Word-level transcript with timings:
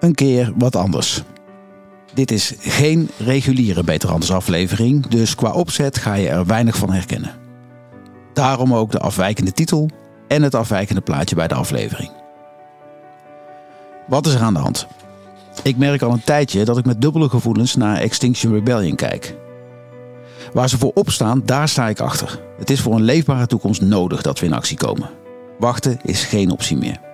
een 0.00 0.14
keer 0.14 0.52
wat 0.56 0.76
anders. 0.76 1.22
Dit 2.14 2.30
is 2.30 2.54
geen 2.58 3.10
reguliere 3.18 3.84
Beter 3.84 4.10
Anders 4.10 4.32
aflevering, 4.32 5.06
dus 5.06 5.34
qua 5.34 5.52
opzet 5.52 5.98
ga 5.98 6.14
je 6.14 6.28
er 6.28 6.46
weinig 6.46 6.76
van 6.76 6.92
herkennen. 6.92 7.30
Daarom 8.32 8.74
ook 8.74 8.90
de 8.90 8.98
afwijkende 8.98 9.52
titel 9.52 9.90
en 10.28 10.42
het 10.42 10.54
afwijkende 10.54 11.00
plaatje 11.00 11.34
bij 11.34 11.48
de 11.48 11.54
aflevering. 11.54 12.10
Wat 14.06 14.26
is 14.26 14.34
er 14.34 14.40
aan 14.40 14.54
de 14.54 14.60
hand? 14.60 14.86
Ik 15.62 15.76
merk 15.76 16.02
al 16.02 16.12
een 16.12 16.24
tijdje 16.24 16.64
dat 16.64 16.78
ik 16.78 16.84
met 16.84 17.00
dubbele 17.00 17.28
gevoelens 17.28 17.76
naar 17.76 17.96
Extinction 17.96 18.52
Rebellion 18.52 18.96
kijk. 18.96 19.36
Waar 20.52 20.68
ze 20.68 20.78
voor 20.78 20.92
opstaan, 20.94 21.42
daar 21.44 21.68
sta 21.68 21.88
ik 21.88 22.00
achter. 22.00 22.40
Het 22.58 22.70
is 22.70 22.80
voor 22.80 22.94
een 22.94 23.02
leefbare 23.02 23.46
toekomst 23.46 23.80
nodig 23.80 24.22
dat 24.22 24.38
we 24.38 24.46
in 24.46 24.52
actie 24.52 24.76
komen. 24.76 25.10
Wachten 25.58 25.98
is 26.02 26.24
geen 26.24 26.50
optie 26.50 26.76
meer. 26.76 27.09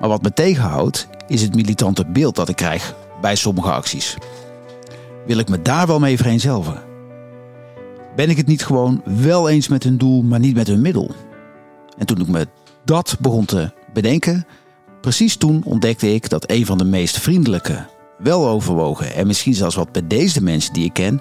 Maar 0.00 0.08
wat 0.08 0.22
me 0.22 0.32
tegenhoudt, 0.32 1.08
is 1.26 1.42
het 1.42 1.54
militante 1.54 2.06
beeld 2.06 2.36
dat 2.36 2.48
ik 2.48 2.56
krijg 2.56 2.94
bij 3.20 3.34
sommige 3.34 3.72
acties. 3.72 4.16
Wil 5.26 5.38
ik 5.38 5.48
me 5.48 5.62
daar 5.62 5.86
wel 5.86 5.98
mee 5.98 6.16
vereenzelvigen? 6.16 6.82
Ben 8.16 8.30
ik 8.30 8.36
het 8.36 8.46
niet 8.46 8.64
gewoon 8.64 9.02
wel 9.04 9.48
eens 9.48 9.68
met 9.68 9.82
hun 9.82 9.98
doel, 9.98 10.22
maar 10.22 10.38
niet 10.38 10.54
met 10.54 10.66
hun 10.66 10.80
middel? 10.80 11.10
En 11.98 12.06
toen 12.06 12.20
ik 12.20 12.28
me 12.28 12.46
dat 12.84 13.16
begon 13.20 13.44
te 13.44 13.72
bedenken, 13.92 14.46
precies 15.00 15.36
toen 15.36 15.62
ontdekte 15.64 16.14
ik 16.14 16.28
dat 16.28 16.50
een 16.50 16.66
van 16.66 16.78
de 16.78 16.84
meest 16.84 17.18
vriendelijke, 17.18 17.86
weloverwogen 18.18 19.14
en 19.14 19.26
misschien 19.26 19.54
zelfs 19.54 19.74
wat 19.74 19.92
bedeesde 19.92 20.42
mensen 20.42 20.72
die 20.72 20.84
ik 20.84 20.92
ken, 20.92 21.20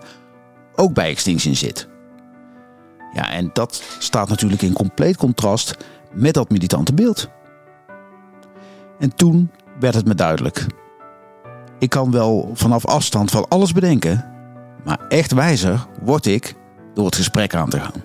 ook 0.76 0.94
bij 0.94 1.10
Extinction 1.10 1.56
zit. 1.56 1.88
Ja, 3.14 3.32
en 3.32 3.50
dat 3.54 3.84
staat 4.00 4.30
natuurlijk 4.30 4.62
in 4.62 4.74
compleet 4.74 5.18
contrast 5.18 5.78
met 6.12 6.34
dat 6.34 6.50
militante 6.50 6.94
beeld. 6.94 7.30
En 9.00 9.16
toen 9.16 9.52
werd 9.80 9.96
het 9.96 10.06
me 10.08 10.16
duidelijk. 10.16 10.66
Ik 11.80 11.90
kan 11.90 12.12
wel 12.12 12.52
vanaf 12.54 12.86
afstand 12.86 13.32
van 13.32 13.48
alles 13.48 13.72
bedenken, 13.72 14.26
maar 14.84 15.00
echt 15.08 15.32
wijzer 15.32 15.88
word 16.02 16.26
ik 16.26 16.56
door 16.94 17.06
het 17.06 17.16
gesprek 17.16 17.56
aan 17.56 17.70
te 17.70 17.80
gaan. 17.80 18.04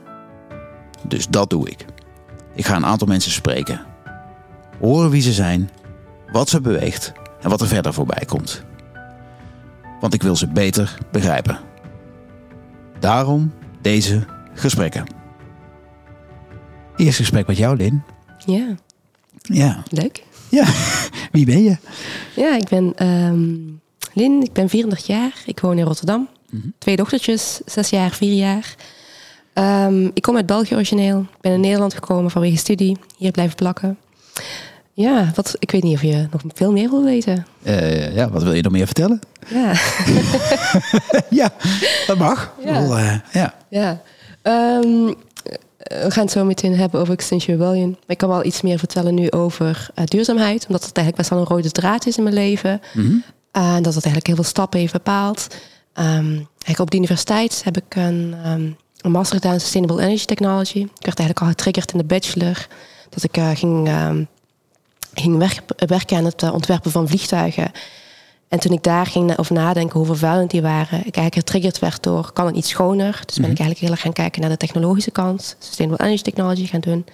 Dus 1.08 1.28
dat 1.28 1.50
doe 1.50 1.70
ik. 1.70 1.84
Ik 2.54 2.64
ga 2.66 2.76
een 2.76 2.86
aantal 2.86 3.06
mensen 3.08 3.30
spreken. 3.32 3.80
Horen 4.80 5.10
wie 5.10 5.22
ze 5.22 5.32
zijn, 5.32 5.70
wat 6.32 6.48
ze 6.48 6.60
beweegt 6.60 7.12
en 7.40 7.48
wat 7.50 7.60
er 7.60 7.66
verder 7.66 7.94
voorbij 7.94 8.24
komt. 8.26 8.62
Want 10.00 10.14
ik 10.14 10.22
wil 10.22 10.36
ze 10.36 10.48
beter 10.48 10.98
begrijpen. 11.10 11.58
Daarom 12.98 13.52
deze 13.80 14.24
gesprekken. 14.54 15.04
Eerst 16.96 17.16
gesprek 17.18 17.46
met 17.46 17.56
jou, 17.56 17.76
Lin. 17.76 18.02
Ja, 18.46 18.66
Ja. 19.42 19.82
leuk. 19.90 20.24
Ja, 20.54 20.64
wie 21.32 21.46
ben 21.46 21.62
je? 21.62 21.76
Ja, 22.36 22.56
ik 22.56 22.68
ben 22.68 22.92
ehm 22.96 23.72
Lin, 24.14 24.42
ik 24.42 24.52
ben 24.52 24.68
34 24.68 25.06
jaar. 25.06 25.32
Ik 25.46 25.60
woon 25.60 25.78
in 25.78 25.84
Rotterdam. 25.84 26.28
Twee 26.78 26.96
dochtertjes, 26.96 27.60
zes 27.66 27.90
jaar, 27.90 28.10
vier 28.10 28.32
jaar. 28.32 28.74
Ehm, 29.52 30.04
ik 30.14 30.22
kom 30.22 30.36
uit 30.36 30.46
België 30.46 30.74
origineel. 30.74 31.20
Ik 31.20 31.40
ben 31.40 31.52
in 31.52 31.60
Nederland 31.60 31.94
gekomen 31.94 32.30
vanwege 32.30 32.56
studie. 32.56 32.96
Hier 33.16 33.30
blijven 33.30 33.56
plakken. 33.56 33.98
Ja, 34.92 35.32
wat, 35.34 35.56
ik 35.58 35.70
weet 35.70 35.82
niet 35.82 35.94
of 35.94 36.02
je 36.02 36.28
nog 36.30 36.42
veel 36.54 36.72
meer 36.72 36.90
wil 36.90 37.04
weten. 37.04 37.46
Eh, 37.62 38.14
ja, 38.14 38.30
wat 38.30 38.42
wil 38.42 38.52
je 38.52 38.62
nog 38.62 38.72
meer 38.72 38.86
vertellen? 38.86 39.20
Ja, 39.48 39.72
Ja, 41.40 41.52
dat 42.06 42.18
mag. 42.18 42.54
Ja. 42.64 42.72
Bedoel, 42.72 42.98
eh, 42.98 43.18
ja. 43.32 43.54
ja. 43.68 44.02
Ehm, 44.42 45.12
we 45.84 46.10
gaan 46.10 46.22
het 46.24 46.32
zo 46.32 46.44
meteen 46.44 46.76
hebben 46.76 47.00
over 47.00 47.14
Extinction 47.14 47.56
Rebellion. 47.56 47.90
Maar 47.90 48.00
ik 48.06 48.18
kan 48.18 48.28
wel 48.28 48.44
iets 48.44 48.62
meer 48.62 48.78
vertellen 48.78 49.14
nu 49.14 49.30
over 49.30 49.88
eh, 49.94 50.04
duurzaamheid. 50.04 50.66
Omdat 50.66 50.84
het 50.84 50.96
eigenlijk 50.96 51.16
best 51.16 51.28
wel 51.30 51.38
een 51.38 51.56
rode 51.56 51.70
draad 51.70 52.06
is 52.06 52.16
in 52.16 52.22
mijn 52.22 52.34
leven. 52.34 52.80
Mhm. 52.92 53.16
En 53.52 53.82
dat 53.82 53.94
het 53.94 54.04
eigenlijk 54.04 54.26
heel 54.26 54.34
veel 54.34 54.44
stappen 54.44 54.80
heeft 54.80 54.92
bepaald. 54.92 55.46
Eigenlijk 55.94 56.78
op 56.78 56.90
de 56.90 56.96
universiteit 56.96 57.60
heb 57.64 57.76
ik 57.76 57.96
een, 57.96 58.34
ehm, 58.44 58.70
een 59.00 59.10
master 59.10 59.36
gedaan 59.36 59.52
in 59.52 59.60
Sustainable 59.60 60.02
Energy 60.02 60.24
Technology. 60.24 60.78
Ik 60.78 61.04
werd 61.04 61.18
eigenlijk 61.18 61.40
al 61.40 61.46
getriggerd 61.46 61.92
in 61.92 61.98
de 61.98 62.04
bachelor. 62.04 62.66
Dat 63.08 63.22
ik 63.22 63.36
eh, 63.36 63.50
ging, 63.54 63.88
ehm, 63.88 64.24
ging 65.14 65.36
werk- 65.38 65.62
werken 65.86 66.16
aan 66.16 66.24
het 66.24 66.42
eh, 66.42 66.52
ontwerpen 66.52 66.90
van 66.90 67.08
vliegtuigen. 67.08 67.70
En 68.54 68.60
toen 68.60 68.72
ik 68.72 68.82
daar 68.82 69.06
ging 69.06 69.38
over 69.38 69.54
nadenken 69.54 69.96
hoe 69.98 70.06
vervuilend 70.06 70.50
die 70.50 70.62
waren, 70.62 70.98
ik 70.98 71.16
eigenlijk 71.16 71.34
getriggerd 71.34 71.78
werd 71.78 72.02
door, 72.02 72.30
kan 72.32 72.46
het 72.46 72.56
iets 72.56 72.68
schoner? 72.68 73.22
Dus 73.26 73.36
ben 73.36 73.50
ik 73.50 73.58
eigenlijk 73.58 73.80
heel 73.80 73.90
erg 73.90 74.00
gaan 74.00 74.12
kijken 74.12 74.40
naar 74.40 74.50
de 74.50 74.56
technologische 74.56 75.10
kant. 75.10 75.56
Sustainable 75.58 76.04
Energy 76.04 76.22
Technology 76.22 76.66
gaan 76.66 76.80
doen. 76.80 77.06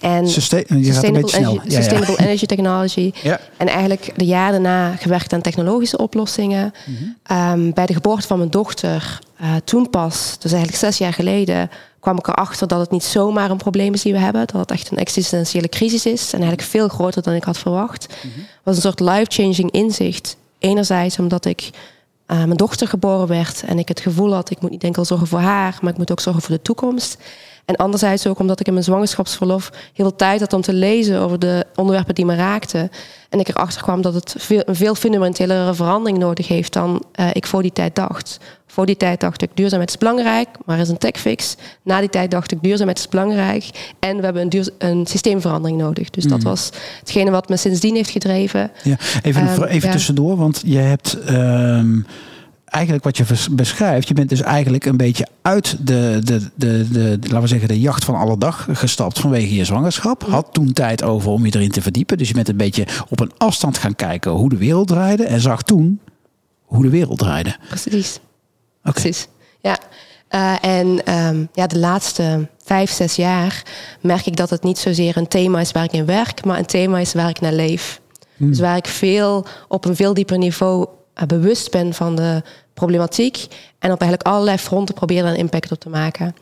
En 0.00 0.28
Sustain- 0.28 0.84
Sustainable, 0.84 1.38
energy, 1.38 1.54
Ja, 1.54 1.62
ja. 1.64 1.76
sustainable 1.76 2.18
energy 2.24 2.46
Technology. 2.46 3.12
Ja. 3.22 3.40
En 3.56 3.68
eigenlijk 3.68 4.12
de 4.16 4.24
jaren 4.24 4.62
daarna 4.62 4.96
gewerkt 4.96 5.32
aan 5.32 5.40
technologische 5.40 5.98
oplossingen. 5.98 6.72
Mhm. 6.86 7.02
Ehm, 7.22 7.70
bij 7.72 7.86
de 7.86 7.94
geboorte 7.94 8.26
van 8.26 8.38
mijn 8.38 8.50
dochter, 8.50 9.18
eh, 9.36 9.54
toen 9.64 9.90
pas, 9.90 10.36
dus 10.38 10.52
eigenlijk 10.52 10.82
zes 10.82 10.98
jaar 10.98 11.12
geleden, 11.12 11.70
kwam 12.00 12.18
ik 12.18 12.28
erachter 12.28 12.68
dat 12.68 12.80
het 12.80 12.90
niet 12.90 13.04
zomaar 13.04 13.50
een 13.50 13.56
probleem 13.56 13.94
is 13.94 14.02
die 14.02 14.12
we 14.12 14.18
hebben. 14.18 14.46
Dat 14.46 14.60
het 14.60 14.70
echt 14.70 14.90
een 14.90 14.98
existentiële 14.98 15.68
crisis 15.68 16.06
is. 16.06 16.24
En 16.32 16.38
eigenlijk 16.38 16.68
veel 16.68 16.88
groter 16.88 17.22
dan 17.22 17.34
ik 17.34 17.44
had 17.44 17.58
verwacht. 17.58 18.06
Mhm. 18.08 18.38
Het 18.38 18.60
was 18.62 18.76
een 18.76 18.82
soort 18.82 19.00
life-changing 19.00 19.70
inzicht. 19.70 20.36
Enerzijds 20.62 21.18
omdat 21.18 21.44
ik 21.44 21.70
eh, 22.26 22.36
mijn 22.36 22.56
dochter 22.56 22.88
geboren 22.88 23.26
werd 23.26 23.62
en 23.66 23.78
ik 23.78 23.88
het 23.88 24.00
gevoel 24.00 24.34
had, 24.34 24.50
ik 24.50 24.60
moet 24.60 24.70
niet 24.70 24.84
enkel 24.84 25.04
zorgen 25.04 25.26
voor 25.26 25.38
haar, 25.38 25.78
maar 25.80 25.92
ik 25.92 25.98
moet 25.98 26.10
ook 26.10 26.20
zorgen 26.20 26.42
voor 26.42 26.54
de 26.54 26.62
toekomst. 26.62 27.18
En 27.64 27.76
anderzijds 27.76 28.26
ook 28.26 28.38
omdat 28.38 28.60
ik 28.60 28.66
in 28.66 28.72
mijn 28.72 28.84
zwangerschapsverlof 28.84 29.70
heel 29.72 30.06
veel 30.06 30.16
tijd 30.16 30.40
had 30.40 30.52
om 30.52 30.60
te 30.60 30.72
lezen 30.72 31.20
over 31.20 31.38
de 31.38 31.66
onderwerpen 31.74 32.14
die 32.14 32.24
me 32.24 32.34
raakten. 32.34 32.90
En 33.28 33.40
ik 33.40 33.48
erachter 33.48 33.82
kwam 33.82 34.02
dat 34.02 34.14
het 34.14 34.34
veel, 34.38 34.62
een 34.64 34.76
veel 34.76 34.94
fundamentelere 34.94 35.74
verandering 35.74 36.18
nodig 36.18 36.48
heeft 36.48 36.72
dan 36.72 37.04
eh, 37.12 37.28
ik 37.32 37.46
voor 37.46 37.62
die 37.62 37.72
tijd 37.72 37.94
dacht. 37.94 38.38
Voor 38.72 38.86
die 38.86 38.96
tijd 38.96 39.20
dacht 39.20 39.42
ik 39.42 39.50
duurzaamheid 39.54 39.90
is 39.90 39.98
belangrijk, 39.98 40.48
maar 40.64 40.76
er 40.76 40.82
is 40.82 40.88
een 40.88 40.98
techfix. 40.98 41.56
Na 41.82 42.00
die 42.00 42.08
tijd 42.08 42.30
dacht 42.30 42.52
ik 42.52 42.62
duurzaamheid 42.62 42.98
is 42.98 43.08
belangrijk 43.08 43.94
en 43.98 44.16
we 44.16 44.24
hebben 44.24 44.42
een, 44.42 44.48
duur, 44.48 44.68
een 44.78 45.06
systeemverandering 45.06 45.80
nodig. 45.80 46.10
Dus 46.10 46.24
dat 46.24 46.42
was 46.42 46.70
hetgene 46.98 47.30
wat 47.30 47.48
me 47.48 47.56
sindsdien 47.56 47.94
heeft 47.94 48.10
gedreven. 48.10 48.70
Ja, 48.82 48.96
even, 49.22 49.46
Ehm, 49.48 49.62
even 49.62 49.88
ja. 49.88 49.94
tussendoor, 49.94 50.36
want 50.36 50.62
je 50.64 50.78
hebt 50.78 51.18
ehm, 51.20 52.00
eigenlijk 52.64 53.04
wat 53.04 53.16
je 53.16 53.24
beschrijft, 53.50 54.08
je 54.08 54.14
bent 54.14 54.28
dus 54.28 54.42
eigenlijk 54.42 54.84
een 54.84 54.96
beetje 54.96 55.26
uit 55.42 55.76
de, 55.86 56.20
de, 56.24 56.40
de, 56.54 56.88
de, 56.90 57.18
laten 57.20 57.40
we 57.40 57.46
zeggen, 57.46 57.68
de 57.68 57.80
jacht 57.80 58.04
van 58.04 58.14
alle 58.14 58.38
dag 58.38 58.68
gestapt 58.72 59.18
vanwege 59.18 59.54
je 59.54 59.64
zwangerschap. 59.64 60.24
Had 60.28 60.48
toen 60.52 60.72
tijd 60.72 61.02
over 61.02 61.30
om 61.30 61.46
je 61.46 61.54
erin 61.54 61.70
te 61.70 61.82
verdiepen. 61.82 62.18
Dus 62.18 62.28
je 62.28 62.34
bent 62.34 62.48
een 62.48 62.56
beetje 62.56 62.86
op 63.08 63.20
een 63.20 63.32
afstand 63.36 63.78
gaan 63.78 63.94
kijken 63.94 64.30
hoe 64.30 64.48
de 64.48 64.56
wereld 64.56 64.88
draaide 64.88 65.24
en 65.24 65.40
zag 65.40 65.62
toen 65.62 66.00
hoe 66.64 66.82
de 66.82 66.90
wereld 66.90 67.18
draaide. 67.18 67.56
Precies. 67.68 68.20
Oké. 68.84 69.00
Precies. 69.00 69.28
Ja. 69.60 69.78
Eh, 70.28 70.64
en 70.64 71.04
ehm, 71.04 71.44
ja, 71.52 71.66
de 71.66 71.78
laatste 71.78 72.48
vijf, 72.64 72.90
zes 72.90 73.16
jaar 73.16 73.62
merk 74.00 74.26
ik 74.26 74.36
dat 74.36 74.50
het 74.50 74.62
niet 74.62 74.78
zozeer 74.78 75.16
een 75.16 75.28
thema 75.28 75.60
is 75.60 75.72
waar 75.72 75.84
ik 75.84 75.92
in 75.92 76.06
werk, 76.06 76.44
maar 76.44 76.58
een 76.58 76.66
thema 76.66 76.98
is 76.98 77.12
waar 77.12 77.28
ik 77.28 77.40
naar 77.40 77.52
leef. 77.52 78.00
Dus 78.36 78.60
waar 78.60 78.76
ik 78.76 78.86
veel 78.86 79.46
op 79.68 79.84
een 79.84 79.96
veel 79.96 80.14
dieper 80.14 80.38
niveau 80.38 80.86
eh, 81.14 81.26
bewust 81.26 81.70
ben 81.70 81.94
van 81.94 82.16
de 82.16 82.42
problematiek 82.74 83.36
en 83.78 83.92
op 83.92 84.00
eigenlijk 84.00 84.30
allerlei 84.30 84.58
fronten 84.58 84.94
probeer 84.94 85.24
er 85.24 85.30
een 85.30 85.36
impact 85.36 85.72
op 85.72 85.80
te 85.80 85.88
maken. 85.88 86.34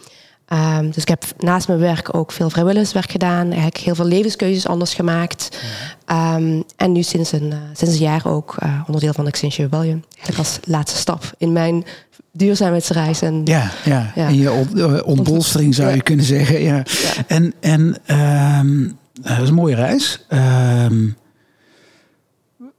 Ehm, 0.50 0.84
dus 0.90 1.02
ik 1.02 1.08
heb 1.08 1.24
naast 1.38 1.66
mijn 1.68 1.78
werk 1.80 2.14
ook 2.14 2.32
veel 2.32 2.50
vrijwilligerswerk 2.50 3.10
gedaan, 3.10 3.46
eigenlijk 3.46 3.76
heel 3.76 3.94
veel 3.94 4.04
levenskeuzes 4.04 4.66
anders 4.66 4.94
gemaakt. 4.94 5.58
Ehm, 6.04 6.62
en 6.76 6.92
nu 6.92 7.02
sinds 7.02 7.32
een, 7.32 7.52
eh, 7.52 7.58
sinds 7.72 7.94
een 7.94 8.00
jaar 8.00 8.26
ook 8.26 8.56
eh, 8.58 8.80
onderdeel 8.86 9.12
van 9.12 9.26
Extinction 9.26 9.64
Rebellion. 9.70 10.04
Eigenlijk 10.14 10.38
als 10.38 10.58
laatste 10.64 10.98
stap 10.98 11.32
in 11.38 11.52
mijn 11.52 11.84
duurzaamheidsreis. 12.32 13.22
En 13.22 13.40
Ja, 13.44 13.70
ja. 13.84 14.12
Ja. 14.14 14.28
in 14.28 14.34
je 14.38 14.64
eh, 14.76 15.06
ontbolstering 15.06 15.74
zou 15.74 15.88
je 15.88 15.96
Ja. 15.96 16.02
kunnen 16.02 16.24
zeggen. 16.24 16.60
Ja. 16.62 16.82
En, 17.26 17.54
en 17.60 17.96
ehm, 18.06 18.88
dat 19.22 19.40
is 19.42 19.48
een 19.48 19.54
mooie 19.54 19.74
reis. 19.74 20.24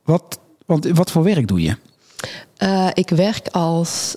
Wat, 0.03 0.39
want 0.65 0.85
wat 0.88 1.12
voor 1.12 1.23
werk 1.23 1.47
doe 1.47 1.62
je? 1.62 1.77
Ik 2.94 3.09
werk 3.09 3.47
als 3.47 4.15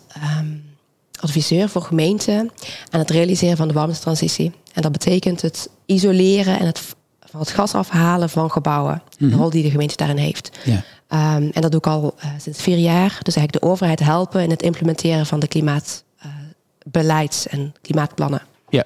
adviseur 1.25 1.69
voor 1.69 1.82
gemeenten 1.82 2.50
aan 2.91 3.00
het 3.00 3.11
realiseren 3.11 3.56
van 3.56 3.69
de 3.69 3.75
warmtetransitie. 3.75 4.53
En 4.73 4.82
dat 4.82 4.93
betekent 4.93 5.43
het 5.43 5.69
isoleren 5.87 6.59
en 6.59 6.67
het, 6.67 6.81
van 7.21 7.41
het 7.41 7.50
gas 7.50 7.75
afhalen 7.75 8.31
van 8.31 8.50
gebouwen. 8.50 9.03
De 9.19 9.31
rol 9.31 9.50
die 9.50 9.62
de 9.62 9.71
gemeente 9.71 9.97
daarin 9.97 10.17
heeft. 10.17 10.50
Ja. 10.65 10.82
Ehm, 11.09 11.50
en 11.53 11.61
dat 11.61 11.71
doe 11.71 11.81
ik 11.81 11.87
al 11.87 12.15
eh, 12.19 12.29
sinds 12.38 12.62
vier 12.62 12.79
jaar. 12.79 13.19
Dus 13.23 13.37
eigenlijk 13.37 13.53
de 13.53 13.71
overheid 13.71 14.00
helpen 14.00 14.43
in 14.43 14.50
het 14.50 14.62
implementeren 14.62 15.26
van 15.26 15.41
de 15.41 15.49
klimaatbeleids- 15.49 17.47
en 17.49 17.75
klimaatplannen. 17.82 18.43
Ja. 18.69 18.85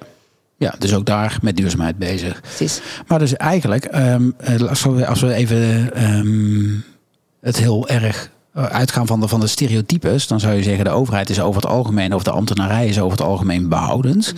ja, 0.57 0.75
dus 0.79 0.93
ook 0.93 1.05
daar 1.05 1.37
met 1.41 1.57
duurzaamheid 1.57 1.97
bezig. 1.97 2.41
Precies. 2.41 2.81
Maar 3.07 3.19
dus 3.19 3.33
eigenlijk, 3.33 3.85
eh, 3.85 4.15
als, 4.69 4.83
we, 4.83 5.07
als 5.07 5.21
we 5.21 5.33
even 5.33 5.93
ehm, 5.93 6.75
het 7.41 7.57
heel 7.57 7.87
erg 7.87 8.29
uitgaan 8.53 9.07
van 9.07 9.19
de, 9.19 9.27
van 9.27 9.39
de 9.39 9.47
stereotypes, 9.47 10.27
dan 10.27 10.39
zou 10.39 10.53
je 10.53 10.63
zeggen 10.63 10.83
de 10.83 10.91
overheid 10.91 11.29
is 11.29 11.39
over 11.39 11.61
het 11.61 11.71
algemeen, 11.71 12.13
of 12.13 12.23
de 12.23 12.31
ambtenarij 12.31 12.87
is 12.87 12.99
over 12.99 13.17
het 13.17 13.27
algemeen 13.27 13.69
behoudend. 13.69 14.33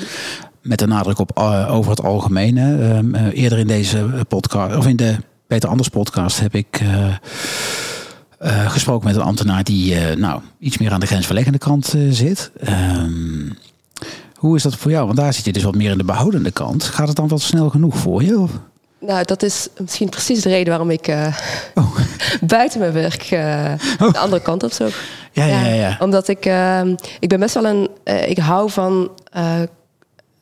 Met 0.61 0.79
de 0.79 0.87
nadruk 0.87 1.19
op 1.19 1.31
eh, 1.37 1.75
over 1.75 1.91
het 1.91 2.03
algemene. 2.03 2.77
Ehm, 2.77 3.15
eh, 3.15 3.41
eerder 3.43 3.57
in 3.57 3.67
deze 3.67 4.09
podcast, 4.27 4.75
of 4.75 4.87
in 4.87 4.95
de 4.95 5.15
Peter 5.47 5.69
Anders 5.69 5.89
podcast 5.89 6.39
heb 6.39 6.55
ik 6.55 6.81
gesproken 8.65 9.07
met 9.07 9.15
een 9.15 9.21
ambtenaar 9.21 9.63
die 9.63 10.15
nou, 10.15 10.41
iets 10.59 10.77
meer 10.77 10.91
aan 10.91 10.99
de 10.99 11.05
grensverleggende 11.05 11.57
kant 11.57 11.95
zit. 12.09 12.51
Ehm, 12.59 13.49
hoe 14.35 14.55
is 14.55 14.63
dat 14.63 14.75
voor 14.75 14.91
jou? 14.91 15.05
Want 15.05 15.17
daar 15.17 15.33
zit 15.33 15.45
je 15.45 15.53
dus 15.53 15.63
wat 15.63 15.75
meer 15.75 15.91
in 15.91 15.97
de 15.97 16.03
behoudende 16.03 16.51
kant. 16.51 16.83
Gaat 16.83 17.07
het 17.07 17.15
dan 17.15 17.27
wel 17.27 17.39
snel 17.39 17.69
genoeg 17.69 17.97
voor 17.97 18.23
je? 18.23 18.39
Of? 18.39 18.51
Nou, 19.01 19.25
dat 19.25 19.43
is 19.43 19.67
misschien 19.77 20.09
precies 20.09 20.41
de 20.41 20.49
reden 20.49 20.69
waarom 20.69 20.89
ik 20.89 21.07
uh, 21.07 21.37
oh. 21.75 21.97
buiten 22.41 22.79
mijn 22.79 22.93
werk 22.93 23.23
uh, 23.23 23.73
de 23.97 24.19
andere 24.19 24.41
kant 24.41 24.63
op 24.63 24.71
zoek. 24.71 24.93
Ja, 25.31 25.45
ja, 25.45 25.65
ja, 25.65 25.73
ja. 25.73 25.97
Omdat 25.99 26.27
ik, 26.27 26.45
uh, 26.45 26.81
ik 27.19 27.29
ben 27.29 27.39
best 27.39 27.53
wel 27.53 27.65
een, 27.65 27.89
ik 28.27 28.37
hou 28.37 28.69
van 28.69 29.11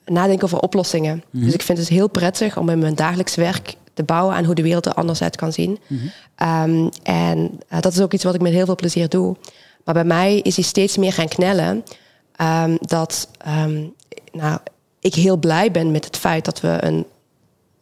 nadenken 0.05 0.43
over 0.43 0.59
oplossingen. 0.59 1.23
Mhm. 1.29 1.45
Dus 1.45 1.53
ik 1.53 1.61
vind 1.61 1.77
het 1.77 1.87
heel 1.87 2.09
prettig 2.09 2.57
om 2.57 2.69
in 2.69 2.79
mijn 2.79 2.95
dagelijks 2.95 3.35
werk 3.35 3.75
te 3.93 4.03
bouwen 4.03 4.35
aan 4.35 4.45
hoe 4.45 4.55
de 4.55 4.61
wereld 4.61 4.85
er 4.85 4.93
anders 4.93 5.21
uit 5.21 5.35
kan 5.35 5.53
zien. 5.53 5.79
Mhm. 5.87 6.69
um, 6.69 6.89
en 7.03 7.59
dat 7.79 7.93
is 7.93 8.01
ook 8.01 8.13
iets 8.13 8.23
wat 8.23 8.35
ik 8.35 8.41
met 8.41 8.53
heel 8.53 8.65
veel 8.65 8.75
plezier 8.75 9.09
doe. 9.09 9.35
Maar 9.83 9.93
bij 9.93 10.03
mij 10.03 10.39
is 10.39 10.55
hij 10.55 10.65
steeds 10.65 10.97
meer 10.97 11.13
gaan 11.13 11.27
knellen. 11.27 11.83
Um, 12.41 12.77
dat 12.81 13.29
um, 13.47 13.93
nou, 14.31 14.59
ik 14.99 15.15
heel 15.15 15.37
blij 15.37 15.71
ben 15.71 15.91
met 15.91 16.05
het 16.05 16.17
feit 16.17 16.45
dat 16.45 16.61
we 16.61 16.77
een 16.79 17.05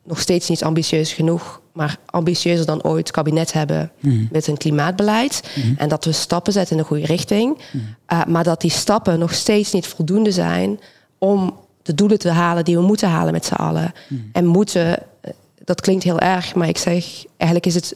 nog 0.07 0.19
steeds 0.19 0.49
niet 0.49 0.63
ambitieus 0.63 1.13
genoeg, 1.13 1.61
maar 1.73 1.97
ambitieuzer 2.05 2.65
dan 2.65 2.83
ooit 2.83 3.11
kabinet 3.11 3.53
hebben 3.53 3.91
mhm. 3.99 4.25
met 4.31 4.47
een 4.47 4.57
klimaatbeleid. 4.57 5.41
Mhm. 5.55 5.73
En 5.77 5.89
dat 5.89 6.05
we 6.05 6.11
stappen 6.11 6.53
zetten 6.53 6.75
in 6.75 6.81
de 6.81 6.87
goede 6.87 7.05
richting. 7.05 7.57
Mhm. 7.57 7.83
Eh, 8.05 8.25
maar 8.25 8.43
dat 8.43 8.61
die 8.61 8.71
stappen 8.71 9.19
nog 9.19 9.33
steeds 9.33 9.71
niet 9.71 9.87
voldoende 9.87 10.31
zijn 10.31 10.79
om 11.17 11.59
de 11.81 11.95
doelen 11.95 12.19
te 12.19 12.29
halen 12.29 12.65
die 12.65 12.75
we 12.75 12.81
moeten 12.81 13.09
halen 13.09 13.33
met 13.33 13.45
z'n 13.45 13.53
allen. 13.53 13.93
En 14.31 14.45
moeten, 14.45 14.97
eh, 15.21 15.31
dat 15.63 15.81
klinkt 15.81 16.03
heel 16.03 16.19
erg, 16.19 16.55
maar 16.55 16.67
ik 16.67 16.77
zeg 16.77 17.25
eigenlijk 17.37 17.65
is 17.65 17.75
het, 17.75 17.95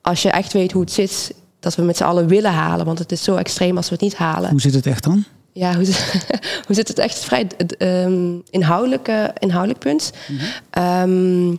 als 0.00 0.22
je 0.22 0.30
echt 0.30 0.52
weet 0.52 0.72
hoe 0.72 0.82
het 0.82 0.92
zit, 0.92 1.34
dat 1.60 1.74
we 1.74 1.82
met 1.82 1.96
z'n 1.96 2.04
allen 2.04 2.26
willen 2.26 2.52
halen. 2.52 2.86
Want 2.86 2.98
het 2.98 3.12
is 3.12 3.22
zo 3.22 3.36
extreem 3.36 3.76
als 3.76 3.88
we 3.88 3.94
het 3.94 4.02
niet 4.02 4.16
halen. 4.16 4.50
Hoe 4.50 4.60
zit 4.60 4.74
het 4.74 4.86
echt 4.86 5.04
dan? 5.04 5.24
Ja, 5.56 5.74
hoe, 5.74 5.84
hoe 6.66 6.76
zit 6.76 6.88
het 6.88 6.98
echt 6.98 7.18
vrij 7.18 7.46
um, 7.78 8.42
inhoudelijk, 8.50 9.10
inhoudelijk 9.38 9.78
punt? 9.78 10.12
Mhm. 10.28 10.44
Ehm, 10.70 11.54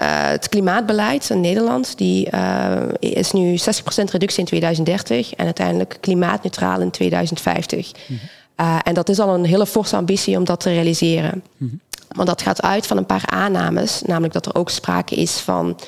eh, 0.00 0.28
het 0.28 0.48
klimaatbeleid 0.48 1.30
in 1.30 1.40
Nederland 1.40 1.98
die, 1.98 2.28
uh, 2.34 2.76
is 2.98 3.32
nu 3.32 3.56
60% 3.56 4.10
reductie 4.10 4.38
in 4.38 4.44
2030 4.44 5.34
en 5.34 5.44
uiteindelijk 5.44 5.98
klimaatneutraal 6.00 6.80
in 6.80 6.90
2050. 6.90 7.92
Mhm. 7.92 8.18
Eh, 8.54 8.78
en 8.82 8.94
dat 8.94 9.08
is 9.08 9.18
al 9.18 9.34
een 9.34 9.44
hele 9.44 9.66
forse 9.66 9.96
ambitie 9.96 10.36
om 10.36 10.44
dat 10.44 10.60
te 10.60 10.70
realiseren. 10.70 11.42
Mm 11.56 11.80
Want 12.08 12.28
dat 12.28 12.42
gaat 12.42 12.62
uit 12.62 12.86
van 12.86 12.96
een 12.96 13.06
paar 13.06 13.26
aannames, 13.26 14.02
namelijk 14.02 14.32
dat 14.32 14.46
er 14.46 14.54
ook 14.54 14.70
sprake 14.70 15.14
is 15.14 15.38
van 15.38 15.78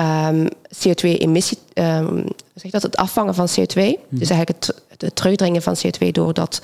um, 0.00 0.48
CO2-emissie, 0.76 1.58
zeg 2.54 2.70
dat, 2.70 2.82
het 2.82 2.96
afvangen 2.96 3.34
van 3.34 3.48
CO2. 3.48 3.74
Mhm. 3.74 3.94
Dus 4.08 4.30
eigenlijk 4.30 4.48
het 4.48 4.82
het 4.98 5.16
terugdringen 5.16 5.62
van 5.62 5.76
CO2 5.76 6.08
door 6.10 6.34
dat 6.34 6.60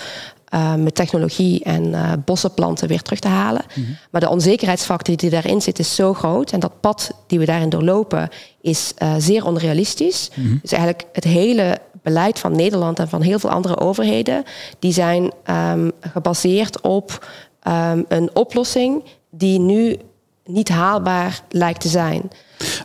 uh, 0.55 0.75
met 0.75 0.95
technologie 0.95 1.65
en 1.65 1.85
uh, 1.85 2.13
bossenplanten 2.25 2.89
weer 2.89 3.03
terug 3.03 3.19
te 3.19 3.29
halen. 3.29 3.65
Mhm. 3.75 3.87
Maar 4.11 4.21
de 4.21 4.29
onzekerheidsfactor 4.29 5.17
die 5.17 5.31
daarin 5.31 5.61
zit 5.61 5.79
is 5.79 5.95
zo 5.95 6.15
groot. 6.15 6.53
En 6.53 6.61
dat 6.61 6.81
pad 6.81 7.11
die 7.27 7.39
we 7.39 7.45
daarin 7.45 7.69
doorlopen 7.69 8.29
is 8.61 8.93
uh, 9.03 9.15
zeer 9.19 9.45
onrealistisch. 9.45 10.31
Mm 10.35 10.59
Dus 10.63 10.73
eigenlijk 10.73 11.05
het 11.13 11.25
hele 11.25 11.79
beleid 12.03 12.39
van 12.39 12.57
Nederland 12.57 12.99
en 12.99 13.09
van 13.09 13.23
heel 13.23 13.39
veel 13.39 13.51
andere 13.51 13.81
overheden... 13.81 14.45
die 14.79 14.93
zijn 14.93 15.33
um, 15.51 15.93
gebaseerd 16.01 16.81
op 16.81 17.29
um, 17.69 18.05
een 18.09 18.31
oplossing 18.33 19.05
die 19.31 19.59
nu 19.59 19.97
niet 20.45 20.69
haalbaar 20.69 21.41
lijkt 21.49 21.81
te 21.81 21.89
zijn. 21.89 22.31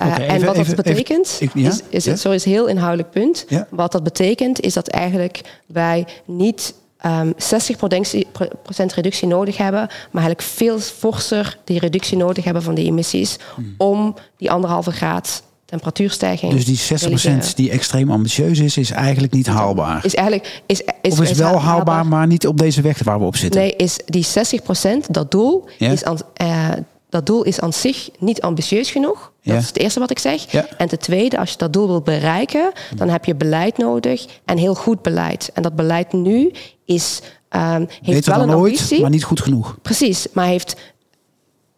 Uh, 0.01 0.31
en 0.31 0.45
wat 0.45 0.55
dat 0.55 0.75
betekent, 0.75 1.39
is, 1.53 1.81
is, 1.89 2.03
ja? 2.05 2.15
sorry, 2.15 2.37
is 2.37 2.45
een 2.45 2.51
heel 2.51 2.67
inhoudelijk 2.67 3.11
punt. 3.11 3.45
Ja? 3.47 3.67
Wat 3.69 3.91
dat 3.91 4.03
betekent, 4.03 4.59
is 4.59 4.73
dat 4.73 4.87
eigenlijk 4.87 5.41
wij 5.65 6.07
niet 6.25 6.73
um, 7.05 7.33
ehm, 7.41 8.91
60% 8.91 8.93
reductie 8.95 9.27
nodig 9.27 9.57
hebben, 9.57 9.87
maar 10.11 10.23
eigenlijk 10.23 10.41
veel 10.41 10.79
forser 10.79 11.57
die 11.63 11.79
reductie 11.79 12.17
nodig 12.17 12.43
hebben 12.43 12.63
van 12.63 12.75
die 12.75 12.85
emissies 12.85 13.37
hmm. 13.55 13.73
om 13.77 14.15
die 14.37 14.51
anderhalve 14.51 14.91
graad 14.91 15.43
temperatuurstijging. 15.65 16.53
Dus 16.53 16.65
die 16.65 17.09
60% 17.51 17.55
die 17.55 17.69
extreem 17.69 18.11
ambitieus 18.11 18.59
is, 18.59 18.77
is 18.77 18.91
eigenlijk 18.91 19.33
niet 19.33 19.47
haalbaar. 19.47 20.05
Is 20.05 20.15
eigenlijk, 20.15 20.61
is, 20.65 20.81
is, 21.01 21.11
of 21.11 21.21
is, 21.21 21.37
wel 21.37 21.61
haalbaar, 21.61 22.05
maar 22.05 22.27
niet 22.27 22.47
op 22.47 22.57
deze 22.57 22.81
weg 22.81 23.03
waar 23.03 23.19
we 23.19 23.25
op 23.25 23.35
zitten? 23.35 23.61
Nee, 23.61 23.75
is 23.75 23.99
die 24.05 24.25
60%, 24.25 25.05
dat 25.09 25.31
doel, 25.31 25.69
is 25.77 26.03
aan, 26.03 26.17
uh, 26.41 26.69
dat 27.09 27.25
doel 27.25 27.43
is 27.43 27.59
aan 27.59 27.73
zich 27.73 28.09
niet 28.19 28.41
ambitieus 28.41 28.91
genoeg. 28.91 29.31
Dat 29.43 29.57
is 29.57 29.67
het 29.67 29.77
eerste 29.77 29.99
wat 29.99 30.09
ik 30.09 30.19
zeg. 30.19 30.45
En 30.53 30.87
ten 30.87 30.99
tweede, 30.99 31.39
als 31.39 31.51
je 31.51 31.57
dat 31.57 31.73
doel 31.73 31.87
wilt 31.87 32.03
bereiken, 32.03 32.71
dan 32.95 33.09
heb 33.09 33.25
je 33.25 33.35
beleid 33.35 33.77
nodig 33.77 34.25
en 34.45 34.57
heel 34.57 34.75
goed 34.75 35.01
beleid. 35.01 35.49
En 35.53 35.61
dat 35.61 35.75
beleid 35.75 36.13
nu 36.13 36.51
is, 36.85 37.21
um, 37.49 37.87
heeft 38.01 38.25
wel 38.25 38.41
een 38.41 38.49
ambitie. 38.49 38.91
Ooit, 38.91 39.01
maar 39.01 39.09
niet 39.09 39.23
goed 39.23 39.41
genoeg. 39.41 39.77
Precies, 39.81 40.27
maar 40.33 40.45
heeft, 40.45 40.75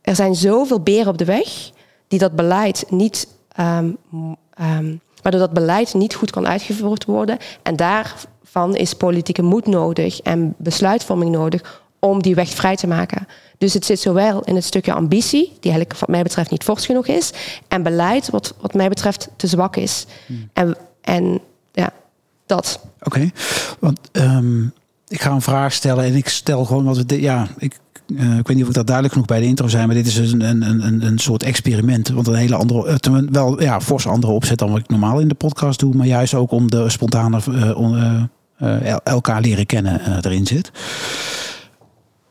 er 0.02 0.16
zijn 0.16 0.36
zoveel 0.36 0.80
beren 0.80 1.08
op 1.08 1.18
de 1.18 1.26
weg 1.26 1.72
die 2.08 2.20
dat 2.20 2.36
beleid 2.36 2.86
niet, 2.90 3.28
um, 3.60 3.98
um, 4.62 5.02
waardoor 5.22 5.42
dat 5.42 5.54
beleid 5.54 5.94
niet 5.94 6.16
goed 6.16 6.32
kan 6.32 6.48
uitgevoerd 6.48 7.06
worden. 7.06 7.38
En 7.64 7.76
daarvan 7.76 8.76
is 8.76 8.94
politieke 8.94 9.42
moed 9.42 9.68
nodig 9.68 10.22
en 10.22 10.56
besluitvorming 10.58 11.32
nodig 11.32 11.81
om 12.02 12.22
die 12.22 12.36
weg 12.36 12.50
vrij 12.50 12.76
te 12.76 12.88
maken. 12.88 13.28
Dus 13.58 13.74
het 13.74 13.86
zit 13.86 14.00
zowel 14.00 14.42
in 14.42 14.56
het 14.56 14.64
stukje 14.64 14.94
ambitie, 14.94 15.46
die 15.46 15.72
eigenlijk 15.72 16.00
wat 16.00 16.10
mij 16.10 16.24
betreft 16.24 16.52
niet 16.52 16.64
fors 16.64 16.86
genoeg 16.86 17.08
is, 17.08 17.32
en 17.68 17.84
beleid 17.84 18.30
wat 18.30 18.54
wat 18.62 18.74
mij 18.74 18.90
betreft 18.90 19.30
te 19.36 19.48
zwak 19.48 19.76
is. 19.76 20.06
Hmm. 20.26 20.50
En, 20.54 20.78
en 21.02 21.40
ja, 21.72 21.94
dat. 22.46 22.80
Oké, 23.02 23.32
want 23.80 24.00
um, 24.12 24.74
ik 25.08 25.22
ga 25.22 25.32
een 25.32 25.42
vraag 25.42 25.74
stellen 25.74 26.04
en 26.04 26.16
ik 26.16 26.30
stel 26.30 26.66
gewoon 26.66 26.84
wat 26.84 26.98
we. 26.98 27.22
Ja, 27.22 27.48
ik, 27.58 27.80
uh, 28.08 28.38
ik 28.38 28.48
weet 28.48 28.56
niet 28.56 28.62
of 28.62 28.70
ik 28.70 28.76
dat 28.76 28.86
duidelijk 28.86 29.14
genoeg 29.14 29.30
bij 29.30 29.40
de 29.40 29.46
intro 29.46 29.68
zijn, 29.68 29.88
maar 29.88 29.96
dit 29.96 30.08
is 30.08 30.16
dus 30.16 30.32
een, 30.32 30.42
een, 30.42 30.86
een, 30.86 31.06
een 31.06 31.20
soort 31.20 31.44
experiment. 31.44 32.10
Want 32.10 32.28
een 32.28 32.36
hele 32.36 32.56
andere, 32.56 33.00
uh, 33.10 33.30
wel 33.32 33.62
ja, 33.62 33.82
fors 33.82 34.08
andere 34.08 34.34
opzet 34.34 34.58
dan 34.58 34.72
wat 34.72 34.80
ik 34.80 34.90
normaal 34.90 35.20
in 35.20 35.28
de 35.28 35.36
podcast 35.36 35.80
doe, 35.80 35.96
maar 35.96 36.08
juist 36.08 36.34
ook 36.34 36.52
om 36.52 36.70
de 36.70 36.90
spontane 36.90 37.42
uh, 38.62 38.96
elkaar 39.04 39.42
leren 39.42 39.66
kennen 39.66 40.26
erin 40.26 40.46
zit. 40.48 40.72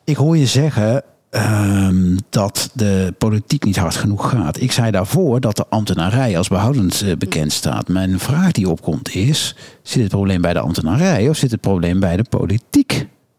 Ik 0.04 0.16
hoor 0.16 0.36
je 0.36 0.46
zeggen, 0.46 1.02
Um, 1.30 2.16
dat 2.30 2.70
de 2.72 3.14
politiek 3.18 3.64
niet 3.64 3.76
hard 3.76 3.94
genoeg 3.94 4.30
gaat. 4.30 4.60
Ik 4.60 4.72
zei 4.72 4.90
daarvoor 4.90 5.40
dat 5.40 5.56
de 5.56 5.66
ambtenarij 5.68 6.38
als 6.38 6.48
behoudend 6.48 7.02
uh, 7.02 7.16
bekend 7.16 7.52
staat. 7.52 7.88
Mijn 7.88 8.18
vraag 8.18 8.52
die 8.52 8.68
opkomt 8.68 9.14
is: 9.14 9.56
zit 9.82 10.02
het 10.02 10.10
probleem 10.10 10.40
bij 10.40 10.52
de 10.52 10.58
ambtenarij 10.58 11.28
of 11.28 11.36
zit 11.36 11.50
het 11.50 11.60
probleem 11.60 12.00
bij 12.00 12.16
de 12.16 12.24
politiek? 12.28 12.92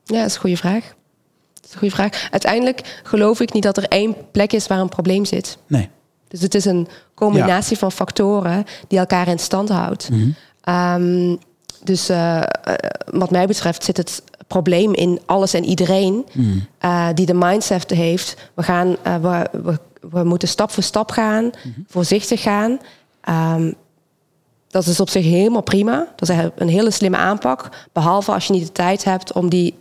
Ja, 0.04 0.18
dat 0.18 0.26
is 0.26 0.34
een 0.34 0.40
goede 0.40 0.58
vraag. 0.58 0.84
Dat 1.54 1.66
is 1.66 1.72
een 1.72 1.78
goede 1.78 1.94
vraag. 1.94 2.28
Uiteindelijk 2.32 3.02
geloof 3.04 3.40
ik 3.40 3.54
niet 3.54 3.64
dat 3.64 3.78
er 3.78 3.88
één 3.88 4.16
plek 4.32 4.54
is 4.54 4.68
waar 4.68 4.80
een 4.80 4.90
probleem 4.90 5.26
zit. 5.26 5.58
Nee. 5.68 5.90
Dus 6.28 6.42
het 6.42 6.56
is 6.56 6.66
een 6.66 6.88
combinatie 7.14 7.78
van 7.78 7.92
factoren 7.92 8.66
die 8.88 9.00
elkaar 9.00 9.28
in 9.28 9.40
stand 9.40 9.70
houdt. 9.70 10.10
Mm 10.10 10.36
um, 10.66 11.38
dus 11.84 12.10
uh, 12.10 12.42
wat 13.06 13.32
mij 13.32 13.48
betreft 13.48 13.84
zit 13.84 13.98
het 13.98 14.24
probleem 14.52 14.94
in 14.94 15.20
alles 15.26 15.54
en 15.54 15.66
iedereen 15.66 16.26
mm. 16.34 16.68
uh, 16.82 17.08
die 17.14 17.26
de 17.26 17.34
mindset 17.34 17.90
heeft. 17.90 18.36
We, 18.54 18.64
gaan, 18.64 18.96
uh, 19.08 19.16
we, 19.16 19.50
we, 19.64 19.80
we, 20.10 20.24
moeten 20.24 20.48
stap 20.48 20.72
voor 20.72 20.84
stap 20.84 21.12
gaan, 21.12 21.44
mm 21.44 21.52
-hmm. 21.62 21.86
voorzichtig 21.88 22.42
gaan. 22.42 22.80
Um, 23.30 23.74
dat 24.68 24.86
is 24.86 25.00
op 25.00 25.10
zich 25.10 25.24
helemaal 25.24 25.62
prima. 25.62 26.08
Dat 26.16 26.30
is 26.30 26.36
een 26.56 26.68
hele 26.68 26.92
slimme 26.92 27.18
aanpak. 27.18 27.70
Behalve 27.94 28.32
als 28.32 28.46
je 28.46 28.54
niet 28.54 28.66
de 28.66 28.72
tijd 28.72 29.04
hebt 29.04 29.34
om 29.34 29.50
die 29.50 29.76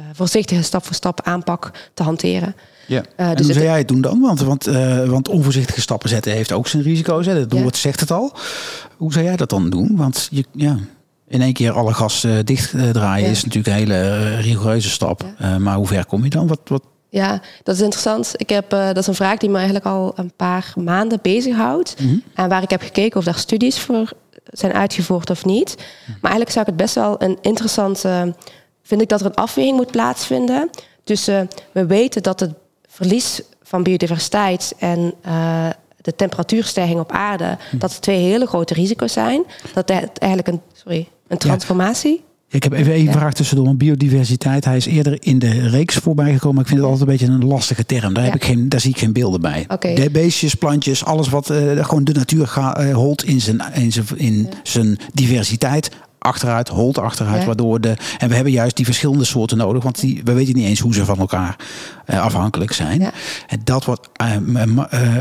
uh, 0.00 0.06
voorzichtige 0.12 0.62
stap 0.62 0.84
voor 0.84 0.94
stap 0.94 1.20
aanpak 1.22 1.70
te 1.94 2.02
hanteren. 2.02 2.54
Ja. 2.86 3.02
Uh, 3.16 3.30
dus 3.34 3.44
hoe 3.44 3.54
zou 3.54 3.64
jij 3.64 3.78
het 3.78 3.88
doen 3.88 4.00
dan? 4.00 4.20
Want, 4.20 4.40
want, 4.40 4.68
uh, 4.68 5.08
want 5.08 5.28
onvoorzichtige 5.28 5.80
stappen 5.80 6.08
zetten 6.08 6.32
heeft 6.32 6.52
ook 6.52 6.66
zijn 6.68 6.82
risico's. 6.82 7.26
Hè? 7.26 7.32
Het 7.32 7.52
woord 7.52 7.74
ja. 7.74 7.80
zegt 7.80 8.00
het 8.00 8.10
al. 8.10 8.32
Hoe 8.96 9.12
zou 9.12 9.24
jij 9.24 9.36
dat 9.36 9.50
dan 9.50 9.70
doen? 9.70 9.96
Want 9.96 10.28
je, 10.30 10.44
ja, 10.52 10.78
in 11.28 11.42
één 11.42 11.52
keer 11.52 11.72
alle 11.72 11.94
gas 11.94 12.24
uh, 12.24 12.38
dichtdraaien 12.44 13.30
is 13.30 13.44
natuurlijk 13.44 13.74
een 13.74 13.82
hele 13.82 13.94
uh, 13.94 14.40
rigoureuze 14.40 14.90
stap. 14.90 15.24
Uh, 15.42 15.56
maar 15.56 15.76
hoe 15.76 15.86
ver 15.86 16.06
kom 16.06 16.24
je 16.24 16.30
dan? 16.30 16.46
Wat, 16.46 16.60
wat... 16.64 16.82
Ja, 17.08 17.40
dat 17.62 17.74
is 17.74 17.80
interessant. 17.80 18.32
Ik 18.36 18.48
heb, 18.48 18.70
dat 18.70 18.96
is 18.96 19.06
een 19.06 19.14
vraag 19.14 19.38
die 19.38 19.48
me 19.48 19.56
eigenlijk 19.56 19.86
al 19.86 20.12
een 20.16 20.32
paar 20.36 20.72
maanden 20.74 21.18
bezighoudt. 21.22 22.00
Mm 22.00 22.08
-hmm. 22.08 22.22
En 22.34 22.48
waar 22.48 22.62
ik 22.62 22.70
heb 22.70 22.82
gekeken 22.82 23.18
of 23.18 23.24
daar 23.24 23.38
studies 23.38 23.78
voor 23.78 24.12
zijn 24.44 24.72
uitgevoerd 24.72 25.30
of 25.30 25.44
niet. 25.44 25.74
Mm 25.78 25.84
-hmm. 25.84 26.18
Maar 26.20 26.30
eigenlijk 26.30 26.50
zou 26.50 26.60
ik 26.60 26.70
het 26.70 26.80
best 26.80 26.94
wel 26.94 27.22
een 27.22 27.38
interessante... 27.40 28.34
vind 28.82 29.00
ik 29.00 29.08
dat 29.08 29.20
er 29.20 29.26
een 29.26 29.34
afweging 29.34 29.76
moet 29.76 29.90
plaatsvinden. 29.90 30.70
tussen 31.04 31.48
we 31.72 31.86
weten 31.86 32.22
dat 32.22 32.40
het 32.40 32.52
verlies 32.88 33.40
van 33.62 33.82
biodiversiteit 33.82 34.74
en 34.78 35.14
de 35.96 36.14
temperatuurstijging 36.16 37.00
op 37.00 37.12
aarde, 37.12 37.56
-hmm. 37.70 37.78
dat 37.78 37.92
er 37.92 38.00
twee 38.00 38.18
hele 38.18 38.46
grote 38.46 38.74
risico's 38.74 39.12
zijn. 39.12 39.44
Dat 39.74 39.88
het 39.88 40.18
eigenlijk 40.18 40.48
een, 40.48 40.60
sorry, 40.72 41.08
een 41.28 41.38
transformatie. 41.38 42.24
Ik 42.48 42.62
heb 42.62 42.72
even 42.72 42.92
één 42.92 43.12
vraag 43.12 43.32
tussendoor. 43.32 43.76
Biodiversiteit, 43.76 44.64
hij 44.64 44.76
is 44.76 44.86
eerder 44.86 45.16
in 45.20 45.38
de 45.38 45.68
reeks 45.68 45.96
voorbij 45.96 46.32
gekomen. 46.32 46.60
Ik 46.60 46.66
vind 46.66 46.80
het 46.80 46.88
altijd 46.88 47.08
een 47.08 47.16
beetje 47.16 47.32
een 47.32 47.44
lastige 47.44 47.86
term. 47.86 48.14
Daar, 48.14 48.24
heb 48.24 48.34
ik 48.34 48.44
geen, 48.44 48.68
daar 48.68 48.80
zie 48.80 48.90
ik 48.90 48.98
geen 48.98 49.12
beelden 49.12 49.40
bij. 49.40 49.66
De 49.78 50.08
beestjes, 50.12 50.54
plantjes, 50.54 51.04
alles 51.04 51.28
wat 51.28 51.50
eh, 51.50 51.84
gewoon 51.84 52.04
de 52.04 52.12
natuur 52.12 52.52
eh, 52.56 52.94
holt 52.94 53.24
in 53.24 53.40
zijn, 53.40 53.62
in 53.74 53.92
zijn, 53.92 54.06
in 54.16 54.48
zijn 54.62 54.98
diversiteit. 55.12 55.90
Achteruit, 56.18 56.68
holt 56.68 56.98
achteruit. 56.98 57.40
Ja. 57.40 57.46
Waardoor 57.46 57.80
de, 57.80 57.96
en 58.18 58.28
we 58.28 58.34
hebben 58.34 58.52
juist 58.52 58.76
die 58.76 58.84
verschillende 58.84 59.24
soorten 59.24 59.56
nodig. 59.56 59.82
Want 59.82 60.00
die, 60.00 60.20
we 60.24 60.32
weten 60.32 60.54
niet 60.54 60.66
eens 60.66 60.80
hoe 60.80 60.94
ze 60.94 61.04
van 61.04 61.18
elkaar 61.18 61.56
eh, 62.04 62.20
afhankelijk 62.20 62.72
zijn. 62.72 63.00
Ja. 63.00 63.12
En 63.46 63.60
dat 63.64 63.84
wordt 63.84 64.08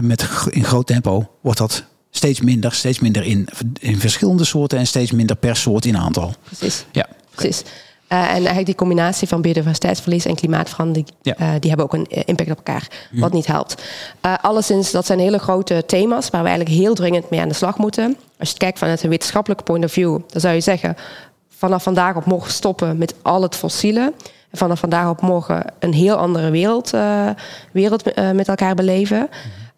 met, 0.01 0.29
in 0.49 0.63
groot 0.63 0.87
tempo 0.87 1.29
wordt 1.41 1.59
dat 1.59 1.85
steeds 2.15 2.41
minder. 2.41 2.73
Steeds 2.73 2.99
minder 2.99 3.23
in, 3.23 3.47
in 3.79 3.99
verschillende 3.99 4.43
soorten 4.43 4.77
en 4.77 4.87
steeds 4.87 5.11
minder 5.11 5.35
per 5.35 5.55
soort 5.55 5.85
in 5.85 5.97
aantal. 5.97 6.33
Precies. 6.43 6.85
Ja. 6.91 7.07
Precies. 7.35 7.63
Eh, 8.07 8.19
en 8.19 8.25
eigenlijk 8.27 8.65
die 8.65 8.75
combinatie 8.75 9.27
van 9.27 9.41
biodiversiteitsverlies 9.41 10.25
en 10.25 10.35
klimaatverandering, 10.35 11.07
Ja. 11.21 11.35
eh, 11.37 11.49
die 11.59 11.69
hebben 11.69 11.85
ook 11.85 11.93
een 11.93 12.05
eh, 12.05 12.21
impact 12.25 12.49
op 12.51 12.57
elkaar, 12.57 12.87
wat 13.11 13.33
niet 13.33 13.47
helpt. 13.47 13.83
Eh 14.21 14.33
alleszins, 14.41 14.91
dat 14.91 15.05
zijn 15.05 15.19
hele 15.19 15.37
grote 15.37 15.83
thema's 15.85 16.29
waar 16.29 16.43
we 16.43 16.47
eigenlijk 16.47 16.77
heel 16.79 16.93
dringend 16.95 17.29
mee 17.29 17.39
aan 17.41 17.47
de 17.47 17.53
slag 17.53 17.77
moeten. 17.77 18.05
Als 18.05 18.47
je 18.47 18.53
het 18.53 18.57
kijkt 18.57 18.79
vanuit 18.79 19.03
een 19.03 19.09
wetenschappelijke 19.09 19.63
point 19.63 19.83
of 19.83 19.91
view, 19.91 20.19
dan 20.27 20.41
zou 20.41 20.53
je 20.53 20.61
zeggen, 20.61 20.95
vanaf 21.49 21.83
vandaag 21.83 22.15
op 22.15 22.25
morgen 22.25 22.51
stoppen 22.51 22.97
met 22.97 23.15
al 23.21 23.41
het 23.41 23.55
fossiele. 23.55 24.13
En 24.51 24.57
vanaf 24.57 24.79
vandaag 24.79 25.09
op 25.09 25.21
morgen 25.21 25.73
een 25.79 25.93
heel 25.93 26.15
andere 26.15 26.49
wereld, 26.49 26.91
wereld 27.71 28.03
met 28.33 28.47
elkaar 28.47 28.75
beleven. 28.75 29.29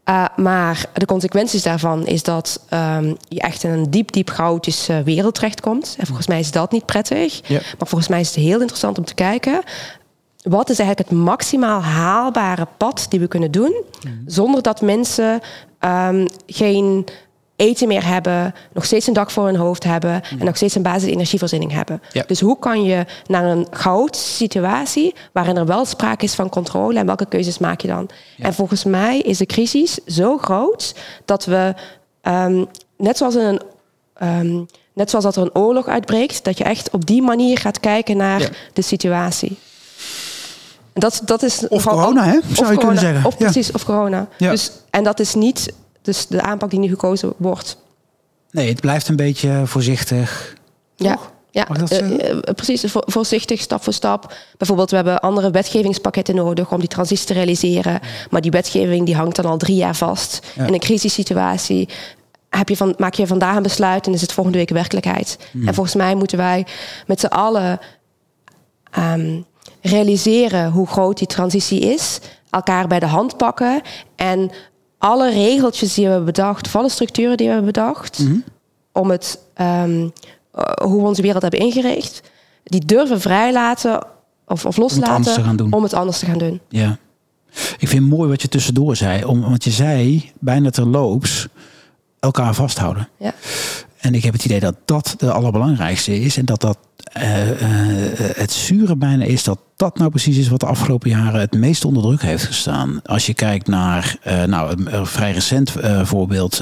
Uh, 0.10 0.26
maar 0.36 0.86
de 0.94 1.06
consequenties 1.06 1.64
daarvan 1.64 2.06
is 2.06 2.24
dat 2.24 2.62
um, 2.74 3.18
je 3.28 3.40
echt 3.40 3.64
in 3.64 3.70
een 3.70 3.92
diep, 3.92 4.12
diep 4.12 4.30
chaotische 4.30 5.04
wereld 5.04 5.36
terechtkomt. 5.36 5.96
En 6.00 6.06
volgens 6.06 6.28
mij 6.28 6.40
is 6.40 6.52
dat 6.52 6.72
niet 6.72 6.86
prettig. 6.86 7.48
Ja. 7.48 7.60
Maar 7.78 7.88
volgens 7.88 8.10
mij 8.10 8.20
is 8.20 8.28
het 8.28 8.36
heel 8.36 8.60
interessant 8.60 8.98
om 8.98 9.06
te 9.06 9.14
kijken. 9.14 9.62
Wat 10.42 10.70
is 10.70 10.80
eigenlijk 10.80 11.10
het 11.10 11.20
maximaal 11.20 11.82
haalbare 11.82 12.68
pad 12.78 13.06
die 13.10 13.20
we 13.20 13.28
kunnen 13.28 13.52
doen. 13.52 13.84
Zonder 14.26 14.62
dat 14.62 14.82
mensen 14.82 15.42
um, 15.80 16.26
geen 16.48 17.06
eten 17.58 17.88
meer 17.88 18.06
hebben, 18.06 18.56
nog 18.74 18.86
steeds 18.86 19.08
een 19.08 19.14
dak 19.14 19.32
voor 19.32 19.46
hun 19.46 19.56
hoofd 19.56 19.84
hebben 19.84 20.22
en 20.40 20.46
nog 20.46 20.56
steeds 20.56 20.76
een 20.76 20.82
basis 20.82 21.10
energievoorziening 21.10 21.72
hebben. 21.72 22.02
Ja. 22.12 22.24
Dus 22.28 22.40
hoe 22.40 22.60
kan 22.60 22.84
je 22.84 23.06
naar 23.28 23.46
een 23.46 23.68
chaotische 23.72 24.32
situatie 24.32 25.16
waarin 25.32 25.58
er 25.58 25.66
wel 25.66 25.86
sprake 25.86 26.26
is 26.26 26.34
van 26.34 26.50
controle 26.50 27.00
en 27.00 27.06
welke 27.06 27.26
keuzes 27.26 27.58
maak 27.58 27.82
je 27.82 27.88
dan? 27.88 28.10
En 28.38 28.54
volgens 28.54 28.84
mij 28.84 29.20
is 29.20 29.38
de 29.38 29.46
crisis 29.46 29.94
zo 30.06 30.38
groot 30.38 30.96
dat 31.26 31.46
we 31.46 31.74
um, 32.22 32.66
net 32.98 33.18
zoals 33.18 33.36
in 33.36 33.42
een 33.42 33.62
um, 34.24 34.66
net 34.94 35.10
zoals 35.10 35.26
dat 35.26 35.36
er 35.36 35.42
een 35.42 35.56
oorlog 35.56 35.88
uitbreekt, 35.88 36.44
dat 36.44 36.58
je 36.58 36.64
echt 36.64 36.90
op 36.90 37.06
die 37.06 37.22
manier 37.22 37.58
gaat 37.58 37.80
kijken 37.80 38.18
naar 38.18 38.42
Ja. 38.42 38.48
de 38.74 38.82
situatie. 38.82 39.58
Dat, 40.94 41.22
dat 41.26 41.44
is 41.44 41.68
Of 41.68 41.84
corona, 41.86 42.24
hè? 42.24 42.32
Zou 42.32 42.42
je 42.48 42.56
corona, 42.56 42.78
kunnen 42.78 43.00
zeggen. 43.00 43.26
Of 43.26 43.38
precies, 43.38 43.72
of 43.72 43.86
corona. 43.86 44.28
Ja. 44.38 44.52
Dus, 44.52 44.72
en 44.90 45.04
dat 45.04 45.20
is 45.20 45.34
niet 45.34 45.74
dus 46.08 46.28
de 46.28 46.42
aanpak 46.42 46.70
die 46.70 46.80
nu 46.80 46.88
gekozen 46.88 47.34
wordt. 47.38 47.78
Nee, 48.52 48.70
het 48.70 48.82
blijft 48.82 49.08
een 49.08 49.16
beetje 49.16 49.62
voorzichtig. 49.66 50.56
Ja, 50.96 51.18
ja 51.52 51.68
eh, 51.68 52.30
eh, 52.30 52.38
precies. 52.56 52.84
Vo- 52.92 53.02
Voorzichtig, 53.06 53.62
stap 53.62 53.84
voor 53.84 53.94
stap. 53.94 54.34
Bijvoorbeeld, 54.58 54.90
we 54.90 54.96
hebben 54.96 55.20
andere 55.20 55.52
wetgevingspakketten 55.52 56.36
nodig 56.36 56.72
om 56.72 56.80
die 56.80 56.88
transitie 56.88 57.28
te 57.28 57.34
realiseren. 57.34 58.00
Maar 58.30 58.42
die 58.42 58.52
wetgeving 58.52 59.06
die 59.06 59.16
hangt 59.16 59.36
dan 59.36 59.46
al 59.46 59.58
drie 59.58 59.76
jaar 59.76 59.96
vast. 59.96 60.40
Ja. 60.56 60.66
In 60.66 60.74
een 60.74 60.80
crisissituatie 60.80 61.90
heb 62.50 62.70
je 62.70 62.78
van, 62.78 62.94
maak 62.98 63.14
je 63.14 63.28
vandaag 63.28 63.56
een 63.56 63.64
besluit 63.64 64.08
en 64.08 64.14
is 64.14 64.22
het 64.22 64.34
volgende 64.34 64.58
week 64.58 64.70
werkelijkheid. 64.70 65.38
Hmm. 65.52 65.68
En 65.68 65.74
volgens 65.74 65.96
mij 65.96 66.16
moeten 66.16 66.38
wij 66.38 66.66
met 67.08 67.20
z'n 67.20 67.26
allen 67.26 67.80
ehm, 68.92 69.40
realiseren 69.82 70.72
hoe 70.72 70.88
groot 70.88 71.18
die 71.18 71.28
transitie 71.28 71.80
is. 71.80 72.20
Elkaar 72.50 72.88
bij 72.88 73.00
de 73.00 73.06
hand 73.06 73.38
pakken 73.38 73.82
en 74.16 74.52
alle 74.98 75.30
regeltjes 75.32 75.94
die 75.94 76.04
we 76.04 76.10
hebben 76.10 76.34
bedacht, 76.34 76.66
of 76.66 76.76
alle 76.76 76.90
structuren 76.90 77.38
die 77.38 77.46
we 77.48 77.54
hebben 77.54 77.72
bedacht, 77.74 78.20
Mhm. 78.20 78.38
om 78.92 79.10
het, 79.10 79.40
ehm, 79.54 80.08
eh, 80.52 80.64
hoe 80.84 81.02
we 81.02 81.08
onze 81.08 81.22
wereld 81.22 81.42
hebben 81.42 81.60
ingericht, 81.60 82.22
die 82.64 82.86
durven 82.86 83.22
vrijlaten 83.22 84.04
of, 84.48 84.66
of 84.66 84.78
loslaten 84.78 85.44
gaan 85.44 85.56
doen. 85.56 85.74
om 85.74 85.84
het 85.84 85.94
anders 85.94 86.20
te 86.20 86.26
gaan 86.26 86.38
doen. 86.38 86.60
Ja. 86.70 86.98
Ik 87.78 87.88
vind 87.88 88.02
het 88.04 88.12
mooi 88.12 88.30
wat 88.30 88.42
je 88.42 88.48
tussendoor 88.48 88.96
zei. 88.96 89.24
Om, 89.26 89.42
want 89.42 89.64
je 89.64 89.72
zei 89.72 90.32
bijna 90.40 90.70
terloops 90.70 91.48
elkaar 92.20 92.54
vasthouden. 92.54 93.10
Ja. 93.18 93.34
En 93.98 94.14
ik 94.16 94.24
heb 94.24 94.34
het 94.34 94.46
idee 94.46 94.60
dat 94.60 94.76
dat 94.86 95.14
de 95.18 95.32
allerbelangrijkste 95.32 96.20
is. 96.22 96.38
En 96.38 96.46
dat 96.46 96.62
dat 96.62 96.78
eh, 97.20 97.50
eh, 97.50 98.36
het 98.38 98.52
zure 98.52 98.96
bijna 98.96 99.24
is 99.24 99.44
dat 99.44 99.60
dat 99.76 99.98
nou 99.98 100.10
precies 100.10 100.38
is 100.38 100.48
wat 100.48 100.60
de 100.60 100.66
afgelopen 100.66 101.10
jaren 101.10 101.40
het 101.40 101.54
meest 101.54 101.86
onder 101.86 102.04
druk 102.04 102.22
heeft 102.22 102.46
gestaan. 102.46 103.00
Als 103.06 103.26
je 103.26 103.34
kijkt 103.34 103.68
naar 103.68 104.16
eh, 104.24 104.44
nou, 104.44 104.86
een, 104.86 105.06
vrij 105.06 105.32
recent 105.32 105.74
voorbeeld, 106.04 106.58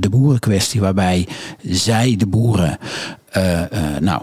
de 0.00 0.08
boerenkwestie, 0.10 0.80
waarbij 0.80 1.28
zij, 1.62 2.16
de 2.18 2.26
boeren, 2.26 2.78
nou, 4.00 4.22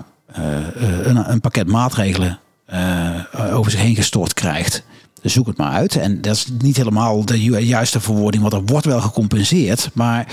een, 1.04 1.32
een 1.32 1.42
pakket 1.42 1.68
maatregelen 1.68 2.40
over 3.52 3.72
zich 3.72 3.82
heen 3.82 3.96
gestort 3.96 4.34
krijgt. 4.34 4.84
Zoek 5.22 5.48
het 5.48 5.58
maar 5.58 5.72
uit. 5.72 5.96
En 5.96 6.22
dat 6.22 6.36
is 6.36 6.48
niet 6.62 6.78
helemaal 6.78 7.26
de 7.26 7.44
ju- 7.44 7.58
juiste 7.58 8.00
verwoording, 8.00 8.42
want 8.42 8.54
er 8.54 8.66
wordt 8.66 8.86
wel 8.86 9.02
gecompenseerd. 9.02 9.90
Maar 9.94 10.28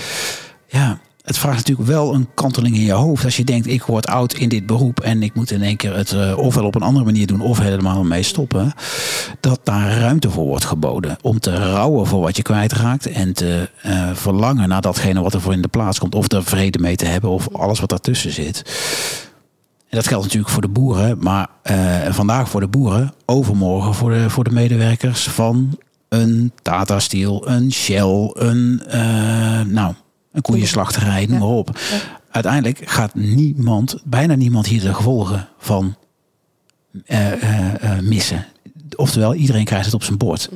ja, 0.67 0.99
het 1.27 1.37
vraagt 1.37 1.57
natuurlijk 1.57 1.87
wel 1.87 2.13
een 2.13 2.27
kanteling 2.33 2.75
in 2.75 2.81
je 2.81 2.91
hoofd. 2.91 3.25
Als 3.25 3.37
je 3.37 3.43
denkt, 3.43 3.67
ik 3.67 3.83
word 3.83 4.07
oud 4.07 4.33
in 4.33 4.49
dit 4.49 4.65
beroep 4.65 4.99
en 4.99 5.23
ik 5.23 5.33
moet 5.33 5.51
in 5.51 5.61
één 5.61 5.75
keer 5.75 5.95
het 5.95 6.11
eh, 6.11 6.37
ofwel 6.37 6.65
op 6.65 6.75
een 6.75 6.81
andere 6.81 7.05
manier 7.05 7.27
doen 7.27 7.41
of 7.41 7.59
helemaal 7.59 8.03
mee 8.03 8.23
stoppen. 8.23 8.73
Dat 9.39 9.59
daar 9.63 9.99
ruimte 9.99 10.29
voor 10.29 10.45
wordt 10.45 10.65
geboden. 10.65 11.17
Om 11.21 11.39
te 11.39 11.55
rouwen 11.55 12.07
voor 12.07 12.21
wat 12.21 12.35
je 12.37 12.41
kwijtraakt 12.41 13.05
en 13.05 13.33
te 13.33 13.69
eh, 13.81 14.09
verlangen 14.13 14.69
naar 14.69 14.81
datgene 14.81 15.21
wat 15.21 15.33
er 15.33 15.41
voor 15.41 15.53
in 15.53 15.61
de 15.61 15.67
plaats 15.67 15.99
komt. 15.99 16.15
Of 16.15 16.31
er 16.31 16.43
vrede 16.43 16.79
mee 16.79 16.95
te 16.95 17.05
hebben 17.05 17.29
of 17.29 17.49
alles 17.53 17.79
wat 17.79 17.89
daartussen 17.89 18.31
zit. 18.31 18.63
En 19.89 19.97
dat 19.97 20.07
geldt 20.07 20.23
natuurlijk 20.23 20.51
voor 20.51 20.61
de 20.61 20.67
boeren, 20.67 21.17
maar 21.19 21.47
eh, 21.61 21.75
vandaag 22.09 22.49
voor 22.49 22.61
de 22.61 22.67
boeren, 22.67 23.13
overmorgen 23.25 23.93
voor 23.93 24.11
de, 24.11 24.29
voor 24.29 24.43
de 24.43 24.51
medewerkers 24.51 25.27
van 25.27 25.77
een 26.09 26.51
Tata 26.61 26.99
Steel, 26.99 27.49
een 27.49 27.71
Shell, 27.71 28.31
een, 28.33 28.81
nou, 29.67 29.93
een 30.31 30.41
koeienslachterij, 30.41 31.25
noem 31.25 31.39
maar 31.39 31.47
op. 31.47 31.79
Uiteindelijk 32.31 32.89
gaat 32.89 33.15
niemand, 33.15 34.01
bijna 34.03 34.35
niemand 34.35 34.67
hier 34.67 34.81
de 34.81 34.93
gevolgen 34.93 35.47
van 35.57 35.95
eh, 37.05 37.31
eh, 37.31 37.83
eh, 37.83 38.03
missen. 38.03 38.45
Oftewel, 38.95 39.33
iedereen 39.33 39.65
krijgt 39.65 39.85
het 39.85 39.93
op 39.93 40.03
zijn 40.03 40.17
bord. 40.17 40.49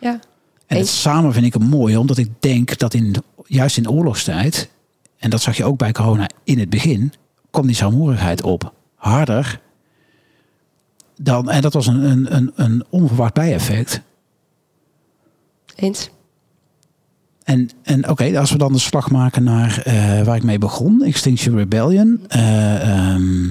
Ja. 0.00 0.20
En 0.66 0.76
het 0.76 0.88
samen 0.88 1.32
vind 1.32 1.46
ik 1.46 1.54
hem 1.54 1.68
mooi, 1.68 1.96
omdat 1.96 2.18
ik 2.18 2.30
denk 2.40 2.78
dat 2.78 2.94
in, 2.94 3.14
juist 3.46 3.76
in 3.76 3.90
oorlogstijd, 3.90 4.70
en 5.18 5.30
dat 5.30 5.42
zag 5.42 5.56
je 5.56 5.64
ook 5.64 5.78
bij 5.78 5.92
corona 5.92 6.28
in 6.44 6.58
het 6.58 6.70
begin, 6.70 7.12
kwam 7.50 7.66
die 7.66 7.76
saamhorigheid 7.76 8.42
op. 8.42 8.72
Harder 8.94 9.60
dan, 11.16 11.50
en 11.50 11.62
dat 11.62 11.72
was 11.72 11.86
een, 11.86 12.02
een, 12.02 12.36
een, 12.36 12.52
een 12.54 12.84
onverwacht 12.90 13.34
bijeffect. 13.34 14.00
Eens. 15.74 16.10
En, 17.46 17.70
en 17.82 18.08
oké, 18.08 18.38
als 18.38 18.50
we 18.50 18.58
dan 18.58 18.72
de 18.72 18.78
slag 18.78 19.10
maken 19.10 19.42
naar 19.44 19.82
eh, 19.84 20.22
waar 20.22 20.36
ik 20.36 20.42
mee 20.42 20.58
begon, 20.58 21.02
Extinction 21.02 21.56
Rebellion. 21.56 22.24
eh, 22.28 23.10
ehm, 23.10 23.44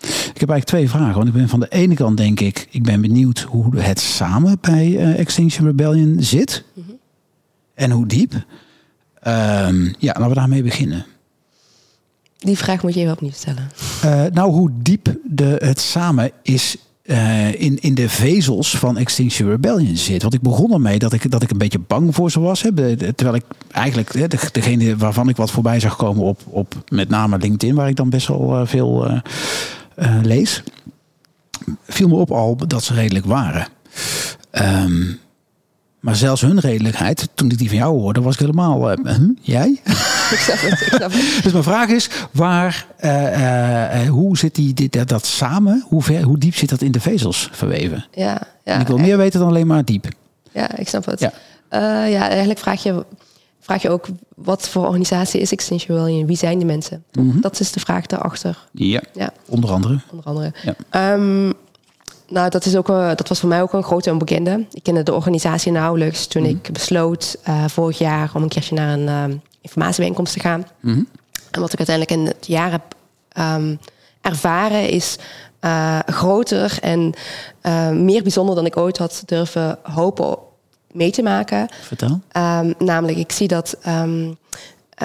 ik 0.00 0.40
heb 0.40 0.50
eigenlijk 0.50 0.64
twee 0.64 0.88
vragen. 0.88 1.14
Want 1.14 1.28
ik 1.28 1.32
ben 1.34 1.48
van 1.48 1.60
de 1.60 1.68
ene 1.68 1.94
kant 1.94 2.16
denk 2.16 2.40
ik, 2.40 2.66
ik 2.70 2.82
ben 2.82 3.00
benieuwd 3.00 3.40
hoe 3.40 3.76
het 3.78 4.00
samen 4.00 4.58
bij 4.60 4.96
eh, 4.96 5.18
Extinction 5.18 5.66
Rebellion 5.66 6.16
zit. 6.20 6.64
En 7.74 7.90
hoe 7.90 8.06
diep. 8.06 8.44
Ehm, 9.20 9.84
ja, 9.98 10.12
laten 10.12 10.28
we 10.28 10.34
daarmee 10.34 10.62
beginnen. 10.62 11.06
Die 12.38 12.58
vraag 12.58 12.82
moet 12.82 12.94
je 12.94 13.00
even 13.00 13.12
opnieuw 13.12 13.32
stellen. 13.32 13.70
Nou, 14.32 14.52
hoe 14.52 14.70
diep 14.74 15.16
de, 15.24 15.56
het 15.58 15.80
samen 15.80 16.30
is 16.42 16.76
eh, 17.02 17.60
in, 17.60 17.78
in 17.80 17.94
de 17.94 18.08
vezels 18.08 18.76
van 18.78 18.96
Extinction 18.96 19.48
Rebellion 19.50 19.96
zit. 19.96 20.22
Want 20.22 20.34
ik 20.34 20.40
begon 20.40 20.72
ermee 20.72 20.98
dat 20.98 21.12
ik, 21.12 21.30
dat 21.30 21.42
ik 21.42 21.50
een 21.50 21.58
beetje 21.58 21.78
bang 21.78 22.14
voor 22.14 22.30
ze 22.30 22.40
was. 22.40 22.62
Hè, 22.62 22.96
terwijl 22.96 23.34
ik 23.34 23.44
eigenlijk 23.72 24.12
hè, 24.12 24.28
de, 24.28 24.38
degene 24.52 24.96
waarvan 24.96 25.28
ik 25.28 25.36
wat 25.36 25.50
voorbij 25.50 25.80
zag 25.80 25.96
komen 25.96 26.24
op, 26.24 26.40
op 26.46 26.74
met 26.88 27.08
name 27.08 27.38
LinkedIn, 27.38 27.74
waar 27.74 27.88
ik 27.88 27.96
dan 27.96 28.10
best 28.10 28.28
wel 28.28 28.56
eh, 28.56 28.66
veel 28.66 29.06
eh, 29.94 30.18
lees, 30.22 30.62
viel 31.82 32.08
me 32.08 32.14
op 32.14 32.30
al 32.30 32.56
dat 32.56 32.84
ze 32.84 32.94
redelijk 32.94 33.26
waren. 33.26 33.66
Ehm, 34.50 35.02
maar 36.02 36.16
zelfs 36.16 36.40
hun 36.40 36.58
redelijkheid, 36.60 37.28
toen 37.34 37.50
ik 37.50 37.58
die 37.58 37.68
van 37.68 37.76
jou 37.78 38.00
hoorde, 38.00 38.20
was 38.20 38.34
ik 38.34 38.40
helemaal. 38.40 38.90
eh, 38.90 39.16
huh? 39.16 39.28
jij? 39.40 39.70
ik 40.34 40.38
snap 40.38 40.58
het, 40.60 40.80
ik 40.80 40.92
snap 40.94 41.12
het. 41.12 41.38
Dus 41.42 41.52
mijn 41.52 41.64
vraag 41.64 41.88
is, 41.88 42.08
waar, 42.30 42.86
eh, 42.96 44.02
eh, 44.02 44.08
hoe 44.10 44.38
zit 44.38 44.54
die, 44.54 44.74
dit, 44.74 44.92
dat, 44.92 45.08
dat 45.08 45.26
samen? 45.26 45.84
Hoe, 45.88 46.02
ver, 46.02 46.22
hoe 46.22 46.38
diep 46.38 46.54
zit 46.54 46.68
dat 46.68 46.80
in 46.82 46.92
de 46.92 47.00
vezels 47.00 47.48
verweven? 47.52 48.04
Ja, 48.12 48.40
ja, 48.64 48.72
en 48.74 48.80
ik 48.80 48.86
wil 48.86 48.98
meer 48.98 49.16
weten 49.16 49.40
dan 49.40 49.48
alleen 49.48 49.66
maar 49.66 49.84
diep. 49.84 50.06
ja, 50.52 50.76
ik 50.76 50.88
snap 50.88 51.04
het. 51.04 51.20
Ja. 51.20 51.32
Ja. 52.06 52.28
eigenlijk 52.28 52.58
vraag 52.58 52.82
je... 52.82 53.04
vraag 53.60 53.82
je 53.82 53.90
ook 53.90 54.06
wat 54.34 54.68
voor 54.68 54.86
organisatie 54.86 55.40
is 55.40 55.52
Extinction 55.52 55.96
Rebellion? 55.96 56.26
Wie 56.26 56.36
zijn 56.36 56.58
die 56.58 56.66
mensen? 56.66 57.04
Mhm. 57.12 57.40
Dat 57.40 57.60
is 57.60 57.72
de 57.72 57.80
vraag 57.80 58.06
daarachter. 58.06 58.58
Ja, 58.72 59.02
Ja. 59.14 59.32
onder 59.48 59.70
andere. 59.70 60.00
Onder 60.10 60.26
andere. 60.26 60.52
Ja. 60.62 60.74
Ehm, 60.90 61.52
nou, 62.32 62.50
dat, 62.50 62.64
is 62.64 62.76
ook, 62.76 62.86
dat 62.86 63.28
was 63.28 63.40
voor 63.40 63.48
mij 63.48 63.62
ook 63.62 63.72
een 63.72 63.82
grote 63.82 64.10
onbekende. 64.10 64.66
Ik 64.72 64.82
kende 64.82 65.02
de 65.02 65.14
organisatie 65.14 65.72
nauwelijks 65.72 66.26
toen 66.26 66.44
ik 66.44 66.72
besloot 66.72 67.36
eh, 67.42 67.64
vorig 67.68 67.98
jaar 67.98 68.30
om 68.34 68.42
een 68.42 68.48
keertje 68.48 68.74
naar 68.74 68.98
een 68.98 69.08
ehm, 69.08 69.36
informatiebijeenkomst 69.60 70.32
te 70.32 70.40
gaan. 70.40 70.66
Mhm. 70.80 71.02
En 71.50 71.60
wat 71.60 71.72
ik 71.72 71.78
uiteindelijk 71.78 72.18
in 72.20 72.26
het 72.26 72.46
jaar 72.46 72.70
heb 72.70 72.82
ehm, 73.28 73.76
ervaren 74.20 74.88
is 74.88 75.18
eh, 75.60 75.98
groter 76.06 76.78
en 76.80 77.12
eh, 77.60 77.90
meer 77.90 78.22
bijzonder 78.22 78.54
dan 78.54 78.66
ik 78.66 78.76
ooit 78.76 78.98
had 78.98 79.22
durven 79.26 79.78
hopen 79.82 80.36
mee 80.92 81.10
te 81.10 81.22
maken. 81.22 81.68
Vertel. 81.82 82.20
Ehm, 82.28 82.72
namelijk, 82.78 83.18
ik 83.18 83.32
zie 83.32 83.48
dat 83.48 83.76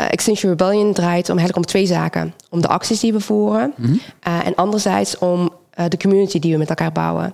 Extinction 0.06 0.52
Rebellion 0.52 0.94
draait 0.94 1.30
om, 1.30 1.38
eigenlijk 1.38 1.58
om 1.58 1.66
twee 1.66 1.86
zaken. 1.86 2.34
Om 2.50 2.62
de 2.62 2.68
acties 2.68 3.00
die 3.00 3.14
we 3.14 3.20
voeren. 3.20 3.74
eh, 4.20 4.46
en 4.46 4.56
anderzijds 4.56 5.18
om 5.18 5.52
eh, 5.78 5.86
de 5.90 5.98
community 5.98 6.40
die 6.40 6.52
we 6.52 6.58
met 6.58 6.70
elkaar 6.70 6.92
bouwen. 6.92 7.34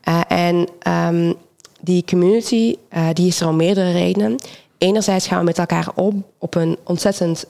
Eh, 0.00 0.20
en 0.28 0.68
ehm, 0.78 1.32
die 1.80 2.04
community, 2.04 2.76
eh, 2.88 3.06
die 3.12 3.26
is 3.26 3.40
er 3.40 3.48
om 3.48 3.56
meerdere 3.56 3.92
redenen. 3.92 4.36
Enerzijds 4.78 5.26
gaan 5.26 5.38
we 5.38 5.44
met 5.44 5.58
elkaar 5.58 5.88
om 5.94 6.24
op 6.38 6.54
een 6.54 6.78
ontzettend 6.84 7.46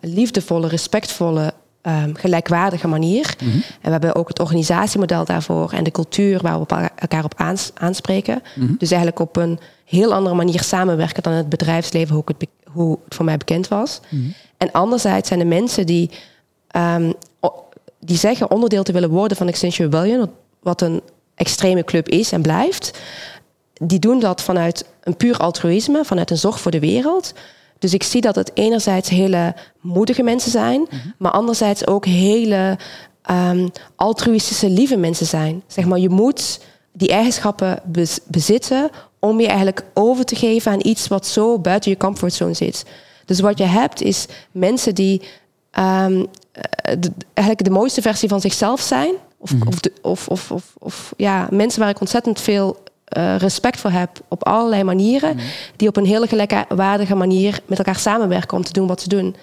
liefdevolle, 0.00 0.68
respectvolle, 0.68 1.52
ehm, 1.82 2.14
gelijkwaardige 2.14 2.88
manier. 2.88 3.34
En 3.38 3.62
we 3.82 3.90
hebben 3.90 4.14
ook 4.14 4.28
het 4.28 4.40
organisatiemodel 4.40 5.24
daarvoor 5.24 5.72
en 5.72 5.84
de 5.84 5.90
cultuur 5.90 6.40
waar 6.42 6.54
we 6.54 6.60
op 6.60 6.72
elkaar 6.96 7.24
op 7.24 7.34
aans- 7.36 7.70
aanspreken. 7.74 8.42
Dus 8.78 8.90
eigenlijk 8.90 9.20
op 9.20 9.36
een 9.36 9.58
heel 9.84 10.14
andere 10.14 10.34
manier 10.34 10.62
samenwerken 10.62 11.22
dan 11.22 11.32
het 11.32 11.48
bedrijfsleven, 11.48 12.14
hoe, 12.14 12.24
ik 12.26 12.34
het, 12.38 12.48
hoe 12.72 12.98
het 13.04 13.14
voor 13.14 13.24
mij 13.24 13.36
bekend 13.36 13.68
was. 13.68 14.00
En 14.56 14.72
anderzijds 14.72 15.28
zijn 15.28 15.40
de 15.40 15.46
mensen 15.46 15.86
die, 15.86 16.10
ehm, 16.68 17.12
die 18.00 18.16
zeggen 18.16 18.50
onderdeel 18.50 18.82
te 18.82 18.92
willen 18.92 19.10
worden 19.10 19.36
van 19.36 19.48
Extinction 19.48 19.90
Rebellion, 19.90 20.30
wat- 20.60 20.80
een 20.82 21.00
extreme 21.34 21.84
club 21.84 22.08
is 22.08 22.32
en 22.32 22.42
blijft, 22.42 22.98
die 23.74 23.98
doen 23.98 24.20
dat 24.20 24.42
vanuit 24.42 24.84
een 25.02 25.16
puur 25.16 25.36
altruïsme, 25.36 26.04
vanuit 26.04 26.30
een 26.30 26.36
zorg 26.38 26.60
voor 26.60 26.70
de 26.70 26.80
wereld. 26.80 27.32
Dus 27.78 27.94
ik 27.94 28.02
zie 28.02 28.20
dat 28.20 28.34
het 28.34 28.50
enerzijds 28.54 29.08
hele 29.08 29.54
moedige 29.80 30.22
mensen 30.22 30.50
zijn, 30.50 30.86
maar 31.18 31.32
anderzijds 31.32 31.86
ook 31.86 32.04
hele 32.06 32.78
ehm, 33.22 33.68
altruïstische, 33.96 34.68
lieve 34.70 34.96
mensen 34.96 35.26
zijn. 35.26 35.62
Zeg 35.66 35.84
maar, 35.84 35.98
je 35.98 36.08
moet 36.08 36.60
die 36.92 37.08
eigenschappen 37.10 37.80
bez- 37.84 38.20
bezitten 38.26 38.90
om 39.18 39.40
je 39.40 39.46
eigenlijk 39.46 39.84
over 39.94 40.24
te 40.24 40.36
geven 40.36 40.72
aan 40.72 40.80
iets 40.86 41.08
wat 41.08 41.26
zo 41.26 41.58
buiten 41.58 41.90
je 41.90 41.96
comfortzone 41.96 42.54
zit. 42.54 42.84
Dus 43.24 43.40
wat 43.40 43.58
je 43.58 43.64
hebt 43.64 44.02
is 44.02 44.26
mensen 44.52 44.94
die 44.94 45.22
ehm, 45.70 46.18
eh, 46.18 46.24
de- 46.98 47.12
eigenlijk 47.34 47.68
de 47.68 47.74
mooiste 47.74 48.02
versie 48.02 48.28
van 48.28 48.40
zichzelf 48.40 48.80
zijn. 48.80 49.14
Of, 49.38 49.50
of, 49.66 49.80
de- 49.80 49.92
of, 50.02 50.28
of, 50.28 50.50
of, 50.50 50.74
of 50.78 51.12
ja, 51.16 51.48
mensen 51.50 51.80
waar 51.80 51.88
ik 51.90 52.00
ontzettend 52.00 52.40
veel 52.40 52.76
eh, 53.04 53.36
respect 53.36 53.80
voor 53.80 53.90
heb 53.90 54.10
op 54.28 54.46
allerlei 54.46 54.82
manieren. 54.84 55.38
Die 55.76 55.88
op 55.88 55.96
een 55.96 56.04
hele 56.06 56.26
gelijkwaardige 56.26 57.14
manier 57.14 57.60
met 57.66 57.78
elkaar 57.78 57.96
samenwerken 57.98 58.56
om 58.56 58.64
te 58.64 58.72
doen 58.72 58.86
wat 58.86 59.00
ze 59.02 59.08
doen. 59.08 59.36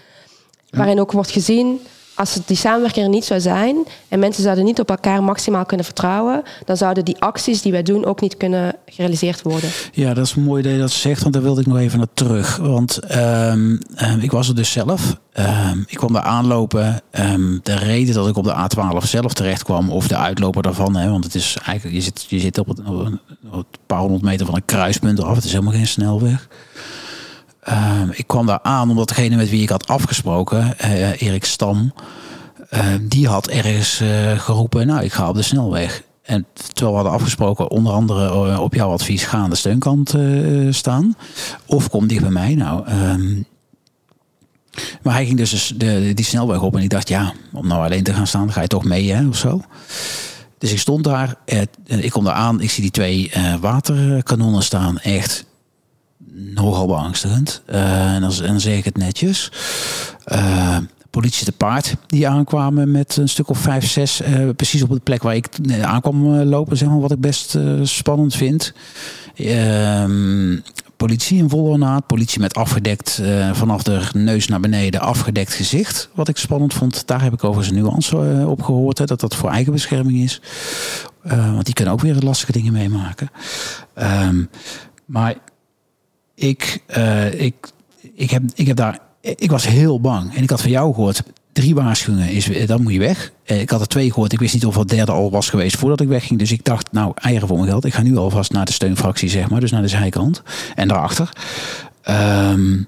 Waarin 0.70 1.00
ook 1.00 1.12
wordt 1.12 1.32
gezien, 1.32 1.80
als 2.18 2.34
het 2.34 2.48
die 2.48 2.58
samenwerking 2.58 3.06
er 3.06 3.12
niet 3.12 3.26
zou 3.26 3.40
zijn 3.40 3.76
en 4.08 4.20
mensen 4.20 4.44
zouden 4.44 4.66
niet 4.66 4.80
op 4.80 4.90
elkaar 4.90 5.24
maximaal 5.24 5.66
kunnen 5.66 5.86
vertrouwen, 5.86 6.44
dan 6.66 6.78
zouden 6.78 7.06
die 7.06 7.20
acties 7.20 7.62
die 7.62 7.72
wij 7.72 7.84
doen 7.84 8.06
ook 8.06 8.22
niet 8.22 8.38
kunnen 8.38 8.76
gerealiseerd 8.86 9.42
worden. 9.42 9.70
Ja, 9.92 10.14
dat 10.14 10.26
is 10.26 10.36
mooi 10.36 10.64
dat 10.64 10.72
je 10.72 10.78
dat 10.78 10.92
zegt, 10.92 11.22
want 11.22 11.34
daar 11.34 11.44
wilde 11.44 11.62
ik 11.62 11.68
nog 11.68 11.78
even 11.78 11.98
naar 11.98 12.08
terug. 12.14 12.58
Want 12.58 12.98
ehm, 12.98 13.78
ehm, 13.96 14.20
ik 14.20 14.32
was 14.32 14.48
er 14.48 14.56
dus 14.56 14.72
zelf. 14.72 15.18
Ehm, 15.32 15.80
ik 15.88 15.98
kwam 15.98 16.14
daar 16.14 16.22
aanlopen. 16.22 17.02
De 17.64 17.76
reden 17.76 18.14
dat 18.14 18.28
ik 18.28 18.38
op 18.38 18.44
de 18.44 18.54
A12 18.54 19.06
zelf 19.08 19.34
terecht 19.34 19.64
kwam, 19.64 19.90
of 19.90 20.08
de 20.08 20.18
uitloper 20.18 20.62
daarvan, 20.64 20.96
hè, 20.96 21.10
want 21.10 21.24
het 21.24 21.36
is 21.36 21.58
eigenlijk, 21.66 21.96
je 21.96 22.02
zit, 22.02 22.26
je 22.30 22.40
zit 22.40 22.58
op, 22.58 22.68
het, 22.68 22.78
een 22.78 23.20
op 23.52 23.54
een 23.54 23.66
paar 23.86 24.00
honderd 24.00 24.22
meter 24.22 24.46
van 24.46 24.56
een 24.56 24.66
kruispunt 24.66 25.24
af. 25.24 25.36
Het 25.36 25.44
is 25.44 25.52
helemaal 25.52 25.74
geen 25.74 25.88
snelweg. 25.88 26.48
Ehm, 27.68 28.10
ik 28.12 28.28
kwam 28.28 28.46
daar 28.46 28.62
aan 28.62 28.90
omdat 28.90 29.08
degene 29.08 29.36
met 29.36 29.50
wie 29.50 29.62
ik 29.62 29.70
had 29.70 29.88
afgesproken, 29.88 30.80
eh, 30.80 31.22
Erik 31.22 31.46
Stam, 31.46 31.92
eh, 32.70 32.86
die 33.02 33.28
had 33.28 33.48
ergens 33.48 34.00
eh, 34.00 34.40
geroepen, 34.40 34.88
nou 34.88 35.04
ik 35.04 35.14
ga 35.14 35.30
op 35.30 35.36
de 35.36 35.42
snelweg. 35.42 36.04
En 36.24 36.46
terwijl 36.74 36.90
we 36.90 37.02
hadden 37.02 37.14
afgesproken, 37.14 37.70
onder 37.70 37.94
andere 37.94 38.52
eh, 38.52 38.60
op 38.60 38.74
jouw 38.74 38.92
advies, 38.92 39.24
ga 39.24 39.38
aan 39.38 39.50
de 39.50 39.56
steunkant 39.56 40.16
staan. 40.70 41.16
Of 41.66 41.90
kom 41.90 42.08
dicht 42.08 42.22
bij 42.22 42.30
mij. 42.30 42.56
Nou, 42.56 42.86
ehm, 42.86 43.42
maar 45.02 45.14
hij 45.14 45.26
ging 45.26 45.38
dus 45.38 45.74
de, 45.76 46.12
die 46.14 46.26
snelweg 46.26 46.62
op 46.62 46.76
en 46.76 46.82
ik 46.82 46.90
dacht, 46.90 47.10
ja, 47.10 47.34
om 47.54 47.68
nou 47.68 47.84
alleen 47.84 48.04
te 48.04 48.14
gaan 48.14 48.28
staan, 48.28 48.52
ga 48.52 48.62
je 48.62 48.68
toch 48.68 48.84
mee 48.84 49.12
hè, 49.12 49.28
of 49.28 49.38
zo. 49.38 49.62
Dus 50.58 50.72
ik 50.72 50.80
stond 50.80 51.04
daar, 51.04 51.36
ik 51.86 52.12
kom 52.12 52.24
daar 52.24 52.34
aan, 52.34 52.62
ik 52.62 52.70
zie 52.70 52.82
die 52.82 52.92
twee 52.92 53.32
waterkanonnen 53.62 54.64
staan, 54.64 55.00
echt 55.00 55.46
nogal 56.38 56.88
beangstigend. 56.88 57.62
Eh, 57.66 58.14
en, 58.14 58.22
dan, 58.22 58.32
en 58.32 58.48
dan 58.48 58.60
zeg 58.60 58.78
ik 58.78 58.86
het 58.86 58.98
netjes. 58.98 59.52
Eh, 60.24 60.78
politie 61.10 61.46
te 61.46 61.52
paard 61.52 61.96
die 62.08 62.28
aankwamen 62.28 62.92
met 62.92 63.18
een 63.18 63.30
stuk 63.30 63.50
of 63.50 63.58
vijf, 63.58 63.90
zes, 63.90 64.22
eh, 64.22 64.50
precies 64.56 64.82
op 64.82 64.90
de 64.90 65.00
plek 65.00 65.24
waar 65.24 65.36
ik 65.36 65.50
aankwam 65.82 66.28
lopen, 66.36 66.78
zeg 66.78 66.90
maar, 66.90 67.00
wat 67.00 67.12
ik 67.12 67.22
best 67.22 67.58
spannend 67.82 68.36
vind. 68.36 68.74
Ehm, 69.36 70.58
politie 70.98 71.38
in 71.38 71.50
volle 71.50 71.70
ornaat, 71.70 72.08
politie 72.08 72.40
met 72.40 72.56
afgedekt 72.56 73.22
vanaf 73.52 73.84
de 73.84 74.02
neus 74.14 74.48
naar 74.48 74.60
beneden, 74.60 75.02
afgedekt 75.02 75.54
gezicht, 75.54 76.10
wat 76.14 76.28
ik 76.28 76.38
spannend 76.38 76.74
vond. 76.74 77.08
Daar 77.08 77.22
heb 77.22 77.34
ik 77.34 77.44
overigens 77.44 77.78
een 77.78 77.84
nuance 77.84 78.48
op 78.48 78.62
gehoord, 78.62 78.98
hè, 78.98 79.06
dat 79.06 79.20
dat 79.20 79.36
voor 79.36 79.50
eigen 79.50 79.74
bescherming 79.74 80.18
is. 80.18 80.42
Want 81.22 81.66
die 81.66 81.74
kunnen 81.74 81.94
ook 81.94 82.02
weer 82.02 82.16
lastige 82.16 82.52
dingen 82.52 82.74
meemaken. 82.74 83.30
Ehm, 83.94 84.44
maar 85.06 85.36
ik, 86.38 86.84
eh, 86.86 87.42
ik, 87.42 87.56
ik, 88.16 88.32
heb, 88.32 88.44
ik 88.56 88.68
heb 88.68 88.76
daar, 88.76 89.00
ik 89.22 89.52
was 89.52 89.68
heel 89.68 90.02
bang. 90.02 90.36
En 90.36 90.44
ik 90.44 90.50
had 90.50 90.62
van 90.62 90.70
jou 90.70 90.94
gehoord, 90.94 91.24
drie 91.52 91.76
waarschuwingen, 91.76 92.30
is, 92.30 92.50
dan 92.66 92.82
moet 92.84 92.94
je 92.94 93.00
weg. 93.00 93.32
Eh, 93.44 93.62
Ik 93.62 93.70
had 93.70 93.82
er 93.82 93.88
twee 93.88 94.12
gehoord, 94.12 94.34
ik 94.34 94.40
wist 94.40 94.54
niet 94.54 94.66
of 94.66 94.76
het 94.76 94.90
derde 94.90 95.12
al 95.12 95.32
was 95.32 95.50
geweest 95.50 95.78
voordat 95.78 96.02
ik 96.02 96.08
wegging. 96.08 96.40
Dus 96.40 96.52
ik 96.52 96.64
dacht, 96.64 96.92
nou, 96.92 97.12
eieren 97.16 97.48
voor 97.48 97.58
mijn 97.58 97.70
geld. 97.70 97.86
Ik 97.86 97.94
ga 97.94 98.02
nu 98.02 98.18
alvast 98.18 98.52
naar 98.52 98.66
de 98.66 98.72
steunfractie, 98.72 99.30
zeg 99.30 99.50
maar. 99.50 99.60
Dus 99.60 99.72
naar 99.72 99.82
de 99.82 99.88
zijkant. 99.88 100.44
En 100.76 100.88
daarachter. 100.88 101.30
Ehm, 102.02 102.82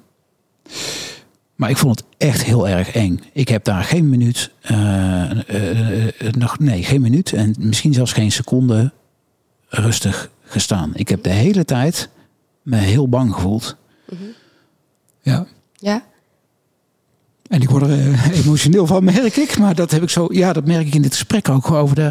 maar 1.55 1.69
ik 1.69 1.77
vond 1.77 1.99
het 1.99 2.07
echt 2.17 2.43
heel 2.43 2.67
erg 2.67 2.91
eng. 2.91 3.19
Ik 3.33 3.47
heb 3.47 3.63
daar 3.63 3.83
geen 3.83 4.09
minuut, 4.09 4.51
eh, 4.61 5.31
eh, 5.31 6.07
eh, 6.07 6.33
nog, 6.33 6.59
nee, 6.59 6.83
geen 6.83 7.01
minuut 7.01 7.33
en 7.33 7.55
misschien 7.59 7.93
zelfs 7.93 8.13
geen 8.13 8.31
seconde 8.31 8.91
rustig 9.69 10.29
gestaan. 10.43 10.91
Ik 10.93 11.09
heb 11.09 11.23
de 11.23 11.29
hele 11.29 11.65
tijd 11.65 12.09
me 12.69 12.77
heel 12.77 13.09
bang 13.09 13.33
gevoeld. 13.33 13.75
Ja. 15.21 15.45
Ja, 15.75 16.03
En 17.47 17.61
ik 17.61 17.69
word 17.69 17.83
er 17.83 17.89
eh, 18.11 18.39
emotioneel 18.45 18.85
van, 18.87 19.03
merk 19.03 19.35
ik. 19.35 19.57
Maar 19.57 19.75
dat 19.75 19.91
heb 19.91 20.01
ik 20.03 20.09
zo, 20.09 20.27
ja, 20.31 20.53
dat 20.53 20.65
merk 20.65 20.87
ik 20.87 20.95
in 20.95 21.01
dit 21.01 21.13
gesprek 21.13 21.49
ook 21.49 21.71
over 21.71 21.95
de. 21.95 22.07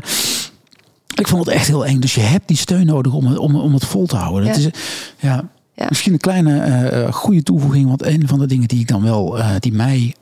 Ik 1.14 1.28
vond 1.28 1.46
het 1.46 1.54
echt 1.54 1.66
heel 1.66 1.86
eng. 1.86 1.98
Dus 2.00 2.14
je 2.14 2.20
hebt 2.20 2.48
die 2.48 2.56
steun 2.56 2.86
nodig 2.86 3.12
om, 3.12 3.26
het- 3.26 3.38
om, 3.38 3.56
om 3.56 3.74
het 3.74 3.84
vol 3.84 4.06
te 4.06 4.16
houden. 4.16 4.44
Dat 4.46 4.56
Ja. 4.56 4.60
is, 4.60 4.66
eh, 4.66 4.80
ja, 5.18 5.48
Ja. 5.74 5.86
Misschien 5.88 6.12
een 6.12 6.18
kleine 6.18 6.58
eh, 6.60 7.12
goede 7.12 7.42
toevoeging. 7.42 7.88
Want 7.88 8.02
een 8.02 8.28
van 8.28 8.38
de 8.38 8.46
dingen 8.46 8.68
die 8.68 8.80
ik 8.80 8.88
dan 8.88 9.02
wel, 9.02 9.38
die 9.58 9.72
mij, 9.72 10.14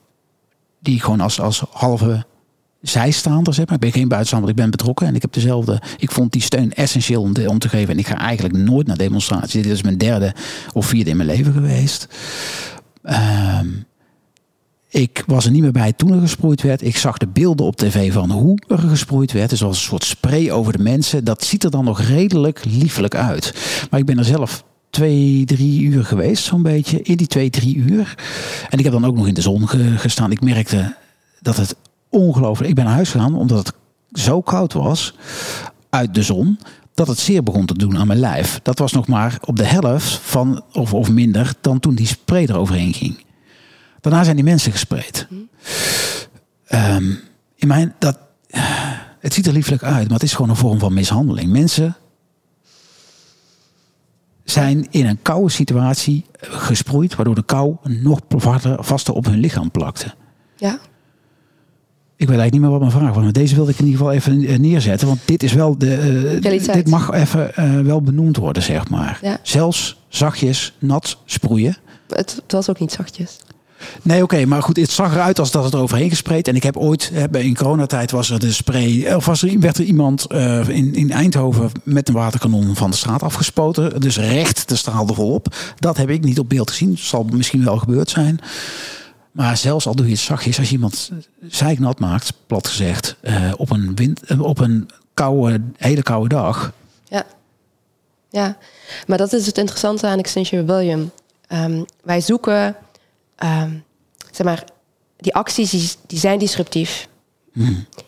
die 0.80 0.94
ik 0.94 1.02
gewoon 1.02 1.20
als, 1.20 1.40
als 1.40 1.64
halve 1.70 2.26
zijstaander 2.88 3.54
zeg 3.54 3.66
maar. 3.66 3.74
Ik 3.74 3.80
ben 3.80 3.92
geen 3.92 4.08
buitenstaander, 4.08 4.48
want 4.48 4.58
ik 4.58 4.64
ben 4.64 4.76
betrokken. 4.78 5.06
En 5.06 5.14
ik 5.14 5.22
heb 5.22 5.32
dezelfde, 5.32 5.82
ik 5.98 6.10
vond 6.10 6.32
die 6.32 6.42
steun 6.42 6.72
essentieel 6.74 7.22
om, 7.22 7.32
te- 7.32 7.68
geven. 7.68 7.92
En 7.92 7.98
ik 7.98 8.06
ga 8.06 8.18
eigenlijk 8.18 8.56
nooit 8.56 8.86
naar 8.86 8.96
demonstraties. 8.96 9.62
Dit 9.62 9.72
is 9.72 9.82
mijn 9.82 9.98
derde 9.98 10.34
of 10.72 10.86
vierde 10.86 11.10
in 11.10 11.16
mijn 11.16 11.28
leven 11.28 11.52
geweest. 11.52 12.08
Ehm, 13.02 13.66
ik 14.88 15.22
was 15.26 15.44
er 15.44 15.50
niet 15.50 15.62
meer 15.62 15.72
bij 15.72 15.92
toen 15.92 16.12
er 16.12 16.20
gesproeid 16.20 16.62
werd. 16.62 16.82
Ik 16.82 16.96
zag 16.96 17.18
de 17.18 17.26
beelden 17.26 17.66
op 17.66 17.76
tv 17.76 18.12
van 18.12 18.30
hoe 18.30 18.58
er 18.68 18.78
gesproeid 18.78 19.32
werd. 19.32 19.50
Dus 19.50 19.62
als 19.62 19.76
een 19.76 19.82
soort 19.82 20.04
spray 20.04 20.50
over 20.50 20.72
de 20.76 20.82
mensen. 20.82 21.24
Dat 21.24 21.44
ziet 21.44 21.64
er 21.64 21.70
dan 21.70 21.84
nog 21.84 22.00
redelijk 22.00 22.64
liefelijk 22.64 23.14
uit. 23.14 23.54
Maar 23.90 24.00
ik 24.00 24.06
ben 24.06 24.18
er 24.18 24.24
zelf 24.24 24.64
twee, 24.90 25.44
drie 25.44 25.82
uur 25.82 26.04
geweest, 26.04 26.44
zo'n 26.44 26.62
beetje. 26.62 27.02
In 27.02 27.16
die 27.16 27.26
twee, 27.26 27.50
drie 27.50 27.76
uur. 27.76 28.14
En 28.70 28.78
ik 28.78 28.84
heb 28.84 28.92
dan 28.92 29.04
ook 29.04 29.16
nog 29.16 29.26
in 29.26 29.34
de 29.34 29.40
zon 29.40 29.68
ge- 29.68 29.94
gestaan. 29.98 30.30
Ik 30.30 30.40
merkte 30.40 30.94
dat 31.40 31.56
het 31.56 31.76
ongelooflijk... 32.10 32.68
Ik 32.68 32.74
ben 32.74 32.84
naar 32.84 32.94
huis 32.94 33.10
gegaan 33.10 33.34
omdat 33.34 33.66
het 33.66 33.72
zo 34.12 34.40
koud 34.40 34.72
was 34.72 35.14
uit 35.90 36.14
de 36.14 36.22
zon 36.22 36.58
dat 36.94 37.06
het 37.06 37.18
zeer 37.18 37.42
begon 37.42 37.66
te 37.66 37.78
doen 37.78 37.98
aan 37.98 38.06
mijn 38.06 38.18
lijf. 38.18 38.60
Dat 38.62 38.78
was 38.78 38.92
nog 38.92 39.06
maar 39.06 39.38
op 39.44 39.56
de 39.56 39.64
helft 39.64 40.12
van, 40.12 40.62
of, 40.72 40.94
of 40.94 41.10
minder, 41.10 41.52
dan 41.60 41.80
toen 41.80 41.94
die 41.94 42.06
spray 42.06 42.42
eroverheen 42.42 42.94
ging. 42.94 43.24
Daarna 44.00 44.24
zijn 44.24 44.36
die 44.36 44.44
mensen 44.44 44.72
gespreid. 44.72 45.26
Ehm, 46.66 47.10
in 47.56 47.68
mijn, 47.68 47.94
dat, 47.98 48.18
het 49.18 49.34
ziet 49.34 49.46
er 49.46 49.52
lieflijk 49.52 49.82
uit, 49.82 50.04
maar 50.04 50.18
het 50.18 50.22
is 50.22 50.34
gewoon 50.34 50.50
een 50.50 50.56
vorm 50.56 50.78
van 50.78 50.94
mishandeling. 50.94 51.50
Mensen 51.50 51.96
zijn 54.44 54.86
in 54.90 55.06
een 55.06 55.22
koude 55.22 55.50
situatie 55.50 56.24
gesproeid, 56.40 57.14
waardoor 57.14 57.34
de 57.34 57.44
kou 57.44 57.76
nog 57.82 58.20
vaster, 58.28 58.84
vaster 58.84 59.14
op 59.14 59.24
hun 59.24 59.38
lichaam 59.38 59.70
plakte. 59.70 60.14
Ja. 60.56 60.78
Ik 62.18 62.28
weet 62.28 62.38
eigenlijk 62.38 62.52
niet 62.52 62.60
meer 62.60 62.70
wat 62.70 62.80
mijn 62.80 63.02
vraag 63.02 63.14
was, 63.14 63.22
maar 63.24 63.32
deze 63.32 63.54
wilde 63.54 63.70
ik 63.70 63.78
in 63.78 63.84
ieder 63.84 63.98
geval 64.00 64.14
even 64.14 64.44
eh, 64.44 64.58
neerzetten, 64.58 65.06
want 65.06 65.20
dit 65.24 65.42
is 65.42 65.52
wel 65.52 65.78
de. 65.78 65.94
eh, 66.42 66.72
dit 66.72 66.88
mag 66.88 67.12
even 67.12 67.54
eh, 67.54 67.80
wel 67.80 68.02
benoemd 68.02 68.36
worden, 68.36 68.62
zeg 68.62 68.88
maar. 68.88 69.18
Ja. 69.22 69.38
Zelfs 69.42 69.96
zachtjes 70.08 70.72
nat 70.78 71.18
sproeien. 71.24 71.76
Het, 72.08 72.40
het 72.42 72.52
was 72.52 72.70
ook 72.70 72.80
niet 72.80 72.92
zachtjes. 72.92 73.38
Nee, 74.02 74.22
oké, 74.22 74.44
maar 74.46 74.62
goed, 74.62 74.76
het 74.76 74.90
zag 74.90 75.14
eruit 75.14 75.38
als 75.38 75.50
dat 75.50 75.64
het 75.64 75.74
overheen 75.74 76.08
gespreid. 76.08 76.48
En 76.48 76.54
ik 76.54 76.62
heb 76.62 76.76
ooit, 76.76 77.12
in 77.32 77.56
coronatijd 77.56 78.10
was 78.10 78.30
er 78.30 78.38
de 78.38 78.52
spray, 78.52 79.14
of 79.14 79.26
was 79.26 79.42
er, 79.42 79.60
werd 79.60 79.78
er 79.78 79.84
iemand 79.84 80.26
in, 80.68 80.94
in 80.94 81.10
Eindhoven 81.10 81.70
met 81.82 82.08
een 82.08 82.14
waterkanon 82.14 82.76
van 82.76 82.90
de 82.90 82.96
straat 82.96 83.22
afgespoten. 83.22 84.00
Dus 84.00 84.18
recht 84.18 84.68
de 84.68 84.76
straal 84.76 85.08
er 85.08 85.14
volop. 85.14 85.54
Dat 85.78 85.96
heb 85.96 86.10
ik 86.10 86.24
niet 86.24 86.38
op 86.38 86.48
beeld 86.48 86.70
gezien. 86.70 86.98
Zal 86.98 87.26
misschien 87.32 87.64
wel 87.64 87.76
gebeurd 87.76 88.10
zijn. 88.10 88.40
Maar 89.36 89.56
zelfs 89.56 89.86
al 89.86 89.94
doe 89.94 90.06
je 90.06 90.12
het 90.12 90.20
zachtjes, 90.20 90.58
als 90.58 90.68
je 90.68 90.74
iemand 90.74 91.10
zeiknat 91.48 91.98
maakt, 91.98 92.32
plat 92.46 92.66
gezegd, 92.66 93.16
eh, 93.20 93.52
op 93.56 93.70
een, 93.70 93.94
wind, 93.94 94.22
eh, 94.22 94.40
op 94.40 94.58
een 94.58 94.90
koude, 95.14 95.60
hele 95.76 96.02
koude 96.02 96.28
dag. 96.28 96.72
Ja. 97.04 97.26
Ja, 98.30 98.56
maar 99.06 99.18
dat 99.18 99.32
is 99.32 99.46
het 99.46 99.58
interessante 99.58 100.06
aan 100.06 100.18
Extinction 100.18 100.60
Rebellion. 100.60 101.10
Ehm, 101.46 101.82
wij 102.02 102.20
zoeken, 102.20 102.76
ehm, 103.36 103.70
zeg 104.30 104.46
maar, 104.46 104.64
die 105.16 105.34
acties 105.34 105.70
die, 105.70 105.90
die 106.06 106.18
zijn 106.18 106.38
disruptief. 106.38 107.08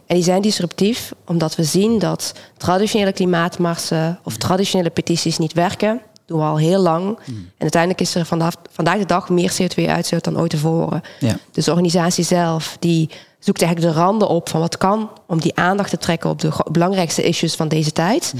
En 0.06 0.14
die 0.14 0.22
zijn 0.22 0.42
disruptief 0.42 1.12
omdat 1.26 1.56
we 1.56 1.64
zien 1.64 1.98
dat 1.98 2.32
traditionele 2.56 3.12
klimaatmarsen 3.12 4.18
of 4.22 4.36
traditionele 4.36 4.90
petities 4.90 5.38
niet 5.38 5.52
werken. 5.52 6.00
Doen 6.28 6.38
we 6.38 6.44
al 6.44 6.58
heel 6.58 6.80
lang. 6.80 7.18
En 7.26 7.52
uiteindelijk 7.58 8.00
is 8.00 8.14
er 8.14 8.24
vandaag, 8.24 8.54
vandaag 8.70 8.98
de 8.98 9.06
dag 9.06 9.28
meer 9.28 9.52
CO2-uitstoot 9.52 10.24
dan 10.24 10.38
ooit 10.38 10.50
tevoren. 10.50 11.02
Ja. 11.18 11.38
Dus 11.52 11.64
de 11.64 11.70
organisatie 11.70 12.24
zelf 12.24 12.76
die 12.80 13.10
zoekt 13.38 13.62
eigenlijk 13.62 13.94
de 13.94 14.00
randen 14.00 14.28
op 14.28 14.48
van 14.48 14.60
wat 14.60 14.76
kan 14.76 15.10
om 15.26 15.40
die 15.40 15.56
aandacht 15.56 15.90
te 15.90 15.98
trekken 15.98 16.30
op 16.30 16.40
de 16.40 16.52
belangrijkste 16.72 17.22
issues 17.22 17.54
van 17.54 17.68
deze 17.68 17.92
tijd. 17.92 18.34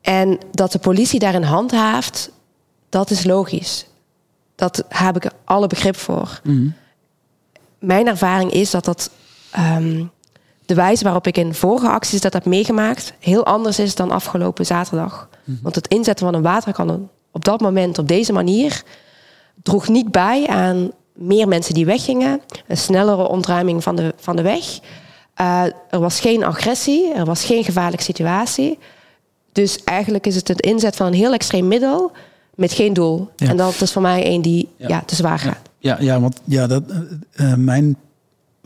En 0.00 0.38
dat 0.50 0.72
de 0.72 0.78
politie 0.78 1.18
daarin 1.18 1.42
handhaaft, 1.42 2.30
dat 2.88 3.10
is 3.10 3.24
logisch. 3.24 3.86
Dat 4.54 4.84
heb 4.88 5.16
ik 5.16 5.30
alle 5.44 5.66
begrip 5.66 5.96
voor. 5.96 6.40
Mijn 7.78 8.06
ervaring 8.06 8.52
is 8.52 8.70
dat 8.70 8.84
dat 8.84 9.10
ehm, 9.50 10.04
de 10.64 10.74
wijze 10.74 11.04
waarop 11.04 11.26
ik 11.26 11.36
in 11.36 11.54
vorige 11.54 11.88
acties 11.88 12.20
dat 12.20 12.32
heb 12.32 12.44
meegemaakt 12.44 13.12
heel 13.18 13.44
anders 13.44 13.78
is 13.78 13.94
dan 13.94 14.10
afgelopen 14.10 14.66
zaterdag. 14.66 15.28
Want 15.62 15.74
het 15.74 15.88
inzetten 15.88 16.26
van 16.26 16.34
een 16.34 16.42
waterkanon 16.42 17.08
op 17.30 17.44
dat 17.44 17.60
moment 17.60 17.98
op 17.98 18.08
deze 18.08 18.32
manier 18.32 18.82
droeg 19.62 19.88
niet 19.88 20.10
bij 20.10 20.46
aan 20.46 20.90
meer 21.12 21.48
mensen 21.48 21.74
die 21.74 21.86
weggingen, 21.86 22.40
een 22.66 22.76
snellere 22.76 23.28
ontruiming 23.28 23.82
van 23.82 23.96
de, 23.96 24.14
van 24.16 24.36
de 24.36 24.42
weg. 24.42 24.78
Eh, 25.34 25.64
er 25.90 26.00
was 26.00 26.20
geen 26.20 26.44
agressie, 26.44 27.12
er 27.14 27.24
was 27.24 27.44
geen 27.44 27.64
gevaarlijke 27.64 28.04
situatie. 28.04 28.78
Dus 29.52 29.84
eigenlijk 29.84 30.26
is 30.26 30.34
het 30.34 30.48
het 30.48 30.60
inzet 30.60 30.96
van 30.96 31.06
een 31.06 31.12
heel 31.12 31.32
extreem 31.32 31.68
middel 31.68 32.12
met 32.54 32.72
geen 32.72 32.92
doel. 32.92 33.28
Ja. 33.36 33.48
En 33.48 33.56
dat 33.56 33.80
is 33.80 33.92
voor 33.92 34.02
mij 34.02 34.26
een 34.26 34.42
die 34.42 34.68
Ja. 34.76 34.88
ja. 34.88 35.02
te 35.06 35.14
zwaar 35.14 35.38
gaat. 35.38 35.58
Ja, 35.78 35.96
ja 36.00 36.20
want 36.20 36.40
ja, 36.44 36.66
dat, 36.66 36.82
eh, 37.32 37.52
eh, 37.52 37.58
mijn 37.58 37.96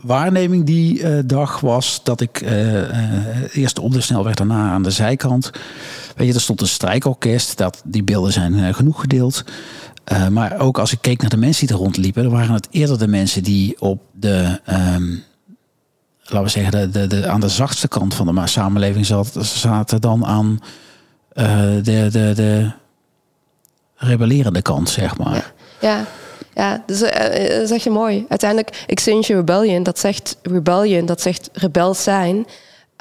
waarneming 0.01 0.65
die 0.65 1.03
eh, 1.03 1.19
dag 1.25 1.59
was 1.59 2.03
dat 2.03 2.21
ik 2.21 2.41
eh, 2.41 2.89
eh, 2.89 3.55
eerst 3.55 3.79
op 3.79 3.91
de 3.91 4.01
snelweg, 4.01 4.35
daarna 4.35 4.71
aan 4.71 4.83
de 4.83 4.91
zijkant. 4.91 5.51
Weet 6.15 6.27
je, 6.27 6.33
er 6.33 6.41
stond 6.41 6.61
een 6.61 6.67
strijkorkest. 6.67 7.57
Dat, 7.57 7.81
die 7.85 8.03
beelden 8.03 8.31
zijn 8.31 8.73
genoeg 8.73 9.01
gedeeld. 9.01 9.43
Maar 10.29 10.59
ook 10.59 10.79
als 10.79 10.91
ik 10.91 10.97
keek 11.01 11.21
naar 11.21 11.29
de 11.29 11.37
mensen 11.37 11.67
die 11.67 11.75
er 11.75 11.81
rondliepen, 11.81 12.23
dan 12.23 12.31
waren 12.31 12.53
het 12.53 12.67
eerder 12.71 12.99
de 12.99 13.07
mensen 13.07 13.43
die 13.43 13.81
op 13.81 14.01
de, 14.11 14.59
ehm, 14.65 15.15
laten 16.23 16.43
we 16.43 16.49
zeggen, 16.49 16.71
de, 16.71 16.89
de, 16.89 17.07
de, 17.07 17.27
aan 17.27 17.39
de 17.39 17.49
zachtste 17.49 17.87
kant 17.87 18.13
van 18.13 18.35
de 18.35 18.47
samenleving 18.47 19.05
zat, 19.05 19.37
zaten 19.41 20.01
dan 20.01 20.25
aan 20.25 20.59
de, 21.33 22.09
de, 22.11 22.31
de 22.35 22.71
rebellerende 23.95 24.61
kant, 24.61 24.89
zeg 24.89 25.17
maar. 25.17 25.35
Ja, 25.35 25.43
ja 25.81 26.05
dus 26.85 27.01
eh, 27.01 27.45
eh, 27.45 27.59
dat 27.59 27.67
zeg 27.67 27.83
je 27.83 27.89
mooi. 27.89 28.25
Uiteindelijk, 28.29 28.83
Extinction 28.87 29.37
Rebellion, 29.37 29.83
dat 29.83 29.99
zegt 29.99 30.37
rebellion, 30.41 31.05
dat 31.05 31.21
zegt 31.21 31.49
rebels 31.53 32.03
zijn. 32.03 32.45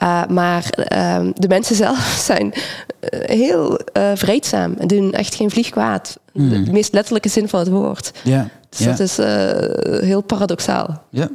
Uh, 0.03 0.27
maar 0.27 0.71
ehm, 0.71 1.31
de 1.35 1.49
mensen 1.49 1.77
zelf 1.87 2.21
zijn 2.25 2.53
eh, 3.01 3.37
heel 3.37 3.79
eh, 3.79 4.11
vreedzaam 4.15 4.75
en 4.79 4.87
doen 4.87 5.13
echt 5.13 5.35
geen 5.35 5.51
vlieg 5.51 5.71
kwaad. 5.71 6.19
De, 6.33 6.63
de 6.63 6.73
meest 6.73 6.93
letterlijke 6.93 7.29
zin 7.29 7.49
van 7.49 7.61
het 7.61 7.69
woord. 7.69 8.13
Ja, 8.25 8.49
Dus 8.69 8.79
ja. 8.79 8.87
dat 8.91 9.01
is 9.01 9.19
eh, 9.19 9.99
heel 10.01 10.21
paradoxaal. 10.21 11.03
Ja. 11.11 11.31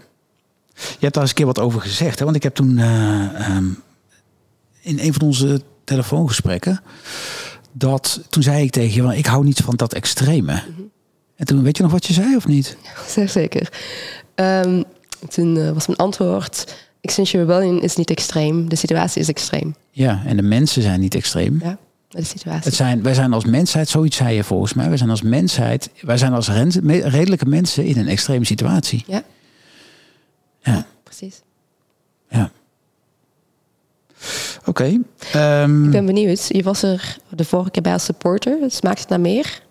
Je 0.75 0.81
hebt 0.99 1.13
daar 1.13 1.21
eens 1.21 1.29
een 1.29 1.37
keer 1.37 1.45
wat 1.45 1.59
over 1.59 1.81
gezegd. 1.81 2.19
Hè? 2.19 2.25
Want 2.25 2.37
ik 2.37 2.43
heb 2.43 2.55
toen 2.55 2.77
eh, 2.77 3.49
ehm, 3.49 3.65
in 4.81 4.99
een 4.99 5.13
van 5.13 5.21
onze 5.21 5.61
telefoongesprekken... 5.83 6.81
dat 7.71 8.21
toen 8.29 8.43
zei 8.43 8.63
ik 8.63 8.71
tegen 8.71 9.07
je, 9.07 9.17
ik 9.17 9.25
hou 9.25 9.43
niet 9.43 9.61
van 9.61 9.75
dat 9.75 9.93
extreme. 9.93 10.61
En 11.35 11.45
toen, 11.45 11.63
weet 11.63 11.77
je 11.77 11.83
nog 11.83 11.91
wat 11.91 12.05
je 12.05 12.13
zei 12.13 12.35
of 12.35 12.47
niet? 12.47 12.77
Zeer 13.07 13.29
zeker. 13.29 13.73
Ehm, 14.35 14.83
toen 15.29 15.57
eh, 15.57 15.71
was 15.71 15.87
mijn 15.87 15.99
antwoord... 15.99 16.75
Extinction 17.01 17.41
Rebellion 17.41 17.81
is 17.81 17.95
niet 17.95 18.09
extreem, 18.09 18.69
de 18.69 18.75
situatie 18.75 19.21
is 19.21 19.29
extreem. 19.29 19.75
Ja, 19.91 20.21
en 20.25 20.35
de 20.37 20.41
mensen 20.43 20.81
zijn 20.81 20.99
niet 20.99 21.15
extreem. 21.15 21.59
Ja, 21.63 21.77
de 22.09 22.23
situatie. 22.23 22.63
Het 22.63 22.73
zijn, 22.75 23.03
wij 23.03 23.13
zijn 23.13 23.33
als 23.33 23.45
mensheid, 23.45 23.89
zoiets 23.89 24.17
zei 24.17 24.35
je 24.35 24.43
volgens 24.43 24.73
mij... 24.73 24.87
wij 24.87 24.97
zijn 24.97 25.09
als 25.09 25.21
mensheid, 25.21 25.89
wij 26.01 26.17
zijn 26.17 26.33
als 26.33 26.49
redelijke 27.03 27.45
mensen 27.45 27.85
in 27.85 27.97
een 27.97 28.07
extreme 28.07 28.45
situatie. 28.45 29.03
Ja, 29.07 29.23
Ja, 30.61 30.85
precies. 31.03 31.41
ja. 32.29 32.51
Oké. 34.65 34.99
ehm, 35.33 35.85
Ik 35.85 35.91
ben 35.91 36.05
benieuwd. 36.05 36.45
Je 36.47 36.63
was 36.63 36.83
er 36.83 37.17
de 37.29 37.45
vorige 37.45 37.71
keer 37.71 37.81
bij 37.81 37.93
als 37.93 38.03
supporter. 38.05 38.57
Smaakt 38.67 38.99
het 38.99 39.09
naar 39.09 39.19
meer? 39.19 39.61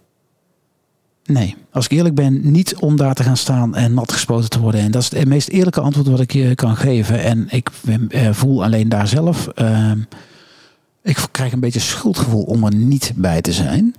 Nee, 1.25 1.57
als 1.71 1.85
ik 1.85 1.91
eerlijk 1.91 2.15
ben, 2.15 2.51
niet 2.51 2.77
om 2.77 2.97
daar 2.97 3.15
te 3.15 3.23
gaan 3.23 3.37
staan 3.37 3.75
en 3.75 3.95
nat 3.95 4.13
gespoten 4.13 4.51
te 4.51 4.61
worden. 4.61 4.81
En 4.81 4.91
dat 4.91 5.03
is 5.03 5.11
het 5.11 5.29
meest 5.29 5.49
eerlijke 5.49 5.81
antwoord 5.81 6.09
wat 6.09 6.21
ik 6.21 6.33
je 6.33 6.55
kan 6.55 6.77
geven. 6.77 7.23
En 7.23 7.47
ik 7.51 7.71
eh, 8.09 8.33
voel 8.33 8.65
alleen 8.65 8.89
daar 8.89 9.09
zelf. 9.09 9.47
ehm, 9.47 9.99
ik 11.03 11.27
krijg 11.31 11.53
een 11.53 11.61
beetje 11.61 11.81
schuldgevoel 11.81 12.43
om 12.43 12.65
er 12.65 12.75
niet 12.75 13.13
bij 13.17 13.41
te 13.41 13.53
zijn. 13.53 13.95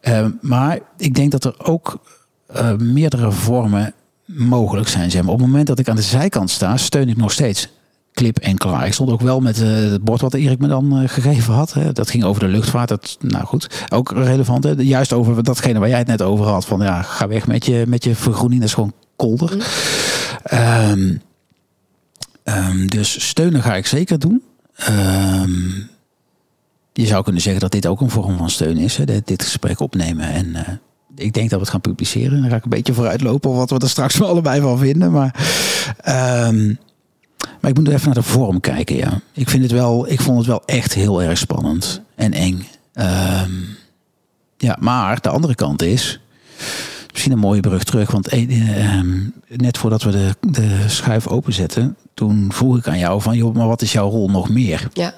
Ehm, 0.00 0.30
maar 0.40 0.78
ik 0.96 1.14
denk 1.14 1.30
dat 1.30 1.44
er 1.44 1.54
ook 1.58 2.00
eh, 2.46 2.76
meerdere 2.76 3.30
vormen 3.32 3.94
mogelijk 4.24 4.88
zijn. 4.88 5.10
Zeg 5.10 5.22
maar. 5.22 5.32
Op 5.32 5.38
het 5.38 5.48
moment 5.48 5.66
dat 5.66 5.78
ik 5.78 5.88
aan 5.88 5.96
de 5.96 6.02
zijkant 6.02 6.50
sta, 6.50 6.76
steun 6.76 7.08
ik 7.08 7.16
nog 7.16 7.32
steeds 7.32 7.68
klip 8.14 8.38
en 8.38 8.56
klaar. 8.56 8.86
Ik 8.86 8.92
stond 8.92 9.10
ook 9.10 9.20
wel 9.20 9.40
met 9.40 9.62
eh, 9.62 9.68
het 9.68 10.04
bord 10.04 10.20
wat 10.20 10.34
Erik 10.34 10.58
me 10.58 10.68
dan 10.68 10.98
eh, 10.98 11.08
gegeven 11.08 11.54
had. 11.54 11.72
Hè. 11.72 11.92
Dat 11.92 12.10
ging 12.10 12.24
over 12.24 12.40
de 12.40 12.48
luchtvaart. 12.48 12.88
Dat, 12.88 13.16
nou 13.20 13.44
goed, 13.44 13.84
ook 13.88 14.12
relevant. 14.12 14.64
Hè. 14.64 14.70
Juist 14.70 15.12
over 15.12 15.42
datgene 15.42 15.78
waar 15.78 15.88
jij 15.88 15.98
het 15.98 16.06
net 16.06 16.22
over 16.22 16.46
had. 16.46 16.64
Van 16.64 16.80
ja, 16.80 17.02
ga 17.02 17.28
weg 17.28 17.46
met 17.46 17.66
je, 17.66 17.84
met 17.86 18.04
je 18.04 18.14
vergroening. 18.14 18.60
Dat 18.60 18.68
is 18.68 18.74
gewoon 18.74 18.92
kolder. 19.16 19.66
Ehm, 20.42 21.16
ehm, 22.42 22.86
dus 22.86 23.28
steunen 23.28 23.62
ga 23.62 23.74
ik 23.76 23.86
zeker 23.86 24.18
doen. 24.18 24.42
Ehm, 24.76 25.70
je 26.92 27.06
zou 27.06 27.24
kunnen 27.24 27.42
zeggen 27.42 27.62
dat 27.62 27.72
dit 27.72 27.86
ook 27.86 28.00
een 28.00 28.10
vorm 28.10 28.36
van 28.36 28.50
steun 28.50 28.76
is. 28.76 28.96
Hè. 28.96 29.04
Dit, 29.04 29.26
dit 29.26 29.42
gesprek 29.42 29.80
opnemen. 29.80 30.28
En 30.28 30.56
eh, 30.56 30.74
ik 31.16 31.32
denk 31.32 31.50
dat 31.50 31.58
we 31.58 31.64
het 31.64 31.68
gaan 31.68 31.80
publiceren. 31.80 32.40
Dan 32.40 32.50
ga 32.50 32.56
ik 32.56 32.64
een 32.64 32.70
beetje 32.70 32.94
vooruitlopen 32.94 33.50
op 33.50 33.56
wat 33.56 33.70
we 33.70 33.78
er 33.78 33.88
straks 33.88 34.16
wel 34.16 34.28
allebei 34.32 34.60
van 34.60 34.78
vinden. 34.78 35.12
Maar, 35.12 35.34
maar 37.64 37.72
ik 37.72 37.78
moet 37.78 37.88
even 37.88 38.04
naar 38.04 38.14
de 38.14 38.22
vorm 38.22 38.60
kijken. 38.60 38.96
Ja. 38.96 39.20
Ik, 39.32 39.48
vind 39.48 39.62
het 39.62 39.72
wel, 39.72 40.10
ik 40.10 40.20
vond 40.20 40.38
het 40.38 40.46
wel 40.46 40.62
echt 40.66 40.94
heel 40.94 41.22
erg 41.22 41.38
spannend 41.38 42.00
en 42.14 42.32
eng. 42.32 42.66
Ehm, 42.92 43.50
ja, 44.56 44.76
maar 44.80 45.20
de 45.20 45.28
andere 45.28 45.54
kant 45.54 45.82
is. 45.82 46.20
Misschien 47.10 47.32
een 47.32 47.38
mooie 47.38 47.60
brug 47.60 47.84
terug. 47.84 48.10
Want 48.10 48.28
eh, 48.28 48.98
ehm, 48.98 49.20
net 49.46 49.78
voordat 49.78 50.02
we 50.02 50.10
de, 50.10 50.36
de 50.40 50.84
schuif 50.88 51.26
openzetten. 51.26 51.96
Toen 52.14 52.52
vroeg 52.52 52.76
ik 52.76 52.88
aan 52.88 52.98
jou 52.98 53.22
van. 53.22 53.36
Joh, 53.36 53.54
maar 53.54 53.68
wat 53.68 53.82
is 53.82 53.92
jouw 53.92 54.10
rol 54.10 54.30
nog 54.30 54.48
meer? 54.48 54.88
Ja. 54.92 55.14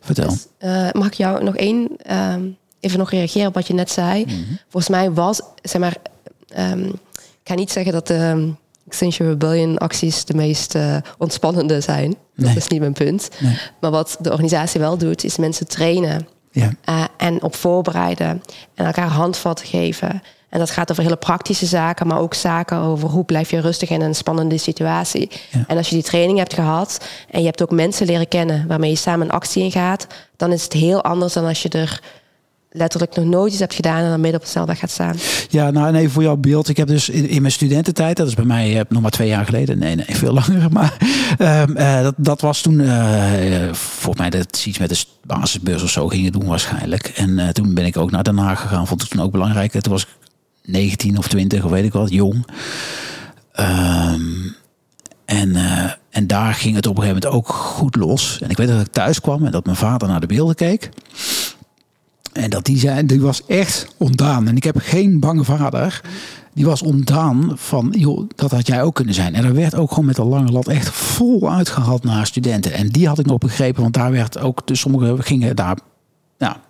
Vertel. 0.00 0.28
Dus, 0.28 0.46
eh, 0.58 0.88
mag 0.92 1.06
ik 1.06 1.14
jou 1.14 1.44
nog 1.44 1.56
één, 1.56 1.88
ehm, 1.96 2.42
even 2.80 2.98
nog 2.98 3.10
reageren 3.10 3.48
op 3.48 3.54
wat 3.54 3.66
je 3.66 3.74
net 3.74 3.90
zei? 3.90 4.26
Volgens 4.68 4.92
mij 4.92 5.12
was, 5.12 5.40
zeg 5.62 5.80
maar, 5.80 5.96
ik 7.14 7.44
ga 7.44 7.54
niet 7.54 7.70
zeggen 7.70 7.92
dat 7.92 8.06
de 8.06 8.52
Extinction 8.90 9.28
Rebellion 9.28 9.78
acties 9.78 10.24
de 10.24 10.34
meest 10.34 10.74
eh, 10.74 10.96
ontspannende 11.18 11.80
zijn. 11.80 12.08
Dat 12.36 12.46
Nee. 12.46 12.56
is 12.56 12.68
niet 12.68 12.80
mijn 12.80 12.92
punt. 12.92 13.28
Nee. 13.38 13.58
Maar 13.80 13.90
wat 13.90 14.16
de 14.20 14.30
organisatie 14.30 14.80
wel 14.80 14.96
doet, 14.98 15.24
is 15.24 15.36
mensen 15.36 15.66
trainen 15.68 16.28
Ja. 16.50 16.70
eh, 16.84 17.04
en 17.16 17.42
op 17.42 17.54
voorbereiden 17.54 18.42
en 18.74 18.86
elkaar 18.86 19.08
handvatten 19.08 19.66
geven. 19.66 20.22
En 20.48 20.58
dat 20.58 20.70
gaat 20.70 20.90
over 20.90 21.02
hele 21.02 21.16
praktische 21.16 21.66
zaken, 21.66 22.06
maar 22.06 22.18
ook 22.18 22.34
zaken 22.34 22.76
over 22.78 23.08
hoe 23.08 23.24
blijf 23.24 23.50
je 23.50 23.60
rustig 23.60 23.90
in 23.90 24.00
een 24.00 24.14
spannende 24.14 24.58
situatie. 24.58 25.30
Ja. 25.50 25.64
En 25.66 25.76
als 25.76 25.88
je 25.88 25.94
die 25.94 26.04
training 26.04 26.38
hebt 26.38 26.54
gehad 26.54 27.00
en 27.30 27.40
je 27.40 27.46
hebt 27.46 27.62
ook 27.62 27.70
mensen 27.70 28.06
leren 28.06 28.28
kennen 28.28 28.66
waarmee 28.68 28.90
je 28.90 28.96
samen 28.96 29.26
een 29.26 29.32
actie 29.32 29.62
ingaat, 29.62 30.06
dan 30.36 30.52
is 30.52 30.62
het 30.64 30.72
heel 30.72 31.02
anders 31.04 31.32
dan 31.32 31.44
als 31.44 31.62
je 31.62 31.68
er 31.68 32.00
letterlijk 32.70 33.16
nog 33.16 33.24
nooit 33.24 33.50
iets 33.50 33.60
hebt 33.60 33.74
gedaan 33.74 34.02
en 34.02 34.10
dan 34.10 34.20
midden 34.20 34.40
op 34.40 34.46
de 34.46 34.52
snelweg 34.52 34.78
gaat 34.78 34.90
staan. 34.90 35.16
Ja, 35.48 35.70
nou 35.70 35.92
nee, 35.92 36.08
voor 36.08 36.22
jouw 36.22 36.36
beeld. 36.36 36.68
Ik 36.68 36.76
heb 36.76 36.88
dus 36.88 37.08
in, 37.08 37.28
in 37.28 37.40
mijn 37.40 37.52
studententijd, 37.52 38.16
dat 38.16 38.26
is 38.26 38.34
bij 38.34 38.44
mij 38.44 38.74
uh, 38.74 38.80
nog 38.88 39.02
maar 39.02 39.10
twee 39.10 39.28
jaar 39.28 39.44
geleden. 39.44 39.78
Nee, 39.78 39.94
nee, 39.94 40.06
veel 40.08 40.32
langer. 40.46 40.72
Maar 40.72 40.96
um, 41.38 41.76
uh, 41.76 42.02
dat, 42.02 42.14
dat 42.16 42.40
was 42.40 42.60
toen, 42.60 42.80
uh, 42.80 43.72
volgens 43.72 44.18
mij 44.18 44.30
dat 44.30 44.64
iets 44.66 44.78
met 44.78 44.88
de 44.88 45.04
basisbeurs 45.24 45.82
of 45.82 45.90
zo 45.90 46.08
gingen 46.08 46.32
doen 46.32 46.46
waarschijnlijk. 46.46 47.06
En 47.08 47.52
toen 47.52 47.74
ben 47.74 47.86
ik 47.86 47.96
ook 47.96 48.10
naar 48.10 48.22
Den 48.22 48.38
Haag 48.38 48.60
gegaan. 48.60 48.86
Vond 48.86 49.02
ik 49.02 49.08
toen 49.08 49.22
ook 49.22 49.32
belangrijk. 49.32 49.72
Toen 49.72 49.92
was 49.92 50.02
ik 50.02 50.08
19 50.62 51.18
of 51.18 51.28
20 51.28 51.64
of 51.64 51.70
weet 51.70 51.84
ik 51.84 51.92
wat, 51.92 52.10
jong. 52.10 52.46
Um, 53.60 54.54
en, 55.24 55.56
en 56.10 56.26
daar 56.26 56.54
ging 56.54 56.74
het 56.74 56.86
op 56.86 56.96
een 56.96 57.02
gegeven 57.02 57.22
moment 57.22 57.40
ook 57.40 57.54
goed 57.54 57.96
los. 57.96 58.38
En 58.40 58.50
ik 58.50 58.56
weet 58.56 58.68
dat 58.68 58.80
ik 58.80 58.92
thuis 58.92 59.20
kwam 59.20 59.44
en 59.46 59.50
dat 59.52 59.64
mijn 59.64 59.76
vader 59.76 60.08
naar 60.08 60.20
de 60.20 60.26
beelden 60.26 60.54
keek. 60.54 60.90
En 62.32 62.50
dat 62.50 62.64
die 62.64 62.78
zei, 62.78 63.06
die 63.06 63.20
was 63.20 63.46
echt 63.46 63.86
ontdaan. 63.96 64.48
En 64.48 64.56
ik 64.56 64.64
heb 64.64 64.76
geen 64.78 65.20
bange 65.20 65.44
vader. 65.44 66.00
Die 66.54 66.64
was 66.64 66.82
ontdaan 66.82 67.52
van, 67.54 67.94
joh, 67.96 68.28
dat 68.34 68.50
had 68.50 68.66
jij 68.66 68.82
ook 68.82 68.94
kunnen 68.94 69.14
zijn. 69.14 69.34
En 69.34 69.44
er 69.44 69.54
werd 69.54 69.74
ook 69.74 69.88
gewoon 69.88 70.04
met 70.04 70.18
een 70.18 70.26
lange 70.26 70.50
lat 70.50 70.68
echt 70.68 70.88
vol 70.88 71.52
uitgehaald 71.52 72.04
naar 72.04 72.26
studenten. 72.26 72.72
En 72.72 72.88
die 72.88 73.08
had 73.08 73.18
ik 73.18 73.26
nog 73.26 73.38
begrepen, 73.38 73.82
want 73.82 73.94
daar 73.94 74.10
werd 74.10 74.38
ook, 74.38 74.66
dus 74.66 74.80
sommigen 74.80 75.22
gingen 75.22 75.56
daar, 75.56 75.78
ja, 76.38 76.60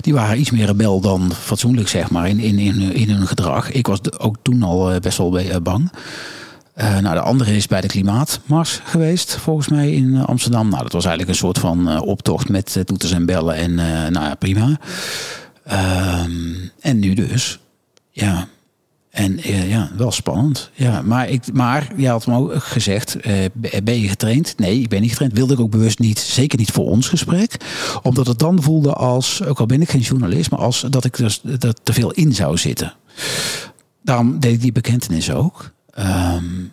die 0.00 0.14
waren 0.14 0.40
iets 0.40 0.50
meer 0.50 0.66
rebel 0.66 1.00
dan 1.00 1.32
fatsoenlijk, 1.32 1.88
zeg 1.88 2.10
maar, 2.10 2.28
in, 2.28 2.38
in, 2.38 2.58
in, 2.58 2.80
in 2.94 3.10
hun 3.10 3.26
gedrag. 3.26 3.70
Ik 3.70 3.86
was 3.86 4.18
ook 4.18 4.36
toen 4.42 4.62
al 4.62 5.00
best 5.00 5.18
wel 5.18 5.60
bang. 5.62 5.90
Uh, 6.80 6.98
nou, 6.98 7.14
de 7.14 7.20
andere 7.20 7.56
is 7.56 7.66
bij 7.66 7.80
de 7.80 7.86
Klimaatmars 7.86 8.80
geweest, 8.84 9.36
volgens 9.36 9.68
mij 9.68 9.90
in 9.92 10.04
uh, 10.04 10.24
Amsterdam. 10.24 10.68
Nou, 10.68 10.82
dat 10.82 10.92
was 10.92 11.04
eigenlijk 11.04 11.32
een 11.32 11.44
soort 11.44 11.58
van 11.58 11.88
uh, 11.88 12.02
optocht 12.02 12.48
met 12.48 12.82
toeters 12.84 13.12
en 13.12 13.26
bellen 13.26 13.54
en 13.54 13.74
nou 14.12 14.26
ja, 14.26 14.34
prima. 14.34 14.78
en 16.80 16.98
nu 16.98 17.14
dus, 17.14 17.58
ja. 18.10 18.48
En 19.10 19.38
ja, 19.68 19.90
wel 19.96 20.12
spannend. 20.12 20.70
Ja, 20.74 21.02
maar, 21.02 21.28
ik, 21.28 21.52
maar 21.52 21.92
je 21.96 22.08
had 22.08 22.26
me 22.26 22.34
ook 22.34 22.64
gezegd, 22.64 23.16
ben 23.82 24.00
je 24.00 24.08
getraind? 24.08 24.54
Nee, 24.56 24.80
ik 24.80 24.88
ben 24.88 25.00
niet 25.00 25.10
getraind. 25.10 25.34
Wilde 25.34 25.52
ik 25.52 25.60
ook 25.60 25.70
bewust 25.70 25.98
niet, 25.98 26.18
zeker 26.18 26.58
niet 26.58 26.70
voor 26.70 26.86
ons 26.86 27.08
gesprek. 27.08 27.56
Omdat 28.02 28.26
het 28.26 28.38
dan 28.38 28.62
voelde 28.62 28.92
als, 28.92 29.42
ook 29.44 29.60
al 29.60 29.66
ben 29.66 29.82
ik 29.82 29.90
geen 29.90 30.00
journalist, 30.00 30.50
maar 30.50 30.60
als 30.60 30.84
dat 30.90 31.04
ik 31.04 31.16
dus 31.16 31.40
dat 31.42 31.80
te 31.82 31.92
veel 31.92 32.10
in 32.10 32.34
zou 32.34 32.58
zitten. 32.58 32.94
Daarom 34.02 34.40
deed 34.40 34.52
ik 34.52 34.60
die 34.60 34.72
bekentenis 34.72 35.30
ook. 35.30 35.72
Um, 35.98 36.72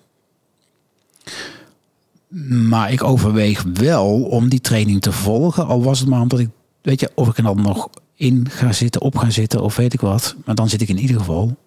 maar 2.69 2.91
ik 2.91 3.03
overweeg 3.03 3.63
wel 3.73 4.23
om 4.23 4.49
die 4.49 4.62
training 4.62 5.01
te 5.01 5.12
volgen. 5.12 5.65
Al 5.65 5.84
was 5.84 5.99
het 5.99 6.10
maar 6.10 6.21
omdat 6.21 6.39
ik, 6.39 6.49
weet 6.82 6.99
je, 6.99 7.12
of 7.15 7.27
ik 7.27 7.38
er 7.38 7.43
dan 7.43 7.62
nog 7.62 7.89
in 8.15 8.49
ga 8.49 8.71
zitten, 8.71 9.01
op 9.01 9.17
ga 9.17 9.30
zitten 9.30 9.62
of 9.62 9.75
weet 9.75 9.93
ik 9.93 10.01
wat. 10.01 10.36
Maar 10.45 10.56
dan 10.56 10.69
zit 10.69 10.82
ik 10.82 10.89
in 10.89 10.99
ieder 10.99 11.17
geval. 11.17 11.58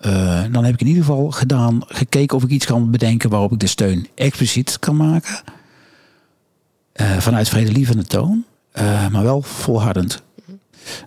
Uh, 0.00 0.42
dan 0.50 0.64
heb 0.64 0.74
ik 0.74 0.80
in 0.80 0.86
ieder 0.86 1.04
geval 1.04 1.30
gedaan, 1.30 1.82
gekeken 1.86 2.36
of 2.36 2.42
ik 2.42 2.50
iets 2.50 2.66
kan 2.66 2.90
bedenken 2.90 3.30
waarop 3.30 3.52
ik 3.52 3.58
de 3.58 3.66
steun 3.66 4.08
expliciet 4.14 4.78
kan 4.78 4.96
maken. 4.96 5.42
Uh, 7.00 7.16
vanuit 7.16 7.48
vredelievende 7.48 8.04
toon, 8.04 8.44
uh, 8.78 9.08
maar 9.08 9.22
wel 9.22 9.42
volhardend. 9.42 10.22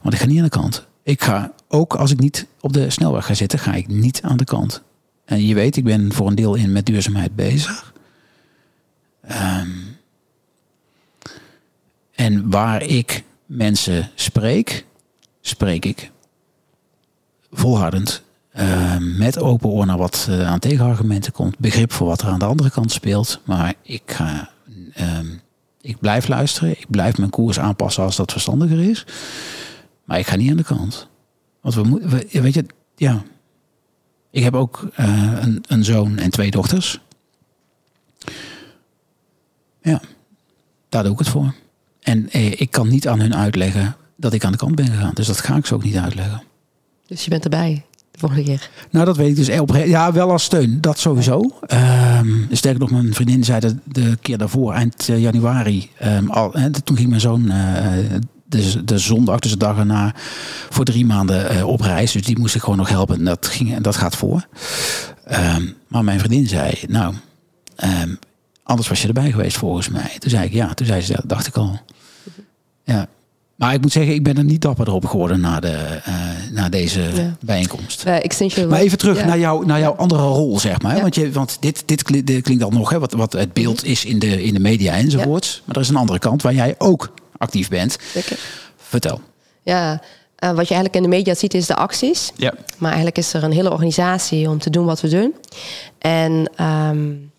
Want 0.01 0.13
ik 0.13 0.19
ga 0.19 0.25
niet 0.25 0.37
aan 0.37 0.43
de 0.43 0.49
kant. 0.49 0.85
Ik 1.03 1.23
ga 1.23 1.51
ook 1.67 1.95
als 1.95 2.11
ik 2.11 2.19
niet 2.19 2.47
op 2.59 2.73
de 2.73 2.89
snelweg 2.89 3.25
ga 3.25 3.33
zitten, 3.33 3.59
ga 3.59 3.73
ik 3.73 3.87
niet 3.87 4.21
aan 4.21 4.37
de 4.37 4.43
kant. 4.43 4.81
En 5.29 5.45
je 5.45 5.53
weet, 5.53 5.75
ik 5.75 5.83
ben 5.83 6.13
voor 6.13 6.27
een 6.27 6.35
deel 6.35 6.55
in 6.55 6.71
met 6.71 6.85
duurzaamheid 6.85 7.35
bezig. 7.35 7.93
Um, 9.31 9.97
en 12.11 12.49
waar 12.49 12.83
ik 12.83 13.23
mensen 13.45 14.11
spreek, 14.15 14.85
spreek 15.41 15.85
ik 15.85 16.11
volhardend. 17.51 18.23
Uh, 18.55 18.97
met 18.97 19.39
open 19.39 19.69
oor 19.69 19.85
naar 19.85 19.97
wat 19.97 20.27
uh, 20.29 20.47
aan 20.47 20.59
tegenargumenten 20.59 21.31
komt. 21.31 21.59
Begrip 21.59 21.91
voor 21.91 22.07
wat 22.07 22.21
er 22.21 22.27
aan 22.27 22.39
de 22.39 22.45
andere 22.45 22.71
kant 22.71 22.91
speelt. 22.91 23.41
Maar 23.45 23.73
ik, 23.81 24.03
ga, 24.05 24.49
um, 25.19 25.41
ik 25.81 25.99
blijf 25.99 26.27
luisteren. 26.27 26.69
Ik 26.69 26.89
blijf 26.89 27.17
mijn 27.17 27.29
koers 27.29 27.59
aanpassen 27.59 28.03
als 28.03 28.15
dat 28.15 28.31
verstandiger 28.31 28.79
is. 28.79 29.05
Maar 30.03 30.19
ik 30.19 30.27
ga 30.27 30.35
niet 30.35 30.49
aan 30.51 30.57
de 30.57 30.63
kant. 30.63 31.07
Want 31.61 31.75
we 31.75 31.83
moeten, 31.83 32.09
weet 32.41 32.53
je, 32.53 32.65
ja, 32.95 33.23
ik 34.31 34.43
heb 34.43 34.53
ook 34.53 34.87
uh, 34.99 35.33
een, 35.39 35.63
een, 35.67 35.83
zoon 35.83 36.17
en 36.17 36.29
twee 36.29 36.51
dochters. 36.51 36.99
Ja, 39.81 40.01
daar 40.89 41.03
doe 41.03 41.11
ik 41.11 41.19
het 41.19 41.29
voor. 41.29 41.53
En 42.01 42.29
eh, 42.29 42.51
ik 42.51 42.71
kan 42.71 42.87
niet 42.87 43.07
aan 43.07 43.19
hun 43.19 43.35
uitleggen 43.35 43.95
dat 44.15 44.33
ik 44.33 44.43
aan 44.43 44.51
de 44.51 44.57
kant 44.57 44.75
ben 44.75 44.87
gegaan. 44.87 45.13
Dus 45.13 45.27
dat 45.27 45.39
ga 45.39 45.55
ik 45.55 45.65
ze 45.65 45.73
ook 45.73 45.83
niet 45.83 45.97
uitleggen. 45.97 46.43
Dus 47.07 47.23
je 47.23 47.29
bent 47.29 47.43
erbij 47.43 47.85
de 48.11 48.19
volgende 48.19 48.43
keer? 48.43 48.69
Nou, 48.89 49.05
dat 49.05 49.17
weet 49.17 49.29
ik 49.29 49.35
dus. 49.35 49.59
Op, 49.59 49.75
ja, 49.75 50.13
wel 50.13 50.31
als 50.31 50.43
steun. 50.43 50.81
Dat 50.81 50.99
sowieso. 50.99 51.59
Um, 51.67 52.47
sterker 52.51 52.79
nog, 52.79 52.91
mijn 52.91 53.13
vriendin 53.13 53.43
zei 53.43 53.59
dat 53.59 53.75
de 53.83 54.17
keer 54.21 54.37
daarvoor, 54.37 54.73
eind 54.73 55.05
januari, 55.05 55.89
um, 56.03 56.29
al, 56.29 56.53
en 56.53 56.83
toen 56.83 56.97
ging 56.97 57.09
mijn 57.09 57.21
zoon 57.21 57.45
uh, 57.45 57.85
de, 58.49 58.83
de 58.83 58.97
zondag, 58.97 59.39
dus 59.39 59.51
de 59.51 59.57
dag 59.57 59.77
erna, 59.77 60.13
voor 60.69 60.85
drie 60.85 61.05
maanden 61.05 61.55
uh, 61.55 61.67
op 61.67 61.81
reis. 61.81 62.11
Dus 62.11 62.23
die 62.23 62.39
moest 62.39 62.55
ik 62.55 62.61
gewoon 62.61 62.77
nog 62.77 62.89
helpen. 62.89 63.17
En 63.17 63.25
dat, 63.25 63.47
ging, 63.47 63.75
en 63.75 63.81
dat 63.81 63.95
gaat 63.95 64.15
voor. 64.15 64.47
Um, 65.31 65.75
maar 65.87 66.03
mijn 66.03 66.19
vriendin 66.19 66.47
zei, 66.47 66.73
nou, 66.87 67.13
um, 67.83 68.19
anders 68.63 68.87
was 68.87 69.01
je 69.01 69.07
erbij 69.07 69.31
geweest 69.31 69.57
volgens 69.57 69.89
mij. 69.89 70.15
Toen 70.17 70.29
zei 70.29 70.45
ik 70.45 70.53
ja, 70.53 70.73
toen 70.73 70.85
zei 70.85 71.01
ze, 71.01 71.13
dat 71.13 71.29
dacht 71.29 71.47
ik 71.47 71.55
al. 71.55 71.79
Ja. 72.83 73.07
Maar 73.55 73.73
ik 73.73 73.81
moet 73.81 73.91
zeggen, 73.91 74.13
ik 74.13 74.23
ben 74.23 74.37
er 74.37 74.43
niet 74.43 74.61
dapper 74.61 74.91
op 74.91 75.05
geworden 75.05 75.39
na, 75.39 75.59
de, 75.59 76.01
uh, 76.07 76.15
na 76.51 76.69
deze 76.69 77.01
ja. 77.01 77.37
bijeenkomst. 77.45 78.05
Uh, 78.07 78.15
extension 78.15 78.67
maar 78.67 78.79
even 78.79 78.97
terug 78.97 79.19
ja. 79.19 79.25
naar, 79.25 79.39
jou, 79.39 79.65
naar 79.65 79.79
jouw 79.79 79.95
andere 79.95 80.21
rol, 80.21 80.59
zeg 80.59 80.81
maar. 80.81 80.95
Ja. 80.95 81.01
Want, 81.01 81.15
je, 81.15 81.31
want 81.31 81.57
dit, 81.59 81.83
dit 81.85 82.03
klinkt 82.41 82.63
al 82.63 82.69
nog, 82.69 82.89
hè, 82.89 82.99
wat, 82.99 83.13
wat 83.13 83.33
het 83.33 83.53
beeld 83.53 83.85
is 83.85 84.05
in 84.05 84.19
de, 84.19 84.43
in 84.43 84.53
de 84.53 84.59
media 84.59 84.93
enzovoorts. 84.93 85.61
Maar 85.65 85.75
er 85.75 85.81
is 85.81 85.89
een 85.89 85.95
andere 85.95 86.19
kant 86.19 86.41
waar 86.41 86.53
jij 86.53 86.75
ook 86.77 87.13
actief 87.39 87.69
bent. 87.69 87.97
Zeker. 88.13 88.39
Vertel. 88.77 89.21
Ja, 89.61 89.91
uh, 89.93 90.49
wat 90.51 90.67
je 90.67 90.73
eigenlijk 90.73 90.95
in 90.95 91.01
de 91.01 91.17
media 91.17 91.33
ziet 91.33 91.53
is 91.53 91.67
de 91.67 91.75
acties. 91.75 92.31
Ja. 92.35 92.53
Maar 92.77 92.89
eigenlijk 92.89 93.17
is 93.17 93.33
er 93.33 93.43
een 93.43 93.51
hele 93.51 93.71
organisatie 93.71 94.49
om 94.49 94.59
te 94.59 94.69
doen 94.69 94.85
wat 94.85 95.01
we 95.01 95.07
doen. 95.07 95.35
En 95.97 96.51
um, 96.65 97.31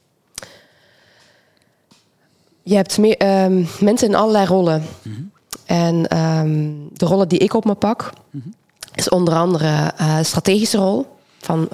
je 2.62 2.74
hebt 2.74 2.98
meer, 2.98 3.44
um, 3.44 3.68
mensen 3.80 4.08
in 4.08 4.14
allerlei 4.14 4.46
rollen. 4.46 4.86
Mm 5.02 5.12
-hmm. 5.14 5.30
En 5.64 6.18
um, 6.18 6.88
de 6.92 7.04
rollen 7.04 7.28
die 7.28 7.38
ik 7.38 7.54
op 7.54 7.64
me 7.64 7.74
pak, 7.74 8.12
mm 8.30 8.40
-hmm. 8.44 8.54
is 8.94 9.08
onder 9.08 9.34
andere 9.34 9.92
uh, 10.00 10.18
strategische 10.22 10.78
rol. 10.78 11.18
Van 11.42 11.68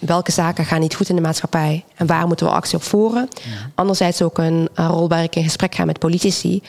welke 0.00 0.32
zaken 0.32 0.64
gaan 0.64 0.80
niet 0.80 0.94
goed 0.94 1.08
in 1.08 1.14
de 1.14 1.20
maatschappij 1.20 1.84
en 1.94 2.06
waar 2.06 2.26
moeten 2.26 2.46
we 2.46 2.52
actie 2.52 2.76
op 2.76 2.82
voeren. 2.82 3.28
Ja. 3.34 3.70
Anderzijds 3.74 4.22
ook 4.22 4.38
een, 4.38 4.68
een, 4.74 4.88
rol 4.88 5.08
waar 5.08 5.22
ik 5.22 5.36
in 5.36 5.42
gesprek 5.42 5.74
ga 5.74 5.84
met 5.84 5.98
politici. 5.98 6.62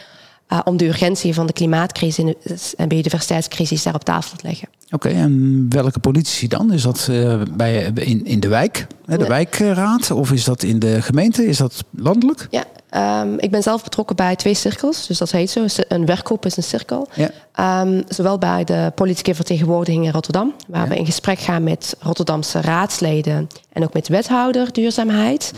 Uh, 0.49 0.59
om 0.63 0.77
de 0.77 0.85
urgentie 0.85 1.33
van 1.33 1.45
de 1.45 1.53
klimaatcrisis 1.53 2.75
en 2.75 2.87
biodiversiteitscrisis 2.87 3.83
daar 3.83 3.95
op 3.95 4.03
tafel 4.03 4.37
te 4.37 4.47
leggen. 4.47 4.67
Oké, 4.85 5.07
okay, 5.07 5.21
en 5.21 5.65
welke 5.69 5.99
politici 5.99 6.47
dan? 6.47 6.73
Is 6.73 6.81
dat 6.81 7.07
uh, 7.09 7.41
bij, 7.51 7.91
in, 7.95 8.25
in 8.25 8.39
de 8.39 8.47
wijk, 8.47 8.87
hè, 9.05 9.17
de 9.17 9.23
ja. 9.23 9.29
wijkraad? 9.29 10.11
Of 10.11 10.31
is 10.31 10.43
dat 10.43 10.63
in 10.63 10.79
de 10.79 11.01
gemeente? 11.01 11.45
Is 11.45 11.57
dat 11.57 11.83
landelijk? 11.91 12.47
Ja, 12.49 12.63
Um, 12.95 13.39
ik 13.39 13.51
ben 13.51 13.63
zelf 13.63 13.83
betrokken 13.83 14.15
bij 14.15 14.35
twee 14.35 14.53
cirkels, 14.53 15.07
dus 15.07 15.17
dat 15.17 15.31
heet 15.31 15.49
zo. 15.49 15.65
Een 15.87 16.05
werkgroep 16.05 16.45
is 16.45 16.57
een 16.57 16.63
cirkel. 16.63 17.07
Ja. 17.13 17.81
Um, 17.81 18.03
zowel 18.07 18.37
bij 18.37 18.63
de 18.63 18.91
politieke 18.95 19.35
vertegenwoordiging 19.35 20.05
in 20.05 20.11
Rotterdam, 20.11 20.53
waar 20.67 20.83
ja. 20.83 20.89
we 20.89 20.97
in 20.97 21.05
gesprek 21.05 21.39
gaan 21.39 21.63
met 21.63 21.95
Rotterdamse 21.99 22.61
raadsleden 22.61 23.47
en 23.71 23.83
ook 23.83 23.93
met 23.93 24.05
de 24.05 24.13
wethouder 24.13 24.73
duurzaamheid. 24.73 25.53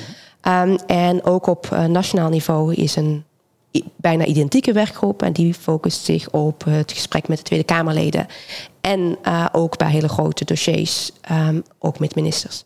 Um, 0.48 0.78
en 0.88 1.24
ook 1.24 1.48
op 1.48 1.70
uh, 1.74 1.86
nationaal 1.86 2.30
niveau 2.30 2.74
is 2.74 2.96
een 2.96 3.24
bijna 3.96 4.26
identieke 4.26 4.74
werkgroep 4.74 5.22
en 5.22 5.34
die 5.34 5.54
focust 5.54 6.04
zich 6.04 6.30
op 6.30 6.64
het 6.64 6.92
gesprek 6.92 7.28
met 7.28 7.38
de 7.38 7.44
Tweede 7.44 7.66
Kamerleden 7.66 8.28
en 8.82 9.18
uh, 9.24 9.46
ook 9.52 9.78
bij 9.78 9.90
hele 9.92 10.10
grote 10.10 10.46
dossiers, 10.46 11.12
ook 11.80 12.00
met 12.00 12.16
ministers. 12.16 12.64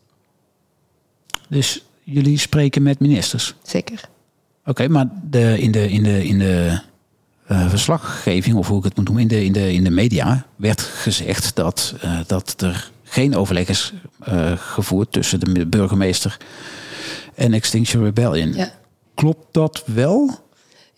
Dus 1.48 1.84
jullie 2.04 2.38
spreken 2.38 2.82
met 2.82 3.00
ministers? 3.00 3.54
Zeker. 3.62 4.08
Oké, 4.60 4.70
okay, 4.70 4.86
maar 4.86 5.06
de, 5.30 5.60
in 5.60 5.72
de, 5.72 5.90
in 5.90 6.02
de, 6.02 6.26
in 6.26 6.38
de 6.38 6.80
uh, 7.48 7.68
verslaggeving, 7.68 8.56
of 8.56 8.68
hoe 8.68 8.78
ik 8.78 8.84
het 8.84 8.96
moet 8.96 9.04
noemen, 9.04 9.22
in 9.22 9.28
de, 9.28 9.44
in 9.44 9.52
de, 9.52 9.72
in 9.72 9.84
de 9.84 9.90
media 9.90 10.46
werd 10.56 10.80
gezegd 10.80 11.56
dat, 11.56 11.94
uh, 12.04 12.18
dat 12.26 12.54
er 12.60 12.90
geen 13.04 13.36
overleg 13.36 13.68
is 13.68 13.92
gevoerd 14.56 15.12
tussen 15.12 15.40
de 15.40 15.66
burgemeester 15.66 16.36
en 17.34 17.52
Extinction 17.52 18.04
Rebellion. 18.04 18.52
Ja. 18.52 18.72
Klopt 19.14 19.46
dat 19.50 19.82
wel? 19.86 20.38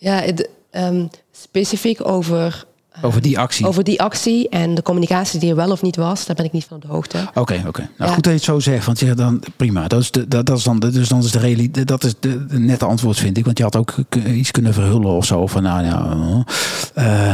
Ja, 0.03 0.15
het, 0.15 0.49
um, 0.71 1.09
specifiek 1.31 2.07
over 2.07 2.65
over 3.01 3.21
die 3.21 3.39
actie? 3.39 3.67
Over 3.67 3.83
die 3.83 4.01
actie 4.01 4.49
en 4.49 4.75
de 4.75 4.81
communicatie 4.81 5.39
die 5.39 5.49
er 5.49 5.55
wel 5.55 5.71
of 5.71 5.81
niet 5.81 5.95
was, 5.95 6.25
daar 6.25 6.35
ben 6.35 6.45
ik 6.45 6.51
niet 6.51 6.65
van 6.65 6.75
op 6.75 6.81
de 6.81 6.87
hoogte. 6.87 7.17
Oké, 7.17 7.39
okay, 7.39 7.57
oké. 7.57 7.67
Okay. 7.67 7.89
Nou, 7.97 8.09
ja. 8.09 8.15
goed 8.15 8.23
dat 8.23 8.33
je 8.33 8.37
het 8.37 8.43
zo 8.43 8.59
zegt, 8.59 8.85
want 8.85 8.99
ja, 8.99 9.13
dan 9.13 9.43
prima. 9.55 9.87
Dat 9.87 10.01
is, 10.01 10.11
de, 10.11 10.27
dat, 10.27 10.45
dat 10.45 10.57
is 10.57 10.63
dan, 10.63 10.79
dus 10.79 11.07
dan 11.07 11.23
is 11.23 11.31
de 11.31 11.39
realiteit, 11.39 11.87
dat 11.87 12.03
is 12.03 12.13
de, 12.19 12.45
de, 12.45 12.59
nette 12.59 12.85
antwoord, 12.85 13.17
vind 13.17 13.37
ik. 13.37 13.45
Want 13.45 13.57
je 13.57 13.63
had 13.63 13.75
ook 13.75 13.95
iets 14.27 14.51
kunnen 14.51 14.73
verhullen 14.73 15.11
of 15.11 15.25
zo 15.25 15.47
van, 15.47 15.63
nou 15.63 15.85
ja. 15.85 16.17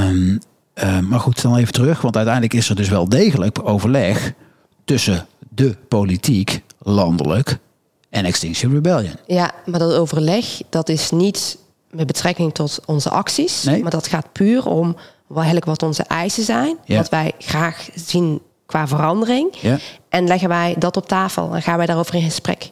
Um, 0.09 0.39
Eh, 0.79 0.99
maar 0.99 1.19
goed, 1.19 1.41
dan 1.41 1.57
even 1.57 1.73
terug. 1.73 2.01
Want 2.01 2.15
uiteindelijk 2.15 2.53
is 2.53 2.69
er 2.69 2.75
dus 2.75 2.89
wel 2.89 3.09
degelijk 3.09 3.59
overleg 3.63 4.33
tussen 4.85 5.27
de 5.49 5.75
politiek, 5.87 6.63
landelijk 6.77 7.57
en 8.09 8.25
Extinction 8.25 8.73
Rebellion. 8.73 9.15
Ja, 9.27 9.51
maar 9.65 9.79
dat 9.79 9.93
overleg, 9.93 10.61
dat 10.69 10.89
is 10.89 11.11
niet 11.11 11.57
met 11.91 12.07
betrekking 12.07 12.53
tot 12.53 12.79
onze 12.85 13.09
acties. 13.09 13.63
Nee. 13.63 13.81
Maar 13.81 13.91
dat 13.91 14.07
gaat 14.07 14.31
puur 14.31 14.65
om 14.65 14.95
wat, 15.27 15.37
eigenlijk 15.37 15.65
wat 15.65 15.83
onze 15.83 16.03
eisen 16.03 16.43
zijn. 16.43 16.77
Ja. 16.85 16.97
Wat 16.97 17.09
wij 17.09 17.31
graag 17.39 17.89
zien 17.95 18.41
qua 18.65 18.87
verandering. 18.87 19.55
Ja. 19.61 19.77
En 20.09 20.27
leggen 20.27 20.49
wij 20.49 20.75
dat 20.77 20.97
op 20.97 21.07
tafel 21.07 21.55
en 21.55 21.61
gaan 21.61 21.77
wij 21.77 21.85
daarover 21.85 22.15
in 22.15 22.21
gesprek. 22.21 22.69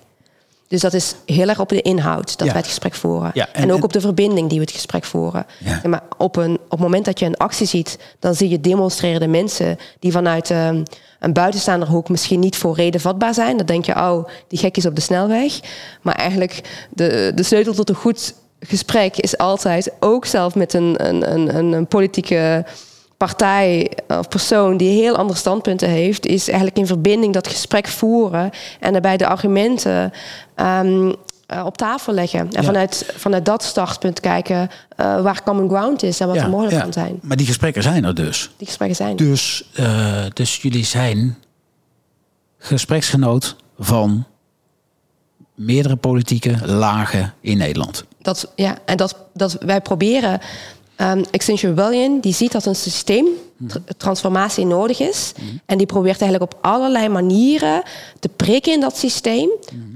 Dus 0.67 0.81
dat 0.81 0.93
is 0.93 1.15
heel 1.25 1.47
erg 1.47 1.59
op 1.59 1.69
de 1.69 1.81
inhoud 1.81 2.27
dat 2.37 2.39
Ja. 2.47 2.53
wij 2.53 2.55
het 2.61 2.67
gesprek 2.67 2.93
voeren. 2.93 3.31
Ja, 3.33 3.47
en- 3.47 3.63
en, 3.63 3.71
ook 3.71 3.77
en- 3.77 3.83
op 3.83 3.93
de 3.93 4.01
verbinding 4.01 4.49
die 4.49 4.57
we 4.59 4.63
het 4.65 4.73
gesprek 4.73 5.03
voeren. 5.03 5.45
Ja. 5.59 5.81
Maar 5.83 6.03
op, 6.17 6.35
een, 6.35 6.53
op 6.53 6.69
het 6.71 6.79
moment 6.79 7.05
dat 7.05 7.19
je 7.19 7.25
een 7.25 7.37
actie 7.37 7.67
ziet, 7.67 7.97
dan 8.19 8.35
zie 8.35 8.49
je 8.49 8.61
demonstrerende 8.61 9.27
mensen 9.27 9.77
die 9.99 10.11
vanuit 10.11 10.51
ehm, 10.51 10.83
een 11.19 11.33
buitenstaander 11.33 11.87
hoek 11.89 12.09
misschien 12.09 12.39
niet 12.39 12.55
voor 12.57 12.75
reden 12.75 13.01
vatbaar 13.01 13.33
zijn. 13.33 13.57
Dan 13.57 13.65
denk 13.65 13.85
je, 13.85 13.95
oh, 13.95 14.27
die 14.47 14.59
gekjes 14.59 14.85
op 14.85 14.95
de 14.95 15.01
snelweg. 15.01 15.59
Maar 16.01 16.15
eigenlijk 16.15 16.85
de, 16.89 17.31
de 17.35 17.43
sleutel 17.43 17.73
tot 17.73 17.89
een 17.89 17.95
goed 17.95 18.33
gesprek 18.59 19.17
is 19.17 19.37
altijd 19.37 19.91
ook 19.99 20.25
zelf 20.25 20.55
met 20.55 20.73
een, 20.73 21.07
een, 21.07 21.33
een, 21.33 21.73
een, 21.73 21.87
politieke 21.87 22.65
partij 23.17 23.91
of 24.07 24.27
persoon 24.27 24.77
die 24.77 25.01
heel 25.01 25.15
andere 25.15 25.39
standpunten 25.39 25.89
heeft, 25.89 26.25
is 26.25 26.47
eigenlijk 26.47 26.77
in 26.77 26.87
verbinding 26.87 27.33
dat 27.33 27.47
gesprek 27.47 27.87
voeren 27.87 28.49
en 28.79 28.91
daarbij 28.91 29.17
de 29.17 29.27
argumenten 29.27 30.13
ehm, 30.55 31.11
eh, 31.47 31.65
op 31.65 31.77
tafel 31.77 32.13
leggen. 32.13 32.39
En 32.39 32.47
Ja. 32.49 32.63
vanuit, 32.63 33.13
vanuit 33.15 33.45
dat 33.45 33.63
startpunt 33.63 34.19
kijken 34.19 34.69
eh, 34.95 35.21
waar 35.21 35.43
common 35.43 35.69
ground 35.69 36.03
is 36.03 36.19
en 36.19 36.27
wat 36.27 36.35
er 36.35 36.49
mogelijk 36.49 36.75
ja. 36.75 36.81
kan 36.81 36.93
zijn. 36.93 37.19
Maar 37.21 37.37
die 37.37 37.45
gesprekken 37.45 37.83
zijn 37.83 38.03
er 38.03 38.15
dus. 38.15 38.49
Die 38.57 38.67
gesprekken 38.67 38.97
zijn. 38.97 39.15
Dus, 39.15 39.69
eh, 39.73 40.25
dus 40.33 40.61
jullie 40.61 40.85
zijn 40.85 41.37
gespreksgenoot 42.57 43.55
van 43.79 44.25
meerdere 45.55 45.95
politieke 45.95 46.57
lagen 46.65 47.33
in 47.41 47.57
Nederland. 47.57 48.05
Dat, 48.27 48.51
ja, 48.55 48.77
en 48.85 48.97
dat, 48.97 49.15
dat 49.33 49.57
wij 49.59 49.81
proberen. 49.81 50.39
ehm 50.95 51.23
Extinction 51.31 51.75
Rebellion 51.75 52.19
die 52.19 52.33
ziet 52.33 52.51
dat 52.51 52.65
een 52.65 52.75
systeem 52.75 53.25
tr- 53.67 53.77
transformatie 53.97 54.65
nodig 54.65 54.99
is. 54.99 55.31
En 55.65 55.77
die 55.77 55.87
probeert 55.87 56.21
eigenlijk 56.21 56.53
op 56.53 56.59
allerlei 56.61 57.09
manieren 57.09 57.83
te 58.19 58.29
prikken 58.29 58.71
in 58.73 58.79
dat 58.79 58.97
systeem. 58.97 59.49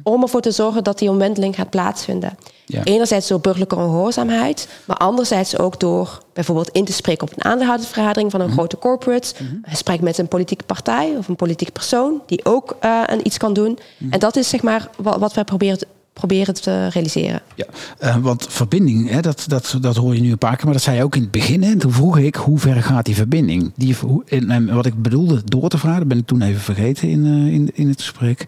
Om 0.04 0.22
ervoor 0.22 0.42
te 0.42 0.52
zorgen 0.52 0.84
dat 0.84 1.00
die 1.00 1.10
omwenteling 1.10 1.56
gaat 1.56 1.70
plaatsvinden. 1.70 2.38
Ja. 2.66 2.84
Enerzijds 2.84 3.28
door 3.28 3.40
burgerlijke 3.40 3.76
ongehoorzaamheid. 3.76 4.68
Maar 4.86 4.98
anderzijds 4.98 5.58
ook 5.58 5.80
door 5.80 6.22
bijvoorbeeld 6.34 6.70
in 6.70 6.86
te 6.86 6.94
spreken 6.94 7.28
op 7.28 7.34
een 7.36 7.44
aandeelhoudersvergadering 7.44 8.32
van 8.32 8.42
een 8.42 8.52
grote 8.52 8.78
corporate. 8.78 9.34
Een 9.40 9.64
gesprek 9.64 10.02
met 10.02 10.18
een 10.18 10.28
politieke 10.28 10.64
partij 10.64 11.16
of 11.18 11.28
een 11.28 11.36
politieke 11.36 11.72
persoon 11.72 12.22
die 12.26 12.46
ook 12.46 12.76
een 13.06 13.26
iets 13.28 13.38
kan 13.38 13.54
doen. 13.54 13.80
En 14.10 14.20
dat 14.20 14.36
is 14.36 14.50
zeg 14.50 14.62
maar 14.62 14.90
wat, 14.98 15.18
wat 15.20 15.34
wij 15.34 15.44
proberen 15.44 15.78
te, 15.78 15.88
proberen 16.28 16.54
te 16.54 16.88
realiseren. 16.88 17.42
Ja, 17.56 17.66
eh, 18.00 18.16
want 18.16 18.48
verbinding, 18.50 19.10
hè, 19.10 19.22
dat, 19.22 19.44
dat, 19.48 19.78
dat 19.82 19.96
hoor 19.96 20.16
je 20.16 20.22
nu 20.22 20.32
een 20.32 20.38
paar 20.38 20.56
keer, 20.56 20.66
maar 20.66 20.74
dat 20.74 20.84
zei 20.84 20.98
je 20.98 21.04
ook 21.04 21.16
in 21.16 21.22
het 21.22 21.32
begin. 21.32 21.64
En 21.64 21.78
toen 21.78 21.92
vroeg 21.92 22.18
ik, 22.18 22.36
hoe 22.36 22.60
ver 22.60 22.84
gaat 22.84 23.06
die 23.06 23.16
verbinding? 23.16 23.72
Die, 23.76 23.96
hoe- 24.02 24.24
en, 24.26 24.50
en 24.50 24.74
wat 24.74 24.86
ik 24.86 25.02
bedoelde 25.02 25.42
door 25.46 25.70
te 25.70 25.78
vragen, 25.78 26.00
dat 26.00 26.08
ben 26.08 26.18
ik 26.18 26.26
toen 26.28 26.42
even 26.42 26.62
vergeten 26.62 27.10
in, 27.10 27.26
eh, 27.26 27.54
in, 27.54 27.70
in 27.74 27.88
het 27.90 28.02
gesprek. 28.02 28.46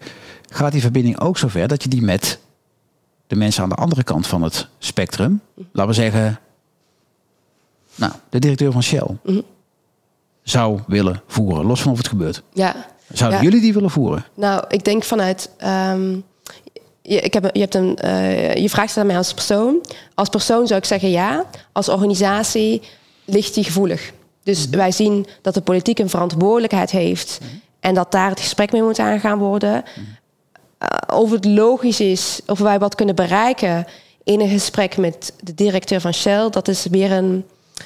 Gaat 0.48 0.72
die 0.72 0.80
verbinding 0.80 1.20
ook 1.20 1.38
zover 1.38 1.68
dat 1.68 1.82
je 1.82 1.88
die 1.88 2.02
met 2.02 2.38
de 3.26 3.36
mensen 3.36 3.62
aan 3.62 3.68
de 3.68 3.74
andere 3.74 4.02
kant 4.02 4.26
van 4.26 4.42
het 4.42 4.68
spectrum, 4.78 5.40
laten 5.72 5.86
we 5.94 5.96
zeggen, 6.00 6.38
nou, 7.94 8.12
de 8.30 8.38
directeur 8.38 8.72
van 8.72 8.82
Shell, 8.82 9.06
zou 10.42 10.80
willen 10.86 11.22
voeren, 11.26 11.64
los 11.66 11.82
van 11.82 11.92
of 11.92 11.98
het 11.98 12.08
gebeurt? 12.08 12.42
Ja, 12.52 12.74
Zouden 13.12 13.38
Ja. 13.38 13.44
jullie 13.44 13.60
die 13.60 13.72
willen 13.74 13.90
voeren? 13.90 14.24
Nou, 14.34 14.64
ik 14.68 14.84
denk 14.84 15.04
vanuit. 15.04 15.50
ehm, 15.56 16.16
je, 17.06 17.20
ik 17.20 17.34
heb, 17.34 17.50
je, 17.52 17.60
hebt 17.60 17.74
een, 17.74 17.96
eh, 17.96 18.54
je 18.54 18.68
vraagt 18.68 18.88
het 18.88 18.98
aan 18.98 19.06
mij 19.06 19.16
als 19.16 19.34
persoon. 19.34 19.84
Als 20.14 20.28
persoon 20.28 20.66
zou 20.66 20.78
ik 20.80 20.86
zeggen 20.86 21.10
ja. 21.10 21.44
Als 21.72 21.88
organisatie 21.88 22.82
ligt 23.24 23.54
die 23.54 23.64
gevoelig. 23.64 24.12
Dus 24.42 24.68
wij 24.68 24.92
zien 24.92 25.26
dat 25.42 25.54
de 25.54 25.60
politiek 25.60 25.98
een 25.98 26.10
verantwoordelijkheid 26.10 26.90
heeft. 26.90 27.38
En 27.80 27.94
dat 27.94 28.12
daar 28.12 28.28
het 28.28 28.40
gesprek 28.40 28.72
mee 28.72 28.82
moet 28.82 28.98
aangaan 28.98 29.38
worden. 29.38 29.84
Eh, 30.78 31.18
of 31.18 31.30
het 31.30 31.44
logisch 31.44 32.00
is, 32.00 32.40
of 32.46 32.58
wij 32.58 32.78
wat 32.78 32.94
kunnen 32.94 33.14
bereiken 33.14 33.86
in 34.22 34.40
een 34.40 34.48
gesprek 34.48 34.96
met 34.96 35.32
de 35.40 35.54
directeur 35.54 36.00
van 36.00 36.14
Shell, 36.14 36.50
dat 36.50 36.68
is 36.68 36.86
weer 36.90 37.12
een, 37.12 37.44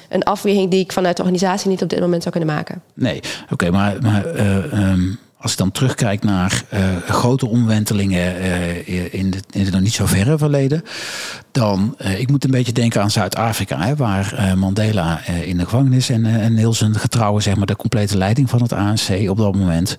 een 0.09 0.23
afweging 0.23 0.71
die 0.71 0.79
ik 0.79 0.91
vanuit 0.91 1.15
de 1.15 1.21
organisatie 1.21 1.69
niet 1.69 1.81
op 1.81 1.89
dit 1.89 1.99
moment 1.99 2.21
zou 2.23 2.35
kunnen 2.35 2.55
maken. 2.55 2.81
Nee, 2.93 3.19
oké, 3.51 3.71
maar, 3.71 4.01
maar 4.01 4.25
eh, 4.25 4.73
ehm, 4.73 5.13
als 5.41 5.51
ik 5.51 5.57
dan 5.57 5.71
terugkijk 5.71 6.23
naar 6.23 6.63
eh, 6.69 6.81
grote 7.07 7.47
omwentelingen 7.47 8.39
eh, 8.39 9.13
in, 9.13 9.29
de, 9.29 9.39
het 9.51 9.71
nog 9.71 9.81
niet 9.81 9.93
zo 9.93 10.05
verre 10.05 10.37
verleden, 10.37 10.83
dan 11.51 11.95
uh, 12.01 12.19
ik 12.19 12.29
moet 12.29 12.43
een 12.43 12.51
beetje 12.51 12.71
denken 12.71 13.01
aan 13.01 13.11
Zuid-Afrika, 13.11 13.95
waar 13.95 14.53
Mandela 14.57 15.25
in 15.25 15.57
de 15.57 15.63
gevangenis 15.63 16.09
en, 16.09 16.25
en 16.25 16.55
heel 16.55 16.73
zijn 16.73 16.95
getrouwen, 16.95 17.43
zeg 17.43 17.55
maar, 17.55 17.65
de 17.65 17.75
complete 17.75 18.17
leiding 18.17 18.49
van 18.49 18.61
het 18.61 18.73
ANC 18.73 19.29
op 19.29 19.37
dat 19.37 19.55
moment. 19.55 19.97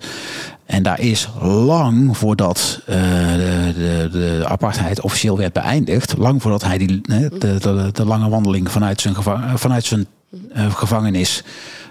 En 0.65 0.83
daar 0.83 0.99
is 0.99 1.29
lang 1.41 2.17
voordat 2.17 2.81
de, 2.85 3.73
de, 3.75 4.09
de, 4.11 4.45
apartheid 4.47 5.01
officieel 5.01 5.37
werd 5.37 5.53
beëindigd, 5.53 6.17
lang 6.17 6.41
voordat 6.41 6.63
hij 6.63 6.77
die, 6.77 7.01
de, 7.39 7.91
de, 7.93 8.05
lange 8.05 8.29
wandeling 8.29 8.71
vanuit 8.71 9.01
zijn, 9.01 9.15
vanuit 9.55 9.85
zijn 9.85 10.07
gevangenis 10.53 11.43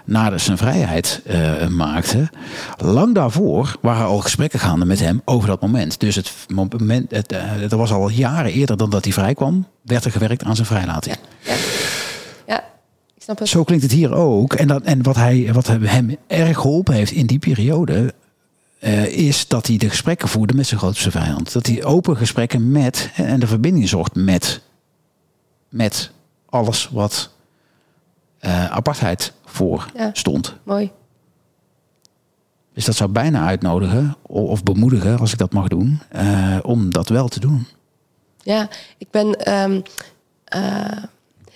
naar 0.04 0.40
zijn 0.40 0.58
vrijheid 0.58 1.22
uh, 1.26 1.66
maakte. 1.66 2.30
Lang 2.76 3.14
daarvoor 3.14 3.76
waren 3.80 4.06
al 4.06 4.18
gesprekken 4.18 4.58
gaande 4.58 4.84
met 4.84 5.00
hem 5.00 5.22
over 5.24 5.48
dat 5.48 5.60
moment. 5.60 6.00
Dus 6.00 6.14
het 6.14 6.32
moment, 6.54 7.10
het, 7.10 7.32
uh, 7.32 7.38
het 7.42 7.72
was 7.72 7.92
al 7.92 8.08
jaren 8.08 8.52
eerder 8.52 8.76
dan 8.76 8.90
dat 8.90 9.04
hij 9.04 9.12
vrijkwam, 9.12 9.66
werd 9.82 10.04
er 10.04 10.10
gewerkt 10.10 10.44
aan 10.44 10.54
zijn 10.54 10.66
vrijlating. 10.66 11.16
Ja, 11.40 11.52
ja. 11.52 11.58
ja 12.46 12.58
ik 13.14 13.22
snap 13.22 13.38
het. 13.38 13.48
Zo 13.48 13.64
klinkt 13.64 13.84
het 13.84 13.92
hier 13.92 14.14
ook. 14.14 14.54
En, 14.54 14.66
dat, 14.66 14.82
en 14.82 15.02
wat, 15.02 15.16
hij, 15.16 15.50
wat 15.52 15.66
hem 15.66 16.16
erg 16.26 16.56
geholpen 16.56 16.94
heeft 16.94 17.12
in 17.12 17.26
die 17.26 17.38
periode. 17.38 18.14
Uh, 18.80 19.06
is 19.06 19.48
dat 19.48 19.66
hij 19.66 19.76
de 19.76 19.88
gesprekken 19.88 20.28
voerde 20.28 20.54
met 20.54 20.66
zijn 20.66 20.80
grootste 20.80 21.10
vijand. 21.10 21.52
Dat 21.52 21.66
hij 21.66 21.84
open 21.84 22.16
gesprekken 22.16 22.70
met 22.70 23.10
en 23.14 23.40
de 23.40 23.46
verbinding 23.46 23.88
zocht 23.88 24.14
met, 24.14 24.60
met 25.68 26.10
alles 26.48 26.88
wat 26.92 27.30
uh, 28.40 28.70
apartheid 28.70 29.32
voor 29.50 29.90
ja. 29.94 30.10
stond. 30.12 30.56
Mooi. 30.62 30.90
Dus 32.74 32.84
dat 32.84 32.94
zou 32.94 33.10
bijna 33.10 33.46
uitnodigen 33.46 34.16
of 34.22 34.62
bemoedigen, 34.62 35.18
als 35.18 35.32
ik 35.32 35.38
dat 35.38 35.52
mag 35.52 35.68
doen, 35.68 36.00
uh, 36.16 36.56
om 36.62 36.90
dat 36.90 37.08
wel 37.08 37.28
te 37.28 37.40
doen. 37.40 37.66
Ja, 38.42 38.68
ik 38.98 39.10
ben. 39.10 39.52
Um, 39.52 39.82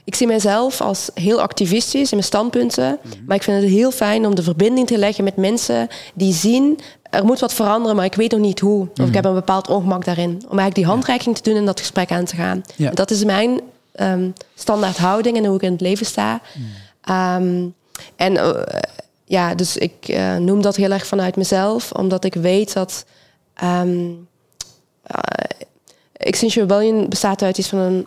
ik 0.05 0.15
zie 0.15 0.27
mijzelf 0.27 0.81
als 0.81 1.11
heel 1.15 1.41
activistisch 1.41 2.11
in 2.11 2.17
mijn 2.17 2.23
standpunten. 2.23 2.99
Mm 3.03 3.11
-hmm. 3.11 3.25
Maar 3.27 3.37
ik 3.37 3.43
vind 3.43 3.63
het 3.63 3.71
heel 3.71 3.91
fijn 3.91 4.27
om 4.27 4.35
de 4.35 4.43
verbinding 4.43 4.87
te 4.87 4.99
leggen 4.99 5.25
met 5.25 5.37
mensen 5.37 5.89
die 6.15 6.33
zien. 6.33 6.79
Er 7.11 7.25
moet 7.25 7.41
wat 7.41 7.55
veranderen, 7.55 7.97
maar 7.97 8.05
ik 8.05 8.15
weet 8.15 8.31
nog 8.31 8.41
niet 8.41 8.61
hoe. 8.61 8.81
Of 8.81 8.87
mm 8.87 8.93
-hmm. 8.95 9.07
ik 9.07 9.15
heb 9.15 9.25
een 9.25 9.35
bepaald 9.35 9.69
ongemak 9.69 10.05
daarin. 10.05 10.31
Om 10.31 10.59
eigenlijk 10.59 10.75
die 10.75 10.87
handreiking 10.87 11.37
te 11.37 11.43
doen 11.43 11.59
en 11.59 11.65
dat 11.65 11.81
gesprek 11.81 12.11
aan 12.11 12.25
te 12.25 12.37
gaan. 12.37 12.63
Ja. 12.77 12.91
Dat 12.91 13.11
is 13.11 13.25
mijn 13.25 13.61
um, 13.97 14.33
standaard 14.55 14.99
houding 14.99 15.37
en 15.37 15.45
hoe 15.45 15.57
ik 15.57 15.63
in 15.63 15.73
het 15.73 15.81
leven 15.81 16.07
sta. 16.07 16.41
Mm. 16.55 17.15
Um, 17.15 17.75
en 18.17 18.33
uh, 18.33 18.53
ja, 19.25 19.55
dus 19.55 19.77
ik 19.77 20.09
uh, 20.09 20.37
noem 20.37 20.63
dat 20.63 20.77
heel 20.77 20.91
erg 20.91 21.07
vanuit 21.07 21.37
mezelf, 21.37 21.93
omdat 21.93 22.25
ik 22.25 22.35
weet 22.35 22.73
dat. 22.73 23.05
Um, 23.65 24.29
Extinction 26.13 26.67
Rebellion 26.67 27.09
bestaat 27.09 27.43
uit 27.43 27.59
iets 27.59 27.69
van 27.69 27.79
een 27.79 28.07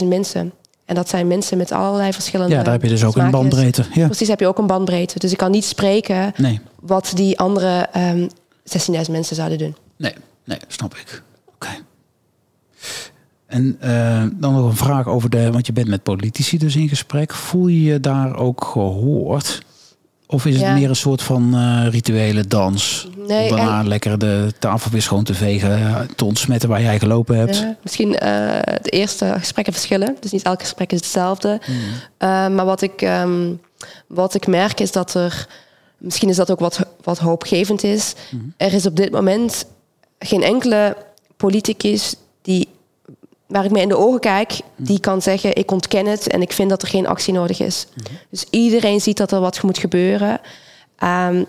16.000 0.00 0.06
mensen. 0.06 0.52
En 0.84 0.94
dat 0.94 1.08
zijn 1.08 1.26
mensen 1.26 1.58
met 1.58 1.72
allerlei 1.72 2.12
verschillende. 2.12 2.54
Ja, 2.54 2.62
daar 2.62 2.72
heb 2.72 2.82
je 2.82 2.88
dus 2.88 3.04
ook 3.04 3.16
een 3.16 3.30
bandbreedte. 3.30 3.84
Ja. 3.92 4.06
Precies, 4.06 4.28
heb 4.28 4.40
je 4.40 4.46
ook 4.46 4.58
een 4.58 4.66
bandbreedte. 4.66 5.18
Dus 5.18 5.32
ik 5.32 5.38
kan 5.38 5.50
niet 5.50 5.64
spreken 5.64 6.32
nee. 6.36 6.60
wat 6.80 7.12
die 7.14 7.38
andere 7.38 7.88
um, 7.96 8.28
16.000 9.04 9.10
mensen 9.10 9.36
zouden 9.36 9.58
doen. 9.58 9.76
Nee, 9.96 10.12
nee, 10.44 10.58
snap 10.66 10.94
ik. 10.94 11.22
En 13.56 13.78
uh, 13.84 14.22
dan 14.40 14.54
nog 14.54 14.64
een 14.64 14.76
vraag 14.76 15.06
over 15.06 15.30
de, 15.30 15.50
want 15.52 15.66
je 15.66 15.72
bent 15.72 15.88
met 15.88 16.02
politici 16.02 16.58
dus 16.58 16.76
in 16.76 16.88
gesprek. 16.88 17.34
Voel 17.34 17.66
je 17.66 17.82
je 17.82 18.00
daar 18.00 18.36
ook 18.36 18.64
gehoord? 18.64 19.62
Of 20.26 20.46
is 20.46 20.60
het 20.60 20.72
meer 20.72 20.88
een 20.88 20.96
soort 20.96 21.22
van 21.22 21.54
uh, 21.54 21.86
rituele 21.88 22.46
dans? 22.46 23.08
Nee, 23.26 23.50
om 23.50 23.56
daarna 23.56 23.80
en- 23.80 23.88
lekker 23.88 24.18
de 24.18 24.52
tafel 24.58 24.90
weer 24.90 25.02
schoon 25.02 25.24
te 25.24 25.34
vegen, 25.34 25.78
uh, 25.78 26.00
te 26.16 26.24
ontsmetten 26.24 26.68
waar 26.68 26.82
jij 26.82 26.98
gelopen 26.98 27.36
hebt. 27.36 27.56
Ja, 27.56 27.76
misschien 27.82 28.18
eh, 28.18 28.78
de 28.82 28.90
eerste 28.90 29.34
gesprekken 29.38 29.72
verschillen. 29.72 30.16
Dus 30.20 30.30
niet 30.30 30.42
elk 30.42 30.60
gesprek 30.60 30.92
is 30.92 30.98
hetzelfde. 30.98 31.60
Eh, 32.16 32.28
maar 32.48 32.64
wat 32.64 32.82
ik, 32.82 33.02
ehm, 33.02 33.52
wat 34.06 34.34
ik 34.34 34.46
merk 34.46 34.80
is 34.80 34.92
dat 34.92 35.14
er... 35.14 35.46
Misschien 35.98 36.28
is 36.28 36.36
dat 36.36 36.50
ook 36.50 36.60
wat, 36.60 36.80
wat 37.02 37.18
hoopgevend 37.18 37.82
is. 37.82 38.14
Er 38.56 38.72
is 38.72 38.86
op 38.86 38.96
dit 38.96 39.10
moment 39.10 39.66
geen 40.18 40.42
enkele 40.42 40.96
politicus 41.36 42.14
die 42.42 42.68
waar 43.46 43.64
ik 43.64 43.70
me 43.70 43.80
in 43.80 43.88
de 43.88 43.96
ogen 43.96 44.20
kijk, 44.20 44.60
die 44.76 45.00
kan 45.00 45.22
zeggen: 45.22 45.56
ik 45.56 45.70
ontken 45.70 46.06
het 46.06 46.28
en 46.28 46.42
ik 46.42 46.52
vind 46.52 46.70
dat 46.70 46.82
er 46.82 46.88
geen 46.88 47.06
actie 47.06 47.32
nodig 47.32 47.60
is. 47.60 47.86
Dus 48.30 48.46
iedereen 48.50 49.00
ziet 49.00 49.16
dat 49.16 49.32
er 49.32 49.40
wat 49.40 49.62
moet 49.62 49.78
gebeuren. 49.78 50.40
Ehm, 50.98 51.44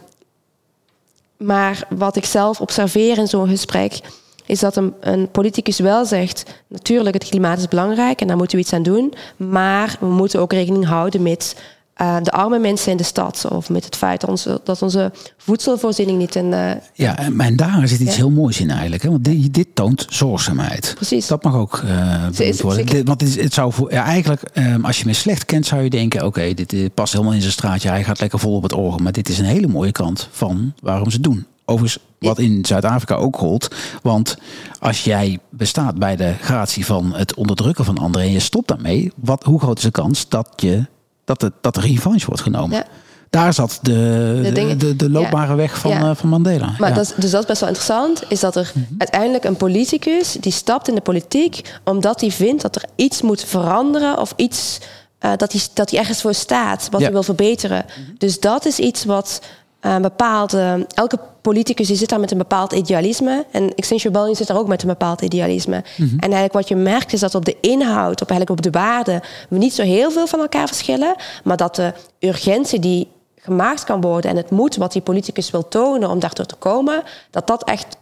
maar 1.37 1.87
wat 1.89 2.15
ik 2.15 2.25
zelf 2.25 2.61
observeer 2.61 3.17
in 3.17 3.27
zo'n 3.27 3.47
gesprek, 3.47 3.99
is 4.45 4.59
dat 4.59 4.75
een, 4.75 4.93
een, 4.99 5.31
politicus 5.31 5.79
wel 5.79 6.05
zegt: 6.05 6.43
natuurlijk, 6.67 7.13
het 7.13 7.29
klimaat 7.29 7.57
is 7.57 7.67
belangrijk 7.67 8.21
en 8.21 8.27
daar 8.27 8.37
moeten 8.37 8.57
we 8.57 8.63
iets 8.63 8.73
aan 8.73 8.83
doen. 8.83 9.13
Maar 9.37 9.97
we 9.99 10.05
moeten 10.05 10.39
ook 10.39 10.51
rekening 10.51 10.85
houden 10.85 11.21
met 11.21 11.55
uh, 12.01 12.17
de 12.21 12.31
arme 12.31 12.59
mensen 12.59 12.91
in 12.91 12.97
de 12.97 13.03
stad. 13.03 13.45
Of 13.49 13.69
met 13.69 13.85
het 13.85 13.95
feit 13.95 14.21
dat 14.21 14.29
onze, 14.29 14.61
dat 14.63 14.81
onze 14.81 15.11
voedselvoorziening 15.37 16.17
niet 16.17 16.35
in. 16.35 16.45
Uh, 16.45 16.71
ja, 16.93 17.17
en 17.37 17.55
daar 17.55 17.87
zit 17.87 17.99
iets 17.99 18.15
heel 18.15 18.29
moois 18.29 18.59
in 18.59 18.69
eigenlijk. 18.69 19.03
Hè? 19.03 19.09
Want 19.09 19.23
dit, 19.23 19.53
dit 19.53 19.67
toont 19.73 20.05
zorgzaamheid. 20.09 20.91
Precies. 20.95 21.27
Dat 21.27 21.43
mag 21.43 21.55
ook 21.55 21.81
uh, 21.85 22.53
worden. 22.61 23.05
Want 23.05 23.21
het, 23.21 23.41
het 23.41 23.53
zou 23.53 23.73
voor, 23.73 23.91
ja, 23.91 24.03
eigenlijk, 24.03 24.41
um, 24.53 24.85
als 24.85 24.99
je 24.99 25.05
me 25.05 25.13
slecht 25.13 25.45
kent, 25.45 25.65
zou 25.65 25.81
je 25.81 25.89
denken: 25.89 26.19
oké, 26.19 26.27
okay, 26.27 26.53
dit, 26.53 26.69
dit 26.69 26.93
past 26.93 27.13
helemaal 27.13 27.33
in 27.33 27.41
zijn 27.41 27.51
straatje. 27.51 27.89
Hij 27.89 28.03
gaat 28.03 28.19
lekker 28.19 28.39
vol 28.39 28.55
op 28.55 28.63
het 28.63 28.75
oor. 28.75 29.01
Maar 29.01 29.11
dit 29.11 29.29
is 29.29 29.39
een 29.39 29.45
hele 29.45 29.67
mooie 29.67 29.91
kant 29.91 30.27
van 30.31 30.73
waarom 30.81 31.09
ze 31.09 31.15
het 31.15 31.23
doen. 31.23 31.45
Overigens, 31.65 32.03
wat 32.19 32.39
in 32.39 32.65
Zuid-Afrika 32.65 33.15
ook 33.15 33.37
gold. 33.37 33.75
Want 34.01 34.37
als 34.79 35.03
jij 35.03 35.39
bestaat 35.49 35.95
bij 35.95 36.15
de 36.15 36.33
gratie 36.41 36.85
van 36.85 37.15
het 37.15 37.35
onderdrukken 37.35 37.85
van 37.85 37.97
anderen 37.97 38.27
en 38.27 38.33
je 38.33 38.39
stopt 38.39 38.67
daarmee, 38.67 39.11
wat, 39.15 39.43
hoe 39.43 39.59
groot 39.59 39.77
is 39.77 39.83
de 39.83 39.91
kans 39.91 40.29
dat 40.29 40.49
je 40.55 40.85
dat, 41.27 41.41
het, 41.41 41.53
dat 41.61 41.77
er 41.77 41.83
revanche 41.83 42.25
wordt 42.25 42.41
genomen. 42.41 42.77
Ja. 42.77 42.85
Daar 43.29 43.53
zat 43.53 43.79
de, 43.81 44.49
de, 44.53 44.75
de, 44.75 44.95
de 44.95 45.09
loopbare 45.09 45.55
weg 45.55 45.77
van, 45.77 45.91
uh, 45.91 46.11
van 46.15 46.29
Mandela. 46.29 46.75
Maar 46.77 46.93
dat, 46.93 47.13
dus 47.17 47.31
dat 47.31 47.41
is 47.41 47.47
best 47.47 47.59
wel 47.59 47.69
interessant, 47.69 48.23
is 48.27 48.39
dat 48.39 48.55
er 48.55 48.71
mm-hmm. 48.73 48.95
uiteindelijk 48.97 49.43
een 49.43 49.55
politicus 49.55 50.31
die 50.31 50.51
stapt 50.51 50.87
in 50.87 50.95
de 50.95 51.01
politiek 51.01 51.79
omdat 51.83 52.21
hij 52.21 52.31
vindt 52.31 52.61
dat 52.61 52.75
er 52.75 52.83
iets 52.95 53.21
moet 53.21 53.43
veranderen 53.43 54.19
of 54.19 54.33
iets 54.35 54.79
uh, 55.21 55.31
dat, 55.37 55.51
hij, 55.51 55.61
dat 55.73 55.89
hij 55.89 55.99
ergens 55.99 56.21
voor 56.21 56.33
staat, 56.33 56.87
wat 56.91 57.01
hij 57.01 57.11
wil 57.11 57.23
verbeteren. 57.23 57.85
Mm-hmm. 57.87 58.15
Dus 58.17 58.39
dat 58.39 58.65
is 58.65 58.79
iets 58.79 59.05
wat 59.05 59.41
een 59.79 60.01
bepaalde. 60.01 60.85
Elke 60.93 61.19
politicus 61.47 61.87
die 61.87 61.95
zit 61.95 62.09
daar 62.09 62.19
met 62.19 62.31
een 62.31 62.37
bepaald 62.37 62.71
idealisme. 62.71 63.45
En 63.51 63.75
Extinction 63.75 64.13
Rebellion 64.13 64.35
zit 64.35 64.47
daar 64.47 64.57
ook 64.57 64.67
met 64.67 64.81
een 64.81 64.87
bepaald 64.87 65.21
idealisme. 65.21 65.83
Mhm. 65.97 66.09
En 66.09 66.19
eigenlijk 66.19 66.53
wat 66.53 66.67
je 66.67 66.75
merkt 66.75 67.13
is 67.13 67.19
dat 67.19 67.35
op 67.35 67.45
de 67.45 67.57
inhoud, 67.61 68.21
op, 68.21 68.29
eigenlijk 68.29 68.59
op 68.59 68.61
de 68.61 68.79
waarde, 68.79 69.21
we 69.49 69.57
niet 69.57 69.73
zo 69.73 69.83
heel 69.83 70.11
veel 70.11 70.27
van 70.27 70.39
elkaar 70.39 70.67
verschillen. 70.67 71.15
Maar 71.43 71.57
dat 71.57 71.75
de 71.75 71.93
urgentie 72.19 72.79
die 72.79 73.07
gemaakt 73.35 73.83
kan 73.83 74.01
worden 74.01 74.31
en 74.31 74.37
het 74.37 74.49
moed 74.49 74.75
wat 74.75 74.91
die 74.91 75.01
politicus 75.01 75.51
wil 75.51 75.67
tonen 75.67 76.09
om 76.09 76.19
daartoe 76.19 76.45
te 76.45 76.55
komen, 76.55 77.03
dat 77.31 77.47
dat 77.47 77.63
echt 77.63 77.97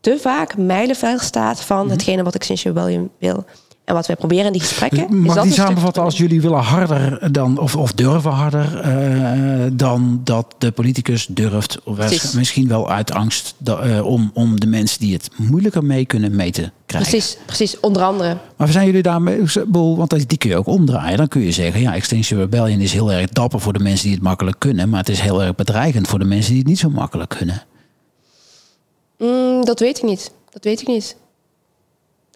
te 0.00 0.18
vaak 0.18 0.56
mijlenver 0.56 1.20
staat 1.20 1.60
van 1.60 1.84
mm 1.84 1.90
hetgene 1.90 2.22
wat 2.22 2.34
Extinction 2.34 2.74
Rebellion 2.74 3.10
wil. 3.18 3.44
En 3.88 3.94
wat 3.94 4.06
wij 4.06 4.16
proberen 4.16 4.46
in 4.46 4.52
die 4.52 4.60
gesprekken. 4.60 5.20
Mag 5.20 5.36
is 5.36 5.42
die 5.42 5.52
samenvatten 5.52 6.02
als 6.02 6.16
jullie 6.16 6.40
willen 6.40 6.58
harder 6.58 7.32
dan, 7.32 7.58
of, 7.58 7.76
of 7.76 7.92
durven 7.92 8.30
harder 8.30 8.86
uh, 8.86 9.66
dan 9.72 10.20
dat 10.24 10.54
de 10.58 10.70
politicus 10.70 11.26
durft, 11.26 11.82
of 11.82 12.34
misschien 12.34 12.68
wel 12.68 12.90
uit 12.90 13.12
angst 13.12 13.54
uh, 13.64 14.06
om, 14.06 14.30
om 14.34 14.60
de 14.60 14.66
mensen 14.66 15.00
die 15.00 15.12
het 15.12 15.30
moeilijker 15.36 15.84
mee 15.84 16.06
kunnen 16.06 16.36
mee 16.36 16.50
te 16.50 16.70
krijgen. 16.86 17.10
Precies, 17.10 17.38
precies, 17.46 17.80
onder 17.80 18.02
andere. 18.02 18.36
Maar 18.56 18.68
zijn 18.68 18.86
jullie 18.86 19.02
daarmee, 19.02 19.42
want 19.70 20.28
die 20.28 20.38
kun 20.38 20.50
je 20.50 20.56
ook 20.56 20.66
omdraaien. 20.66 21.16
Dan 21.16 21.28
kun 21.28 21.40
je 21.40 21.52
zeggen, 21.52 21.80
ja, 21.80 21.94
Extinction 21.94 22.40
Rebellion 22.40 22.80
is 22.80 22.92
heel 22.92 23.12
erg 23.12 23.28
dapper 23.28 23.60
voor 23.60 23.72
de 23.72 23.78
mensen 23.78 24.04
die 24.04 24.14
het 24.14 24.22
makkelijk 24.22 24.58
kunnen, 24.58 24.88
maar 24.88 25.00
het 25.00 25.08
is 25.08 25.20
heel 25.20 25.42
erg 25.42 25.54
bedreigend 25.54 26.08
voor 26.08 26.18
de 26.18 26.24
mensen 26.24 26.50
die 26.50 26.60
het 26.60 26.68
niet 26.68 26.78
zo 26.78 26.90
makkelijk 26.90 27.30
kunnen. 27.30 27.62
Mm, 29.18 29.64
dat 29.64 29.80
weet 29.80 29.96
ik 29.98 30.04
niet. 30.04 30.32
Dat 30.50 30.64
weet 30.64 30.80
ik 30.80 30.86
niet. 30.86 31.16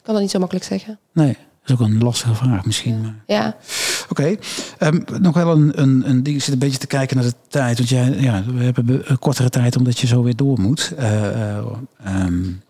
Ik 0.03 0.09
kan 0.09 0.14
dat 0.14 0.22
niet 0.22 0.32
zo 0.32 0.38
makkelijk 0.38 0.66
zeggen. 0.66 0.98
Nee, 1.12 1.32
dat 1.32 1.38
is 1.64 1.72
ook 1.72 1.80
een 1.80 2.03
lastige 2.03 2.34
vraag 2.34 2.64
misschien. 2.64 3.14
Ja. 3.26 3.57
Oké, 4.09 4.22
okay. 4.22 4.38
um, 4.78 5.05
nog 5.20 5.34
wel 5.34 5.50
een, 5.50 5.80
een, 5.80 6.09
een 6.09 6.22
ding. 6.22 6.36
Ik 6.36 6.42
zit 6.42 6.53
een 6.53 6.59
beetje 6.59 6.78
te 6.78 6.86
kijken 6.86 7.16
naar 7.16 7.24
de 7.26 7.34
tijd. 7.48 7.76
Want 7.76 7.88
jij, 7.88 8.11
ja, 8.20 8.44
we 8.44 8.64
hebben 8.64 9.11
een 9.11 9.18
kortere 9.18 9.48
tijd 9.48 9.76
omdat 9.76 9.98
je 9.98 10.07
zo 10.07 10.22
weer 10.22 10.36
door 10.36 10.61
moet. 10.61 10.92
Uh, 10.98 11.57
um, 12.07 12.62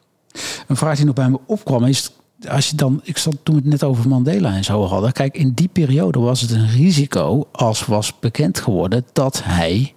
een 0.66 0.76
vraag 0.76 0.96
die 0.96 1.04
nog 1.04 1.14
bij 1.14 1.28
me 1.28 1.38
opkwam 1.46 1.84
is... 1.84 2.10
Als 2.48 2.70
je 2.70 2.76
dan, 2.76 3.00
ik 3.04 3.18
zat 3.18 3.36
toen 3.42 3.54
het 3.54 3.64
net 3.64 3.82
over 3.82 4.08
Mandela 4.08 4.54
en 4.54 4.64
zo 4.64 4.86
hadden. 4.86 5.12
Kijk, 5.12 5.36
in 5.36 5.52
die 5.52 5.68
periode 5.68 6.18
was 6.18 6.40
het 6.40 6.50
een 6.50 6.68
risico 6.68 7.48
als 7.52 7.86
was 7.86 8.18
bekend 8.18 8.58
geworden 8.58 9.04
dat 9.12 9.42
hij 9.44 9.94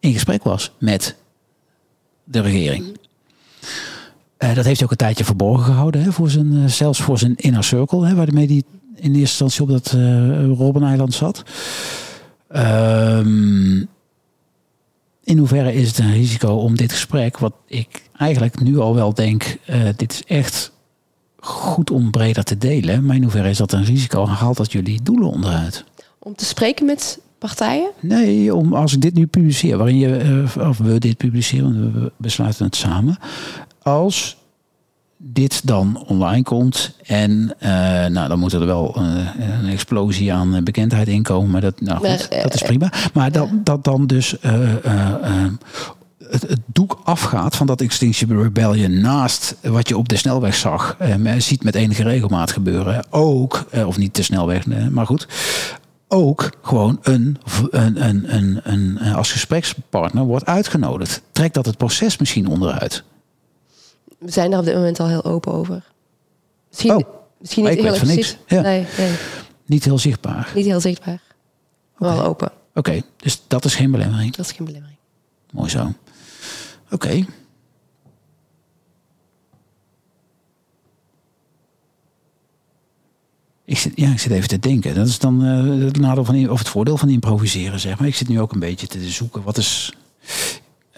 in 0.00 0.12
gesprek 0.12 0.44
was 0.44 0.72
met 0.78 1.16
de 2.24 2.40
regering. 2.40 2.96
Uh, 4.38 4.54
dat 4.54 4.64
heeft 4.64 4.76
hij 4.76 4.84
ook 4.84 4.90
een 4.90 4.96
tijdje 4.96 5.24
verborgen 5.24 5.64
gehouden, 5.64 6.02
hè, 6.02 6.12
voor 6.12 6.30
zijn, 6.30 6.52
uh, 6.52 6.66
zelfs 6.66 7.00
voor 7.00 7.18
zijn 7.18 7.36
inner 7.36 7.64
circle, 7.64 8.06
hè, 8.06 8.14
waarmee 8.14 8.46
hij 8.46 8.62
in 8.94 9.14
eerste 9.14 9.44
instantie 9.44 9.62
op 9.62 9.68
dat 9.68 9.92
uh, 9.96 10.44
Robben-eiland 10.44 11.14
zat. 11.14 11.42
Um, 12.56 13.88
in 15.24 15.38
hoeverre 15.38 15.74
is 15.74 15.88
het 15.88 15.98
een 15.98 16.12
risico 16.12 16.48
om 16.48 16.76
dit 16.76 16.92
gesprek, 16.92 17.38
wat 17.38 17.52
ik 17.66 18.02
eigenlijk 18.16 18.60
nu 18.60 18.78
al 18.78 18.94
wel 18.94 19.14
denk, 19.14 19.58
dit 19.96 20.12
is 20.12 20.22
echt 20.24 20.72
goed 21.40 21.90
om 21.90 22.10
breder 22.10 22.44
te 22.44 22.58
delen, 22.58 23.04
maar 23.04 23.16
in 23.16 23.22
hoeverre 23.22 23.48
is 23.48 23.58
dat 23.58 23.72
een 23.72 23.84
risico? 23.84 24.26
Haalt 24.26 24.56
dat 24.56 24.72
jullie 24.72 25.02
doelen 25.02 25.30
onderuit? 25.30 25.84
Om 26.18 26.34
te 26.34 26.44
spreken 26.44 26.86
met 26.86 27.20
partijen? 27.38 27.90
Nee, 28.00 28.54
om, 28.54 28.74
als 28.74 28.92
ik 28.94 29.00
dit 29.00 29.14
nu 29.14 29.26
publiceer, 29.26 29.76
waarin 29.76 29.98
je, 29.98 30.44
of 30.60 30.78
we 30.78 30.98
dit 30.98 31.16
publiceren, 31.16 31.92
we 31.92 32.12
besluiten 32.16 32.64
het 32.64 32.76
samen, 32.76 33.18
als 33.88 34.36
dit 35.16 35.66
dan 35.66 36.04
online 36.06 36.42
komt 36.42 36.94
en 37.06 37.30
uh, 37.60 37.68
nou, 38.06 38.28
dan 38.28 38.38
moet 38.38 38.52
er 38.52 38.66
wel 38.66 38.94
uh, 38.98 39.26
een 39.60 39.68
explosie 39.68 40.32
aan 40.32 40.64
bekendheid 40.64 41.08
inkomen, 41.08 41.50
maar 41.50 41.60
dat, 41.60 41.80
nou, 41.80 41.98
goed, 41.98 42.42
dat 42.42 42.54
is 42.54 42.62
prima. 42.62 42.92
Maar 43.12 43.32
dat, 43.32 43.48
dat 43.52 43.84
dan 43.84 44.06
dus 44.06 44.30
het, 46.18 46.42
het, 46.42 46.60
doek 46.66 47.00
afgaat 47.04 47.56
van 47.56 47.66
dat 47.66 47.80
Extinction 47.80 48.42
Rebellion 48.42 49.00
naast 49.00 49.56
wat 49.62 49.88
je 49.88 49.96
op 49.96 50.08
de 50.08 50.16
snelweg 50.16 50.54
zag, 50.54 50.96
ziet 51.38 51.64
met 51.64 51.74
enige 51.74 52.02
regelmaat 52.02 52.52
gebeuren, 52.52 53.04
ook, 53.10 53.66
of 53.86 53.96
niet 53.96 54.14
de 54.14 54.22
snelweg, 54.22 54.66
maar 54.90 55.06
goed, 55.06 55.26
ook 56.08 56.50
gewoon 56.62 56.98
een, 57.02 57.38
een, 57.70 58.04
een, 58.08 58.34
een, 58.34 58.60
een, 58.62 58.98
als 59.14 59.32
gesprekspartner 59.32 60.24
wordt 60.24 60.46
uitgenodigd. 60.46 61.22
Trekt 61.32 61.54
dat 61.54 61.66
het 61.66 61.76
proces 61.76 62.18
misschien 62.18 62.48
onderuit? 62.48 63.04
We 64.18 64.30
zijn 64.30 64.50
daar 64.50 64.58
op 64.58 64.64
dit 64.64 64.74
moment 64.74 65.00
al 65.00 65.08
heel 65.08 65.24
open 65.24 65.52
over. 65.52 65.84
Misschien, 66.68 66.94
oh, 66.94 67.08
misschien 67.38 67.64
niet 67.64 67.80
heel 67.80 68.04
niks. 68.04 68.36
Ja. 68.46 68.60
Nee, 68.60 68.86
nee. 68.98 69.16
Niet 69.66 69.84
heel 69.84 69.98
zichtbaar. 69.98 70.52
Niet 70.54 70.64
heel 70.64 70.80
zichtbaar. 70.80 71.20
Okay. 71.98 72.16
Wel 72.16 72.24
open. 72.24 72.52
Oké, 72.74 73.02
dus 73.16 73.42
dat 73.46 73.64
is 73.64 73.74
geen 73.74 73.90
belemmering. 73.90 74.36
Dat 74.36 74.46
is 74.46 74.52
geen 74.52 74.66
belemmering. 74.66 74.98
Mooi 75.50 75.70
zo. 75.70 75.92
Oké. 76.90 77.24
Ik 83.64 83.78
zit, 83.78 83.92
ja, 83.94 84.10
ik 84.10 84.18
zit 84.18 84.32
even 84.32 84.48
te 84.48 84.58
denken. 84.58 84.94
Dat 84.94 85.06
is 85.06 85.18
dan 85.18 85.44
uh, 85.44 85.84
het 85.84 85.98
nadeel 85.98 86.24
van 86.24 86.50
of 86.50 86.58
het 86.58 86.68
voordeel 86.68 86.96
van 86.96 87.08
improviseren, 87.08 87.80
zeg 87.80 87.98
maar. 87.98 88.08
Ik 88.08 88.14
zit 88.14 88.28
nu 88.28 88.40
ook 88.40 88.52
een 88.52 88.58
beetje 88.58 88.86
te 88.86 89.10
zoeken. 89.10 89.42
Wat 89.42 89.56
is. 89.56 89.92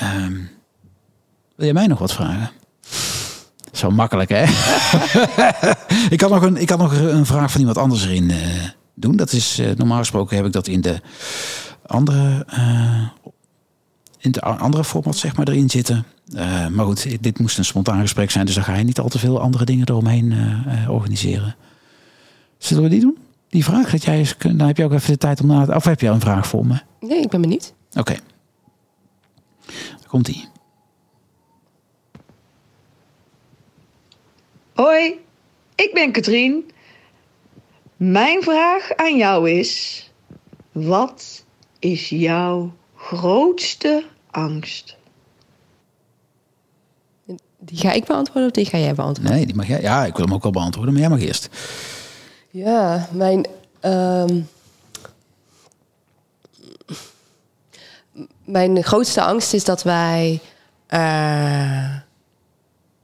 Um, 0.02 0.50
wil 1.54 1.64
jij 1.64 1.72
mij 1.72 1.86
nog 1.86 1.98
wat 1.98 2.12
vragen? 2.12 2.50
Zo 3.80 3.90
makkelijk, 3.90 4.30
hè? 4.30 4.42
ik, 6.14 6.18
kan 6.18 6.30
nog 6.30 6.42
een, 6.42 6.56
ik 6.56 6.66
kan 6.66 6.78
nog 6.78 6.98
een 6.98 7.26
vraag 7.26 7.50
van 7.50 7.60
iemand 7.60 7.78
anders 7.78 8.04
erin 8.04 8.30
uh, 8.30 8.36
doen. 8.94 9.16
Dat 9.16 9.32
is, 9.32 9.58
uh, 9.58 9.70
normaal 9.76 9.98
gesproken 9.98 10.36
heb 10.36 10.46
ik 10.46 10.52
dat 10.52 10.66
in 10.66 10.80
de 10.80 11.00
andere, 11.86 12.46
uh, 12.54 13.08
in 14.18 14.32
de 14.32 14.40
andere 14.40 14.84
format 14.84 15.16
zeg 15.16 15.36
maar 15.36 15.48
erin 15.48 15.70
zitten. 15.70 16.04
maar 16.70 16.84
goed, 16.84 17.22
dit 17.22 17.38
moest 17.38 17.58
een 17.58 17.64
spontaan 17.64 18.00
gesprek 18.00 18.30
zijn. 18.30 18.46
Dus 18.46 18.54
dan 18.54 18.64
ga 18.64 18.74
je 18.74 18.84
niet 18.84 18.98
al 18.98 19.08
te 19.08 19.18
veel 19.18 19.40
andere 19.40 19.64
dingen 19.64 19.88
eromheen 19.88 20.34
organiseren. 20.88 21.56
Zullen 22.58 22.82
we 22.82 22.88
die 22.88 23.00
doen? 23.00 23.18
Die 23.48 23.64
vraag, 23.64 23.90
dat 23.90 24.04
jij, 24.04 24.32
dan 24.38 24.66
heb 24.66 24.76
je 24.76 24.84
ook 24.84 24.92
even 24.92 25.10
de 25.12 25.18
tijd 25.18 25.40
om 25.40 25.46
na 25.46 25.64
te... 25.64 25.74
Of 25.74 25.84
heb 25.84 26.00
je 26.00 26.08
een 26.08 26.20
vraag 26.20 26.46
voor 26.46 26.66
me? 26.66 26.80
Nee, 27.00 27.20
ik 27.20 27.28
ben 27.28 27.40
benieuwd. 27.40 27.74
Oké. 27.90 28.00
Okay. 28.00 28.18
komt 30.06 30.28
ie. 30.28 30.48
Hoi, 34.80 35.20
ik 35.74 35.90
ben 35.94 36.12
Katrien. 36.12 36.70
Mijn 37.96 38.42
vraag 38.42 38.94
aan 38.96 39.16
jou 39.16 39.50
is: 39.50 40.04
wat 40.72 41.44
is 41.78 42.08
jouw 42.08 42.72
grootste 42.96 44.04
angst? 44.30 44.96
Die 47.58 47.78
ga 47.78 47.92
ik 47.92 48.04
beantwoorden 48.04 48.46
of 48.46 48.50
die 48.50 48.64
ga 48.64 48.78
jij 48.78 48.94
beantwoorden? 48.94 49.34
Nee, 49.34 49.46
die 49.46 49.54
mag 49.54 49.66
jij. 49.66 49.80
Ja, 49.80 50.04
ik 50.04 50.16
wil 50.16 50.24
hem 50.24 50.34
ook 50.34 50.42
wel 50.42 50.52
beantwoorden, 50.52 50.92
maar 50.92 51.02
jij 51.02 51.10
mag 51.10 51.20
eerst. 51.20 51.48
Ja, 52.50 53.08
mijn. 53.12 53.46
Um, 53.80 54.48
mijn 58.44 58.84
grootste 58.84 59.22
angst 59.22 59.54
is 59.54 59.64
dat 59.64 59.82
wij 59.82 60.40
uh, 60.90 61.96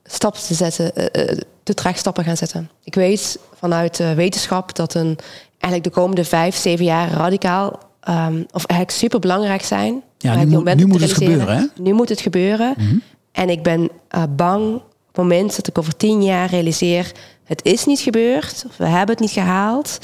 stappen 0.05 0.43
te 0.43 0.55
zetten. 0.55 0.93
Uh, 0.97 1.39
de 1.67 1.75
tragstappen 1.75 2.25
gaan 2.25 2.37
zetten. 2.37 2.71
Ik 2.85 2.95
weet 2.95 3.39
vanuit 3.59 3.97
de 3.97 4.14
wetenschap 4.14 4.75
dat 4.75 4.95
een, 4.95 5.19
eigenlijk 5.49 5.85
de 5.85 6.01
komende 6.01 6.25
vijf, 6.25 6.57
zeven 6.57 6.85
jaar 6.85 7.11
radicaal 7.11 7.79
um, 8.09 8.47
of 8.53 8.64
eigenlijk 8.64 8.91
super 8.91 9.19
belangrijk 9.19 9.62
zijn. 9.62 10.03
Ja, 10.19 10.45
nu, 10.45 10.47
moet, 10.47 10.75
nu 10.75 10.87
moet 10.87 11.01
het 11.01 11.12
gebeuren. 11.12 11.57
Hè? 11.57 11.64
Nu 11.83 11.93
moet 11.93 12.09
het 12.09 12.21
gebeuren. 12.21 12.75
Mhm. 12.77 12.97
En 13.33 13.49
ik 13.49 13.62
ben 13.62 13.81
uh, 13.81 14.23
bang 14.37 14.75
op 14.75 14.83
het 15.07 15.17
moment 15.17 15.57
dat 15.57 15.67
ik 15.67 15.79
over 15.79 15.97
tien 15.97 16.23
jaar 16.23 16.51
realiseer... 16.51 17.12
het 17.45 17.64
is 17.64 17.85
niet 17.85 18.01
gebeurd, 18.01 18.64
of 18.69 18.77
we 18.77 18.87
hebben 18.87 19.11
het 19.11 19.21
niet 19.21 19.31
gehaald. 19.31 19.99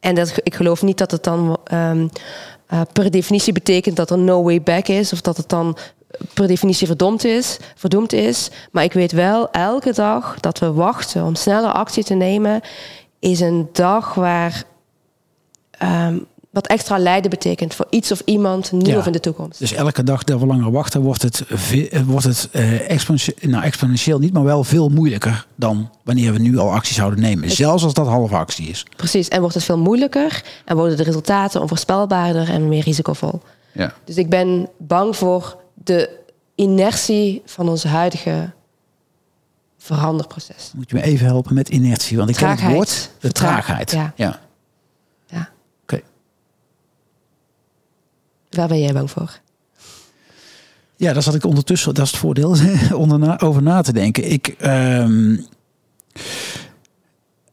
En 0.00 0.14
dat, 0.14 0.32
ik 0.42 0.54
geloof 0.54 0.82
niet 0.82 0.98
dat 0.98 1.10
het 1.10 1.24
dan 1.24 1.58
um, 1.72 2.10
uh, 2.72 2.80
per 2.92 3.10
definitie 3.10 3.52
betekent 3.52 3.96
dat 3.96 4.10
er 4.10 4.18
no 4.18 4.42
way 4.42 4.62
back 4.62 4.88
is... 4.88 5.12
of 5.12 5.20
dat 5.20 5.36
het 5.36 5.48
dan 5.48 5.76
per 6.34 6.46
definitie 6.46 6.86
verdomd 6.86 7.24
is, 7.24 7.58
verdoemd 7.74 8.12
is. 8.12 8.50
Maar 8.72 8.84
ik 8.84 8.92
weet 8.92 9.12
wel, 9.12 9.50
elke 9.50 9.92
dag 9.92 10.36
dat 10.40 10.58
we 10.58 10.72
wachten 10.72 11.24
om 11.24 11.34
sneller 11.34 11.72
actie 11.72 12.04
te 12.04 12.14
nemen... 12.14 12.60
is 13.18 13.40
een 13.40 13.68
dag 13.72 14.14
waar 14.14 14.62
um, 15.82 16.26
wat 16.50 16.66
extra 16.66 16.98
lijden 16.98 17.30
betekent 17.30 17.74
voor 17.74 17.86
iets 17.90 18.12
of 18.12 18.22
iemand 18.24 18.72
nu 18.72 18.96
of 18.96 19.06
in 19.06 19.12
de 19.12 19.20
toekomst. 19.20 19.58
Dus 19.58 19.72
elke 19.72 20.02
dag 20.02 20.24
dat 20.24 20.40
we 20.40 20.46
langer 20.46 20.70
wachten, 20.70 21.00
wordt 21.00 21.22
het, 21.22 21.44
eh, 21.46 22.00
wordt 22.06 22.26
het 22.26 22.48
uh, 22.52 22.90
exponentieel, 22.90 23.50
nou, 23.50 23.64
exponentieel 23.64 24.18
niet, 24.18 24.32
maar 24.32 24.44
wel 24.44 24.64
veel 24.64 24.88
moeilijker 24.88 25.46
dan 25.54 25.90
wanneer 26.04 26.32
we 26.32 26.38
nu 26.38 26.58
al 26.58 26.72
actie 26.72 26.94
zouden 26.94 27.20
nemen. 27.20 27.50
zelfs 27.50 27.84
als 27.84 27.94
dat 27.94 28.06
halve 28.06 28.34
actie 28.36 28.68
is. 28.68 28.86
Precies, 28.96 29.28
en 29.28 29.40
wordt 29.40 29.54
het 29.54 29.64
veel 29.64 29.78
moeilijker 29.78 30.44
en 30.64 30.76
worden 30.76 30.96
de 30.96 31.02
resultaten 31.02 31.60
onvoorspelbaarder 31.60 32.48
en 32.50 32.68
meer 32.68 32.82
risicovol. 32.82 33.40
Ja. 33.72 33.94
Dus 34.04 34.16
ik 34.16 34.28
ben 34.28 34.68
bang 34.78 35.16
voor 35.16 35.59
de 35.84 36.18
inertie 36.54 37.42
van 37.44 37.68
onze 37.68 37.88
huidige 37.88 38.52
veranderproces. 39.78 40.72
Moet 40.74 40.90
je 40.90 40.96
me 40.96 41.02
even 41.02 41.26
helpen 41.26 41.54
met 41.54 41.68
inertie? 41.68 42.16
Want 42.16 42.28
ik 42.28 42.36
ken 42.36 42.48
het 42.48 42.72
woord 42.72 43.10
de 43.20 43.32
traagheid. 43.32 43.90
Ja. 43.90 44.12
ja. 44.16 44.40
Waar 48.50 48.68
ben 48.68 48.80
jij 48.80 48.92
bang 48.92 49.10
voor? 49.10 49.40
Ja, 50.96 51.12
daar 51.12 51.22
zat 51.22 51.34
ik 51.34 51.44
ondertussen, 51.44 51.94
dat 51.94 52.04
is 52.04 52.10
het 52.10 52.20
voordeel, 52.20 52.56
onder 52.94 53.40
over 53.40 53.62
na 53.62 53.82
te 53.82 53.92
denken. 53.92 54.30
Ik, 54.30 54.48
ehm, 54.48 55.36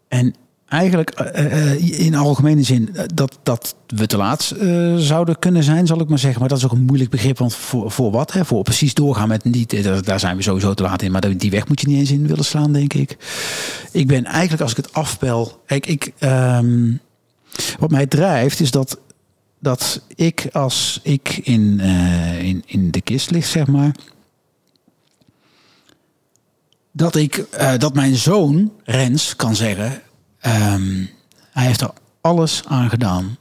en 0.07 0.35
eigenlijk 0.67 1.33
uh, 1.35 1.99
in 1.99 2.15
algemene 2.15 2.63
zin 2.63 2.95
dat, 3.13 3.39
dat 3.43 3.75
we 3.87 4.07
te 4.07 4.17
laat 4.17 4.55
zouden 4.97 5.39
kunnen 5.39 5.63
zijn, 5.63 5.87
zal 5.87 6.01
ik 6.01 6.09
maar 6.09 6.19
zeggen. 6.19 6.39
Maar 6.39 6.49
dat 6.49 6.57
is 6.57 6.65
ook 6.65 6.71
een 6.71 6.85
moeilijk 6.85 7.09
begrip, 7.09 7.37
want 7.37 7.55
voor, 7.55 7.91
voor 7.91 8.11
wat? 8.11 8.31
Hè? 8.31 8.45
Voor 8.45 8.63
precies 8.63 8.93
doorgaan 8.93 9.27
met 9.27 9.43
niet, 9.43 9.83
daar 10.05 10.19
zijn 10.19 10.37
we 10.37 10.43
sowieso 10.43 10.73
te 10.73 10.83
laat 10.83 11.01
in. 11.01 11.11
Maar 11.11 11.37
die 11.37 11.51
weg 11.51 11.67
moet 11.67 11.81
je 11.81 11.87
niet 11.87 11.99
eens 11.99 12.11
in 12.11 12.27
willen 12.27 12.45
slaan, 12.45 12.71
denk 12.71 12.93
ik. 12.93 13.17
Ik 13.91 14.07
ben 14.07 14.25
eigenlijk, 14.25 14.61
als 14.61 14.71
ik 14.71 14.77
het 14.77 14.93
afpel, 14.93 15.61
kijk, 15.65 15.85
ik, 15.85 16.13
um, 16.19 16.99
wat 17.79 17.91
mij 17.91 18.05
drijft, 18.05 18.59
is 18.59 18.71
dat 18.71 18.99
dat 19.59 20.01
ik 20.15 20.47
als 20.51 20.99
ik 21.03 21.37
in, 21.43 21.79
in, 22.39 22.63
in 22.65 22.91
de 22.91 23.01
kist 23.01 23.31
lig, 23.31 23.45
zeg 23.45 23.67
maar. 23.67 23.91
Dat 26.91 27.15
ik 27.15 27.45
dat 27.77 27.93
mijn 27.93 28.15
zoon 28.15 28.71
Rens 28.83 29.35
kan 29.35 29.55
zeggen. 29.55 30.01
Um, 30.45 31.09
hij 31.51 31.65
heeft 31.65 31.81
er 31.81 31.91
alles 32.21 32.61
aan 32.67 32.89
gedaan 32.89 33.37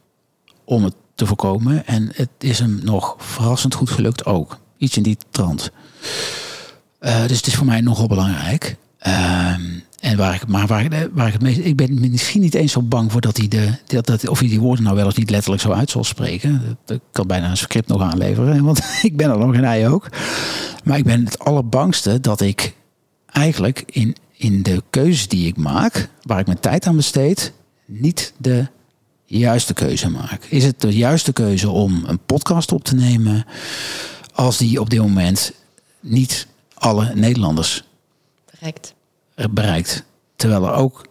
om 0.65 0.85
het 0.85 0.95
te 1.15 1.27
voorkomen. 1.27 1.87
En 1.87 2.11
het 2.15 2.31
is 2.39 2.59
hem 2.59 2.81
nog 2.83 3.15
verrassend 3.19 3.75
goed 3.75 3.91
gelukt 3.91 4.25
ook. 4.25 4.59
Iets 4.77 4.97
in 4.97 5.03
die 5.03 5.17
trant. 5.31 5.71
Uh, 7.01 7.27
dus 7.27 7.37
het 7.37 7.47
is 7.47 7.55
voor 7.55 7.67
mij 7.67 7.81
nogal 7.81 8.07
belangrijk. 8.07 8.77
Uh, 9.07 9.55
en 10.01 10.17
waar 10.17 10.35
ik, 10.35 10.47
maar 10.47 10.67
waar, 10.67 10.85
ik, 10.85 11.09
waar 11.13 11.27
ik 11.27 11.33
het 11.33 11.43
meest, 11.43 11.59
ik 11.59 11.77
ben 11.77 12.11
misschien 12.11 12.41
niet 12.41 12.55
eens 12.55 12.73
zo 12.73 12.83
bang 12.83 13.13
voor 13.13 13.21
dat 13.21 13.37
hij 13.37 13.49
de, 13.49 13.79
dat, 13.87 14.07
dat, 14.07 14.29
of 14.29 14.39
hij 14.39 14.49
die 14.49 14.61
woorden 14.61 14.85
nou 14.85 14.97
wel 14.97 15.07
of 15.07 15.17
niet 15.17 15.31
letterlijk 15.31 15.63
zo 15.63 15.71
uit 15.71 15.91
zal 15.91 16.05
spreken. 16.05 16.79
Ik 16.87 17.01
kan 17.13 17.27
bijna 17.27 17.51
een 17.51 17.57
script 17.57 17.89
nog 17.89 18.03
aanleveren, 18.03 18.65
want 18.65 18.81
ik 19.03 19.17
ben 19.17 19.31
er 19.31 19.39
nog 19.39 19.55
en 19.55 19.65
hij 19.65 19.89
ook. 19.89 20.09
Maar 20.85 20.99
ik 20.99 21.05
ben 21.05 21.25
het 21.25 21.39
allerbangste 21.39 22.21
dat 22.21 22.41
ik 22.41 22.75
eigenlijk 23.27 23.83
in, 23.87 24.17
in 24.37 24.63
de 24.63 24.83
keuzes 24.91 25.29
die 25.29 25.47
ik 25.47 25.57
maak, 25.57 26.09
waar 26.23 26.41
ik 26.41 26.47
mijn 26.47 26.61
tijd 26.61 26.87
aan 26.87 26.97
besteed, 26.97 27.53
niet 27.85 28.33
de 28.37 28.67
juiste 29.25 29.75
keuze 29.75 30.11
maak. 30.11 30.45
Is 30.45 30.65
het 30.65 30.81
de 30.81 30.97
juiste 30.97 31.33
keuze 31.33 31.71
om 31.71 32.05
een 32.07 32.19
podcast 32.27 32.73
op 32.73 32.85
te 32.85 32.95
nemen 32.95 33.47
als 34.33 34.57
die 34.59 34.81
op 34.81 34.91
dit 34.91 35.01
moment 35.01 35.53
niet 36.01 36.47
alle 36.75 37.15
Nederlanders 37.15 37.85
bereikt? 38.51 38.95
bereikt. 39.51 40.05
Terwijl 40.37 40.67
er 40.67 40.73
ook, 40.73 41.07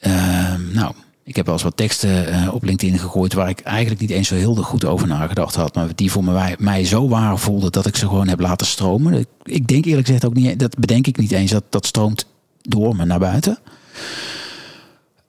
uh, 0.00 0.54
nou, 0.54 0.94
ik 1.26 1.36
heb 1.36 1.44
wel 1.44 1.54
eens 1.54 1.62
wat 1.62 1.76
teksten 1.76 2.28
uh, 2.28 2.54
op 2.54 2.64
LinkedIn 2.64 2.98
gegooid 2.98 3.32
waar 3.32 3.48
ik 3.48 3.60
eigenlijk 3.60 4.00
niet 4.00 4.10
eens 4.10 4.28
zo 4.28 4.34
heel 4.34 4.54
goed 4.54 4.84
over 4.84 5.06
nagedacht 5.06 5.54
had, 5.54 5.74
maar 5.74 5.88
die 5.94 6.10
voor 6.10 6.24
mij, 6.24 6.56
mij 6.58 6.84
zo 6.84 7.08
waar 7.08 7.38
voelden 7.38 7.72
dat 7.72 7.86
ik 7.86 7.96
ze 7.96 8.06
gewoon 8.06 8.28
heb 8.28 8.40
laten 8.40 8.66
stromen. 8.66 9.26
Ik 9.42 9.66
denk 9.66 9.84
eerlijk 9.84 10.06
gezegd 10.06 10.24
ook 10.24 10.34
niet, 10.34 10.58
dat 10.58 10.78
bedenk 10.78 11.06
ik 11.06 11.16
niet 11.16 11.32
eens, 11.32 11.50
dat 11.50 11.64
dat 11.68 11.86
stroomt 11.86 12.26
door 12.62 12.96
me 12.96 13.04
naar 13.04 13.18
buiten. 13.18 13.58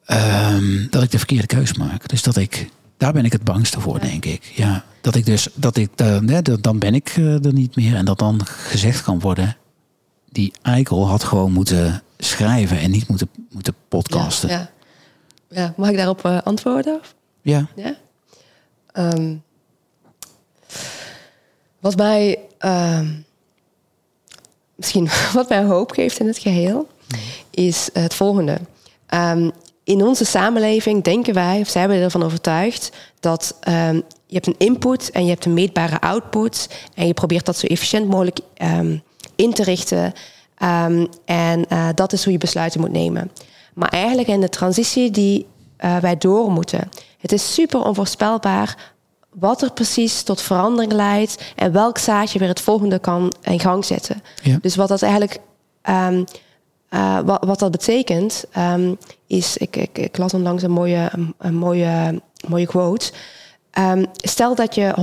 Um, 0.07 0.87
dat 0.89 1.03
ik 1.03 1.11
de 1.11 1.17
verkeerde 1.17 1.47
keus 1.47 1.73
maak. 1.73 2.07
Dus 2.07 2.23
dat 2.23 2.37
ik, 2.37 2.69
daar 2.97 3.13
ben 3.13 3.25
ik 3.25 3.31
het 3.31 3.43
bangste 3.43 3.79
voor, 3.79 3.99
denk 3.99 4.25
ik. 4.25 4.51
Ja, 4.55 4.83
dat 5.01 5.15
ik 5.15 5.25
dus, 5.25 5.47
dat 5.53 5.77
ik, 5.77 5.89
uh, 6.01 6.39
dan 6.61 6.79
ben 6.79 6.95
ik 6.95 7.17
uh, 7.17 7.45
er 7.45 7.53
niet 7.53 7.75
meer 7.75 7.95
en 7.95 8.05
dat 8.05 8.19
dan 8.19 8.45
gezegd 8.45 9.03
kan 9.03 9.19
worden 9.19 9.57
die 10.31 10.53
eikel 10.61 11.07
had 11.07 11.23
gewoon 11.23 11.51
moeten 11.51 12.03
schrijven 12.17 12.79
en 12.79 12.91
niet 12.91 13.07
moeten, 13.07 13.29
moeten 13.51 13.73
podcasten. 13.87 14.49
Ja, 14.49 14.55
ja. 14.55 14.69
Mag 15.75 15.89
ik 15.89 15.97
daarop 15.97 16.25
uh, 16.25 16.41
antwoorden? 16.43 17.01
Ja. 17.41 17.67
ja? 17.75 17.95
Um, 18.93 19.43
wat 21.79 21.95
mij 21.95 22.39
um, 22.65 23.25
misschien 24.75 25.09
wat 25.33 25.49
mij 25.49 25.63
hoop 25.63 25.91
geeft 25.91 26.19
in 26.19 26.27
het 26.27 26.37
geheel, 26.37 26.87
mhm. 27.07 27.19
is 27.51 27.89
het 27.93 28.13
volgende. 28.13 28.57
Um, 29.13 29.51
in 29.83 30.03
onze 30.03 30.25
samenleving 30.25 31.03
denken 31.03 31.33
wij, 31.33 31.59
of 31.59 31.69
zijn 31.69 31.89
we 31.89 31.95
ervan 31.95 32.23
overtuigd, 32.23 32.91
dat 33.19 33.57
je 34.27 34.35
hebt 34.35 34.47
een 34.47 34.55
input 34.57 35.11
en 35.11 35.23
je 35.23 35.29
hebt 35.29 35.45
een 35.45 35.53
meetbare 35.53 36.01
output. 36.01 36.69
En 36.93 37.07
je 37.07 37.13
probeert 37.13 37.45
dat 37.45 37.57
zo 37.57 37.67
efficiënt 37.67 38.07
mogelijk 38.07 38.39
um, 38.61 39.01
in 39.35 39.53
te 39.53 39.63
richten. 39.63 40.13
En 41.25 41.65
uh, 41.69 41.89
dat 41.95 42.13
is 42.13 42.23
hoe 42.23 42.33
je 42.33 42.39
besluiten 42.39 42.79
moet 42.79 42.91
nemen. 42.91 43.31
Maar 43.77 43.89
eigenlijk 43.89 44.27
in 44.27 44.41
de 44.41 44.49
transitie 44.49 45.11
die 45.11 45.47
uh, 45.79 45.97
wij 45.97 46.17
door 46.17 46.51
moeten. 46.51 46.89
Het 47.17 47.31
is 47.31 47.53
super 47.53 47.83
onvoorspelbaar 47.83 48.93
wat 49.33 49.61
er 49.61 49.71
precies 49.71 50.23
tot 50.23 50.41
verandering 50.41 50.91
leidt 50.91 51.53
en 51.55 51.71
welk 51.71 51.97
zaadje 51.97 52.39
weer 52.39 52.47
het 52.47 52.61
volgende 52.61 52.99
kan 52.99 53.33
in 53.41 53.59
gang 53.59 53.85
zetten. 53.85 54.23
Ja. 54.43 54.57
Dus 54.61 54.75
wat 54.75 54.87
dat 54.87 55.01
eigenlijk 55.01 55.39
um, 55.89 56.25
uh, 56.89 57.19
wat, 57.19 57.45
wat, 57.45 57.59
dat 57.59 57.71
betekent, 57.71 58.45
um, 58.57 58.97
is, 59.27 59.57
ik, 59.57 59.75
ik, 59.75 59.97
ik, 59.97 60.17
las 60.17 60.33
onlangs 60.33 60.63
een 60.63 60.71
mooie, 60.71 61.09
een, 61.11 61.33
een 61.37 61.55
mooie, 61.55 62.21
mooie 62.47 62.67
quote. 62.67 63.11
Um, 63.79 64.05
stel 64.15 64.55
dat 64.55 64.75
je 64.75 64.95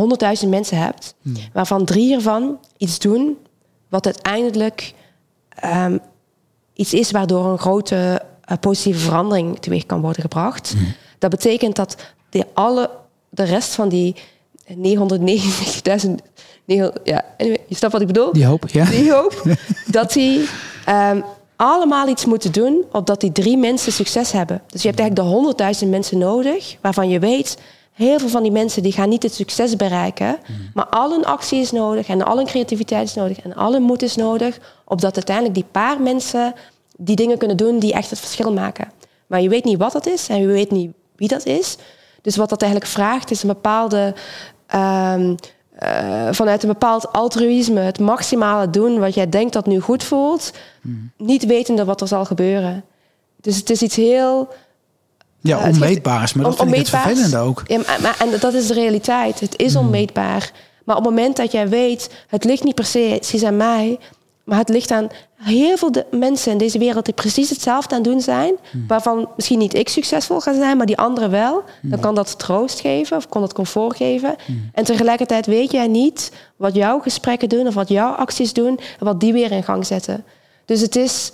100.000 0.43 0.49
mensen 0.49 0.79
hebt, 0.79 1.15
hmm. 1.23 1.37
waarvan 1.53 1.85
drie 1.85 2.15
ervan 2.15 2.59
iets 2.77 2.99
doen 2.99 3.37
wat 3.89 4.07
uiteindelijk 4.07 4.95
um, 5.65 6.01
iets 6.73 6.95
is 6.95 7.11
waardoor 7.11 7.47
een 7.47 7.59
grote 7.59 8.23
positieve 8.61 8.99
verandering 8.99 9.59
teweeg 9.59 9.87
kan 9.87 10.01
worden 10.01 10.23
gebracht. 10.23 10.75
Mm. 10.77 10.95
Dat 11.19 11.31
betekent 11.31 11.77
dat 11.77 11.97
de, 12.31 12.47
alle, 12.55 12.91
de 13.29 13.45
rest 13.45 13.75
van 13.75 13.89
die 13.89 14.15
999.000. 14.69 14.75
Ja, 16.65 17.25
je 17.39 17.61
snapt 17.69 17.93
wat 17.93 18.01
ik 18.01 18.07
bedoel? 18.07 18.33
Die 18.33 18.47
hoop, 18.47 18.69
ja. 18.69 18.85
Die 18.85 19.13
hoop. 19.13 19.43
dat 19.87 20.13
die 20.13 20.49
um, 20.89 21.25
allemaal 21.57 22.09
iets 22.09 22.25
moeten 22.25 22.53
doen 22.53 22.85
opdat 22.93 23.21
die 23.21 23.33
drie 23.33 23.57
mensen 23.57 23.93
succes 23.93 24.33
hebben. 24.33 24.63
Dus 24.67 24.83
je 24.83 24.89
hebt 24.89 25.01
eigenlijk 25.01 25.57
de 25.59 25.85
100.000 25.85 25.89
mensen 25.89 26.19
nodig 26.19 26.77
waarvan 26.81 27.09
je 27.09 27.19
weet 27.19 27.59
heel 27.93 28.19
veel 28.19 28.29
van 28.29 28.43
die 28.43 28.53
mensen 28.53 28.83
die 28.83 28.93
gaan 28.93 29.09
niet 29.09 29.23
het 29.23 29.35
succes 29.35 29.77
bereiken. 29.77 30.37
Mm. 30.47 30.71
Maar 30.75 30.87
al 30.87 31.11
hun 31.11 31.25
actie 31.25 31.61
is 31.61 31.71
nodig 31.71 32.09
en 32.09 32.25
al 32.25 32.37
hun 32.37 32.47
creativiteit 32.47 33.09
is 33.09 33.15
nodig 33.15 33.41
en 33.41 33.55
al 33.55 33.73
hun 33.73 33.83
moed 33.83 34.03
is 34.03 34.17
nodig. 34.17 34.59
Opdat 34.85 35.15
uiteindelijk 35.15 35.55
die 35.55 35.67
paar 35.71 36.01
mensen 36.01 36.55
die 36.97 37.17
dingen 37.17 37.39
kunnen 37.39 37.57
doen 37.57 37.79
die 37.79 37.93
echt 37.93 38.11
het 38.11 38.21
verschil 38.21 38.53
maken. 38.53 38.93
Maar 39.27 39.41
je 39.41 39.49
weet 39.49 39.65
niet 39.65 39.79
wat 39.79 39.93
dat 39.93 40.07
is 40.07 40.29
en 40.29 40.41
je 40.41 40.47
weet 40.47 40.71
niet 40.71 40.93
wie 41.17 41.29
dat 41.29 41.47
is. 41.47 41.77
Dus 42.23 42.37
wat 42.37 42.49
dat 42.49 42.63
eigenlijk 42.63 42.93
vraagt 42.93 43.31
is 43.31 43.43
een 43.43 43.49
bepaalde... 43.49 44.15
Um, 44.75 45.35
uh, 45.83 46.29
vanuit 46.31 46.63
een 46.63 46.69
bepaald 46.69 47.13
altruïsme 47.13 47.81
het 47.81 47.99
maximale 47.99 48.71
doen 48.71 48.99
wat 48.99 49.15
jij 49.15 49.29
denkt 49.29 49.53
dat 49.53 49.67
nu 49.67 49.81
goed 49.81 50.05
voelt. 50.05 50.53
Mm. 50.81 51.11
Niet 51.17 51.47
wetende 51.47 51.85
wat 51.85 52.01
er 52.01 52.09
zal 52.09 52.25
gebeuren. 52.25 52.85
Dus 53.41 53.57
het 53.57 53.71
is 53.71 53.83
iets 53.83 53.97
heel 53.97 54.49
ja, 55.41 55.59
uh, 55.59 55.69
onmeetbaar 55.69 56.33
maar 56.35 56.45
dat 56.45 56.61
on, 56.61 56.69
vind 56.69 56.71
ik 56.71 56.77
het 56.79 56.89
vervelende 56.89 57.39
ook. 57.39 57.63
Ja, 57.67 57.81
maar, 58.03 58.17
en 58.19 58.41
dat 58.41 58.55
is 58.55 58.67
de 58.67 58.75
realiteit. 58.75 59.41
Het 59.41 59.59
is 59.59 59.75
hmm. 59.75 59.85
onmeetbaar. 59.85 60.53
Maar 60.85 60.97
op 60.97 61.05
het 61.05 61.15
moment 61.15 61.37
dat 61.37 61.53
jij 61.53 61.69
weet, 61.69 62.11
het 62.29 62.45
ligt 62.45 62.65
niet 62.65 62.75
precies 62.75 63.45
aan 63.45 63.57
mij... 63.57 63.99
Maar 64.45 64.59
het 64.59 64.69
ligt 64.69 64.91
aan 64.91 65.09
heel 65.35 65.77
veel 65.77 65.93
de 65.93 66.07
mensen 66.11 66.53
in 66.53 66.59
deze 66.59 66.79
wereld 66.79 67.05
die 67.05 67.15
precies 67.15 67.51
hetzelfde 67.51 67.95
aan 67.95 68.01
het 68.03 68.11
doen 68.11 68.21
zijn. 68.21 68.55
Waarvan 68.89 69.29
misschien 69.37 69.59
niet 69.59 69.75
ik 69.75 69.89
succesvol 69.89 70.41
ga 70.41 70.55
zijn, 70.55 70.77
maar 70.77 70.87
die 70.87 70.99
anderen 70.99 71.31
wel. 71.31 71.63
Dan 71.83 72.01
kan 72.01 72.15
dat 72.15 72.39
troost 72.39 72.81
geven 72.81 73.17
of 73.17 73.29
kan 73.29 73.41
dat 73.41 73.53
comfort 73.53 73.97
geven. 73.97 74.37
En 74.73 74.85
tegelijkertijd 74.85 75.47
weet 75.47 75.71
jij 75.71 75.87
niet 75.87 76.33
wat 76.57 76.75
jouw 76.75 77.01
gesprekken 77.01 77.49
doen 77.49 77.67
of 77.67 77.75
wat 77.75 77.89
jouw 77.89 78.13
acties 78.13 78.53
doen 78.53 78.79
en 78.99 79.05
wat 79.05 79.21
die 79.21 79.33
weer 79.33 79.53
in 79.53 79.63
gang 79.63 79.87
zetten. 79.87 80.25
Dus 80.65 80.81
het 80.81 80.97
is 80.97 81.33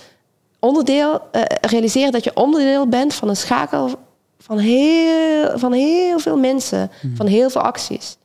onderdeel, 0.58 1.20
uh, 1.32 1.42
realiseren 1.60 2.12
dat 2.12 2.24
je 2.24 2.36
onderdeel 2.36 2.88
bent 2.88 3.14
van 3.14 3.28
een 3.28 3.36
schakel 3.36 3.90
van 4.38 4.58
heel, 4.58 5.58
van 5.58 5.72
heel 5.72 6.18
veel 6.18 6.38
mensen, 6.38 6.90
van 7.14 7.26
heel 7.26 7.50
veel 7.50 7.60
acties. 7.60 8.16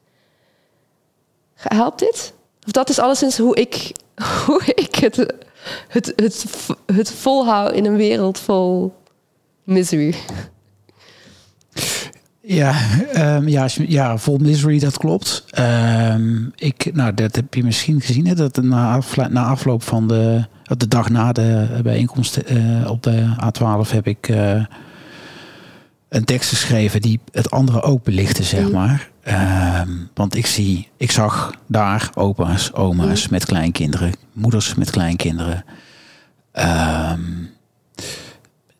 Helpt 1.55 1.99
dit? 1.99 2.33
Of 2.65 2.71
dat 2.71 2.89
is 2.89 2.99
alleszins 2.99 3.37
hoe 3.37 3.55
ik, 3.55 3.91
hoe 4.45 4.61
ik 4.75 4.95
het, 4.95 5.33
het, 5.87 6.13
het, 6.15 6.45
het 6.85 7.11
volhoud 7.11 7.73
in 7.73 7.85
een 7.85 7.95
wereld 7.95 8.39
vol 8.39 8.93
misery. 9.63 10.15
Ja, 12.47 12.75
um, 13.15 13.47
ja, 13.47 13.67
ja, 13.87 14.17
vol 14.17 14.37
misery, 14.37 14.79
dat 14.79 14.97
klopt. 14.97 15.45
Um, 15.59 16.51
ik, 16.55 16.89
nou, 16.93 17.13
dat 17.13 17.35
heb 17.35 17.53
je 17.53 17.63
misschien 17.63 18.01
gezien, 18.01 18.27
hè, 18.27 18.35
dat 18.35 18.61
na, 18.61 18.95
afloop, 18.95 19.29
na 19.29 19.45
afloop 19.45 19.83
van 19.83 20.07
de, 20.07 20.45
de 20.77 20.87
dag 20.87 21.09
na 21.09 21.31
de 21.31 21.79
bijeenkomst 21.83 22.39
uh, 22.51 22.89
op 22.89 23.03
de 23.03 23.35
A12 23.43 23.91
heb 23.91 24.07
ik 24.07 24.27
uh, 24.27 24.65
een 26.09 26.25
tekst 26.25 26.49
geschreven 26.49 27.01
die 27.01 27.19
het 27.31 27.51
andere 27.51 27.81
ook 27.81 28.03
belichtte, 28.03 28.43
zeg 28.43 28.71
maar. 28.71 29.09
Um, 29.27 30.09
want 30.13 30.35
ik 30.35 30.45
zie, 30.45 30.89
ik 30.97 31.11
zag 31.11 31.53
daar 31.67 32.09
opa's, 32.13 32.73
oma's 32.73 33.27
met 33.27 33.45
kleinkinderen, 33.45 34.11
moeders 34.33 34.75
met 34.75 34.89
kleinkinderen. 34.89 35.65
Um, 36.53 37.49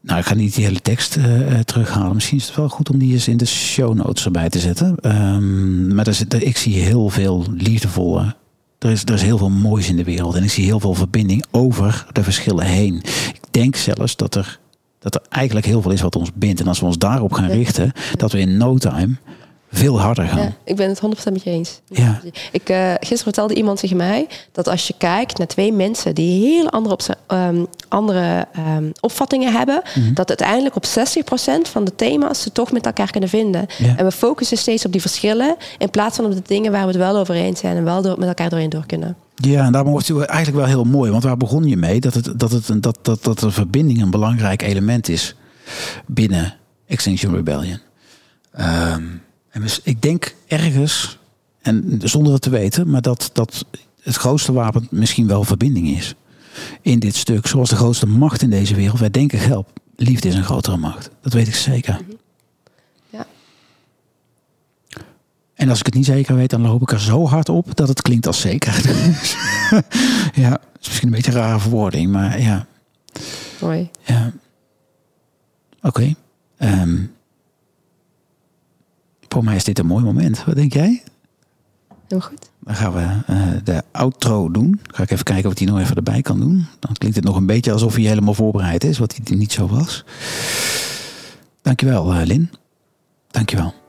nou, 0.02 0.20
ik 0.20 0.26
ga 0.26 0.34
niet 0.34 0.56
die 0.56 0.66
hele 0.66 0.82
tekst 0.82 1.16
uh, 1.16 1.60
terughalen. 1.60 2.14
Misschien 2.14 2.38
is 2.38 2.46
het 2.46 2.56
wel 2.56 2.70
goed 2.70 2.90
om 2.90 2.98
die 2.98 3.14
eens 3.14 3.28
in 3.28 3.38
de 3.38 3.46
show 3.46 3.94
notes 3.94 4.26
erbij 4.26 4.50
te 4.50 4.60
zetten. 4.60 5.16
Um, 5.16 5.96
maar 5.96 6.08
er 6.08 6.14
zit, 6.14 6.44
ik 6.44 6.58
zie 6.58 6.82
heel 6.82 7.10
veel 7.10 7.46
liefdevolle. 7.58 8.36
Er 8.80 8.90
is, 8.90 9.04
er 9.04 9.14
is 9.14 9.22
heel 9.22 9.38
veel 9.38 9.50
moois 9.50 9.90
in 9.90 9.96
de 9.96 10.04
wereld. 10.04 10.36
En 10.36 10.44
ik 10.44 10.52
zie 10.52 10.66
heel 10.66 10.80
veel 10.80 10.94
verbinding 10.94 11.46
over 11.52 12.06
de 12.12 12.24
verschillen 12.24 12.66
heen. 12.66 12.96
Ik 13.34 13.42
denk 13.52 13.76
zelfs 13.76 14.16
dat 14.16 14.36
er, 14.36 14.60
dat 15.00 15.16
er 15.16 15.22
eigenlijk 15.30 15.66
heel 15.66 15.82
veel 15.82 15.92
is 15.92 16.02
wat 16.02 16.16
ons 16.16 16.30
bindt. 16.34 16.60
En 16.60 16.68
als 16.68 16.80
we 16.80 16.86
ons 16.86 16.98
daarop 16.98 17.34
gaan 17.34 17.50
richten, 17.50 17.92
dat 18.16 18.32
we 18.32 18.40
in 18.40 18.58
no 18.58 18.78
time 18.78 19.16
veel 19.76 20.02
harder 20.02 20.28
gaan. 20.28 20.40
Ja, 20.40 20.52
ik 20.64 20.76
ben 20.76 20.90
het 20.90 21.02
100% 21.02 21.32
met 21.32 21.44
je 21.44 21.50
eens. 21.50 21.82
Ja. 21.90 22.22
Ik, 22.52 22.70
uh, 22.70 22.90
gisteren 22.94 23.24
vertelde 23.24 23.54
iemand 23.54 23.80
tegen 23.80 23.98
mij 23.98 24.28
dat 24.52 24.68
als 24.68 24.88
je 24.88 24.94
kijkt 24.98 25.38
naar 25.38 25.48
twee 25.48 25.74
mensen 25.74 26.16
die 26.16 26.46
heel 26.46 26.70
andere, 26.70 26.94
op, 26.94 27.18
um, 27.28 27.68
andere 27.88 28.48
um, 28.78 28.92
opvattingen 29.00 29.54
hebben, 29.54 29.82
mm 29.96 30.04
-hmm. 30.04 30.14
dat 30.14 30.30
uiteindelijk 30.30 30.76
op 30.76 30.86
60% 30.86 30.90
van 31.72 31.84
de 31.84 31.96
thema's 31.96 32.42
ze 32.42 32.52
toch 32.52 32.72
met 32.72 32.86
elkaar 32.86 33.12
kunnen 33.12 33.30
vinden. 33.30 33.66
Ja. 33.78 33.98
En 33.98 34.06
we 34.06 34.12
focussen 34.12 34.58
steeds 34.58 34.86
op 34.86 34.92
die 34.92 35.02
verschillen 35.02 35.56
in 35.78 35.90
plaats 35.90 36.16
van 36.16 36.26
op 36.26 36.32
de 36.32 36.42
dingen 36.46 36.72
waar 36.72 36.82
we 36.82 36.88
het 36.88 36.98
wel 36.98 37.18
over 37.18 37.36
eens 37.36 37.60
zijn 37.60 37.78
en 37.78 37.84
wel 37.84 38.02
door, 38.02 38.20
met 38.20 38.28
elkaar 38.28 38.50
doorheen 38.50 38.70
door 38.70 38.86
kunnen. 38.86 39.16
Ja, 39.36 39.66
en 39.66 39.72
daarom 39.72 39.92
wordt 39.92 40.08
het 40.08 40.22
eigenlijk 40.22 40.66
wel 40.66 40.76
heel 40.76 40.84
mooi. 40.84 41.12
Want 41.12 41.24
waar 41.24 41.38
begon 41.38 41.64
je 41.64 41.78
mee? 41.78 42.00
Dat, 42.00 42.14
het, 42.14 42.40
dat, 42.40 42.52
het, 42.52 42.84
dat, 42.84 42.98
dat, 43.02 43.24
dat 43.24 43.40
de 43.40 43.52
verbinding 43.52 44.02
een 44.02 44.12
belangrijk 44.12 44.62
element 44.62 45.10
is 45.10 45.36
binnen 46.06 46.56
Extinction 46.88 47.36
Rebellion. 47.36 47.80
Um, 48.60 49.22
en 49.56 49.62
dus 49.62 49.80
ik 49.84 50.02
denk 50.02 50.36
ergens, 50.48 51.18
en 51.62 52.00
zonder 52.04 52.34
het 52.34 52.42
te 52.42 52.50
weten, 52.50 52.90
maar 52.90 53.02
dat, 53.02 53.30
dat 53.34 53.66
het 54.02 54.16
grootste 54.16 54.54
wapen 54.54 54.88
misschien 54.92 55.28
wel 55.28 55.44
verbinding 55.44 55.88
is. 55.88 56.16
In 56.82 57.00
dit 57.00 57.16
stuk, 57.16 57.48
zoals 57.48 57.70
de 57.70 57.76
grootste 57.76 58.06
macht 58.06 58.42
in 58.42 58.50
deze 58.50 58.76
wereld. 58.76 59.00
Wij 59.00 59.12
denken 59.12 59.40
geld, 59.40 59.68
liefde 59.96 60.28
is 60.28 60.36
een 60.36 60.44
grotere 60.44 60.78
macht. 60.78 61.10
Dat 61.22 61.34
weet 61.34 61.48
ik 61.48 61.56
zeker. 61.56 62.00
Ja. 63.10 63.26
En 65.54 65.70
als 65.70 65.80
ik 65.80 65.86
het 65.86 65.96
niet 65.96 66.06
zeker 66.06 66.36
weet, 66.36 66.50
dan 66.50 66.62
loop 66.62 66.82
ik 66.82 66.92
er 66.92 67.02
zo 67.02 67.28
hard 67.28 67.50
op 67.50 67.76
dat 67.76 67.88
het 67.88 68.02
klinkt 68.02 68.28
als 68.28 68.42
zeker. 68.42 68.74
ja, 70.44 70.60
is 70.80 70.88
misschien 70.88 71.08
een 71.08 71.14
beetje 71.14 71.32
een 71.32 71.38
rare 71.38 71.60
verwoording, 71.60 72.12
maar 72.12 72.42
ja. 72.42 72.68
Mooi. 73.62 73.90
Ja. 74.06 74.32
Oké. 75.82 75.88
Okay. 75.88 76.16
Um, 76.82 77.15
voor 79.36 79.44
mij 79.44 79.56
is 79.56 79.64
dit 79.64 79.80
een 79.80 79.86
mooi 79.86 80.04
moment. 80.04 80.44
Wat 80.44 80.56
denk 80.56 80.74
jij? 80.74 81.04
Heel 82.08 82.20
goed. 82.20 82.50
Dan 82.60 82.76
gaan 82.76 82.94
we 82.94 83.34
uh, 83.34 83.48
de 83.64 83.84
outro 83.92 84.52
doen. 84.52 84.80
Ga 84.84 85.04
ik 85.04 85.12
even 85.12 85.24
kijken 85.24 85.50
of 85.50 85.58
hij 85.58 85.68
nog 85.68 85.80
even 85.80 85.96
erbij 85.96 86.22
kan 86.22 86.40
doen. 86.40 86.66
Dan 86.80 86.94
klinkt 86.94 87.16
het 87.16 87.26
nog 87.26 87.36
een 87.36 87.46
beetje 87.46 87.72
alsof 87.72 87.96
hij 87.96 88.04
helemaal 88.04 88.34
voorbereid 88.34 88.84
is, 88.84 88.98
wat 88.98 89.16
hij 89.16 89.36
niet 89.38 89.52
zo 89.52 89.68
was. 89.68 90.04
Dankjewel, 91.62 92.14
uh, 92.14 92.26
Lin. 92.26 92.50
Dankjewel. 93.32 93.85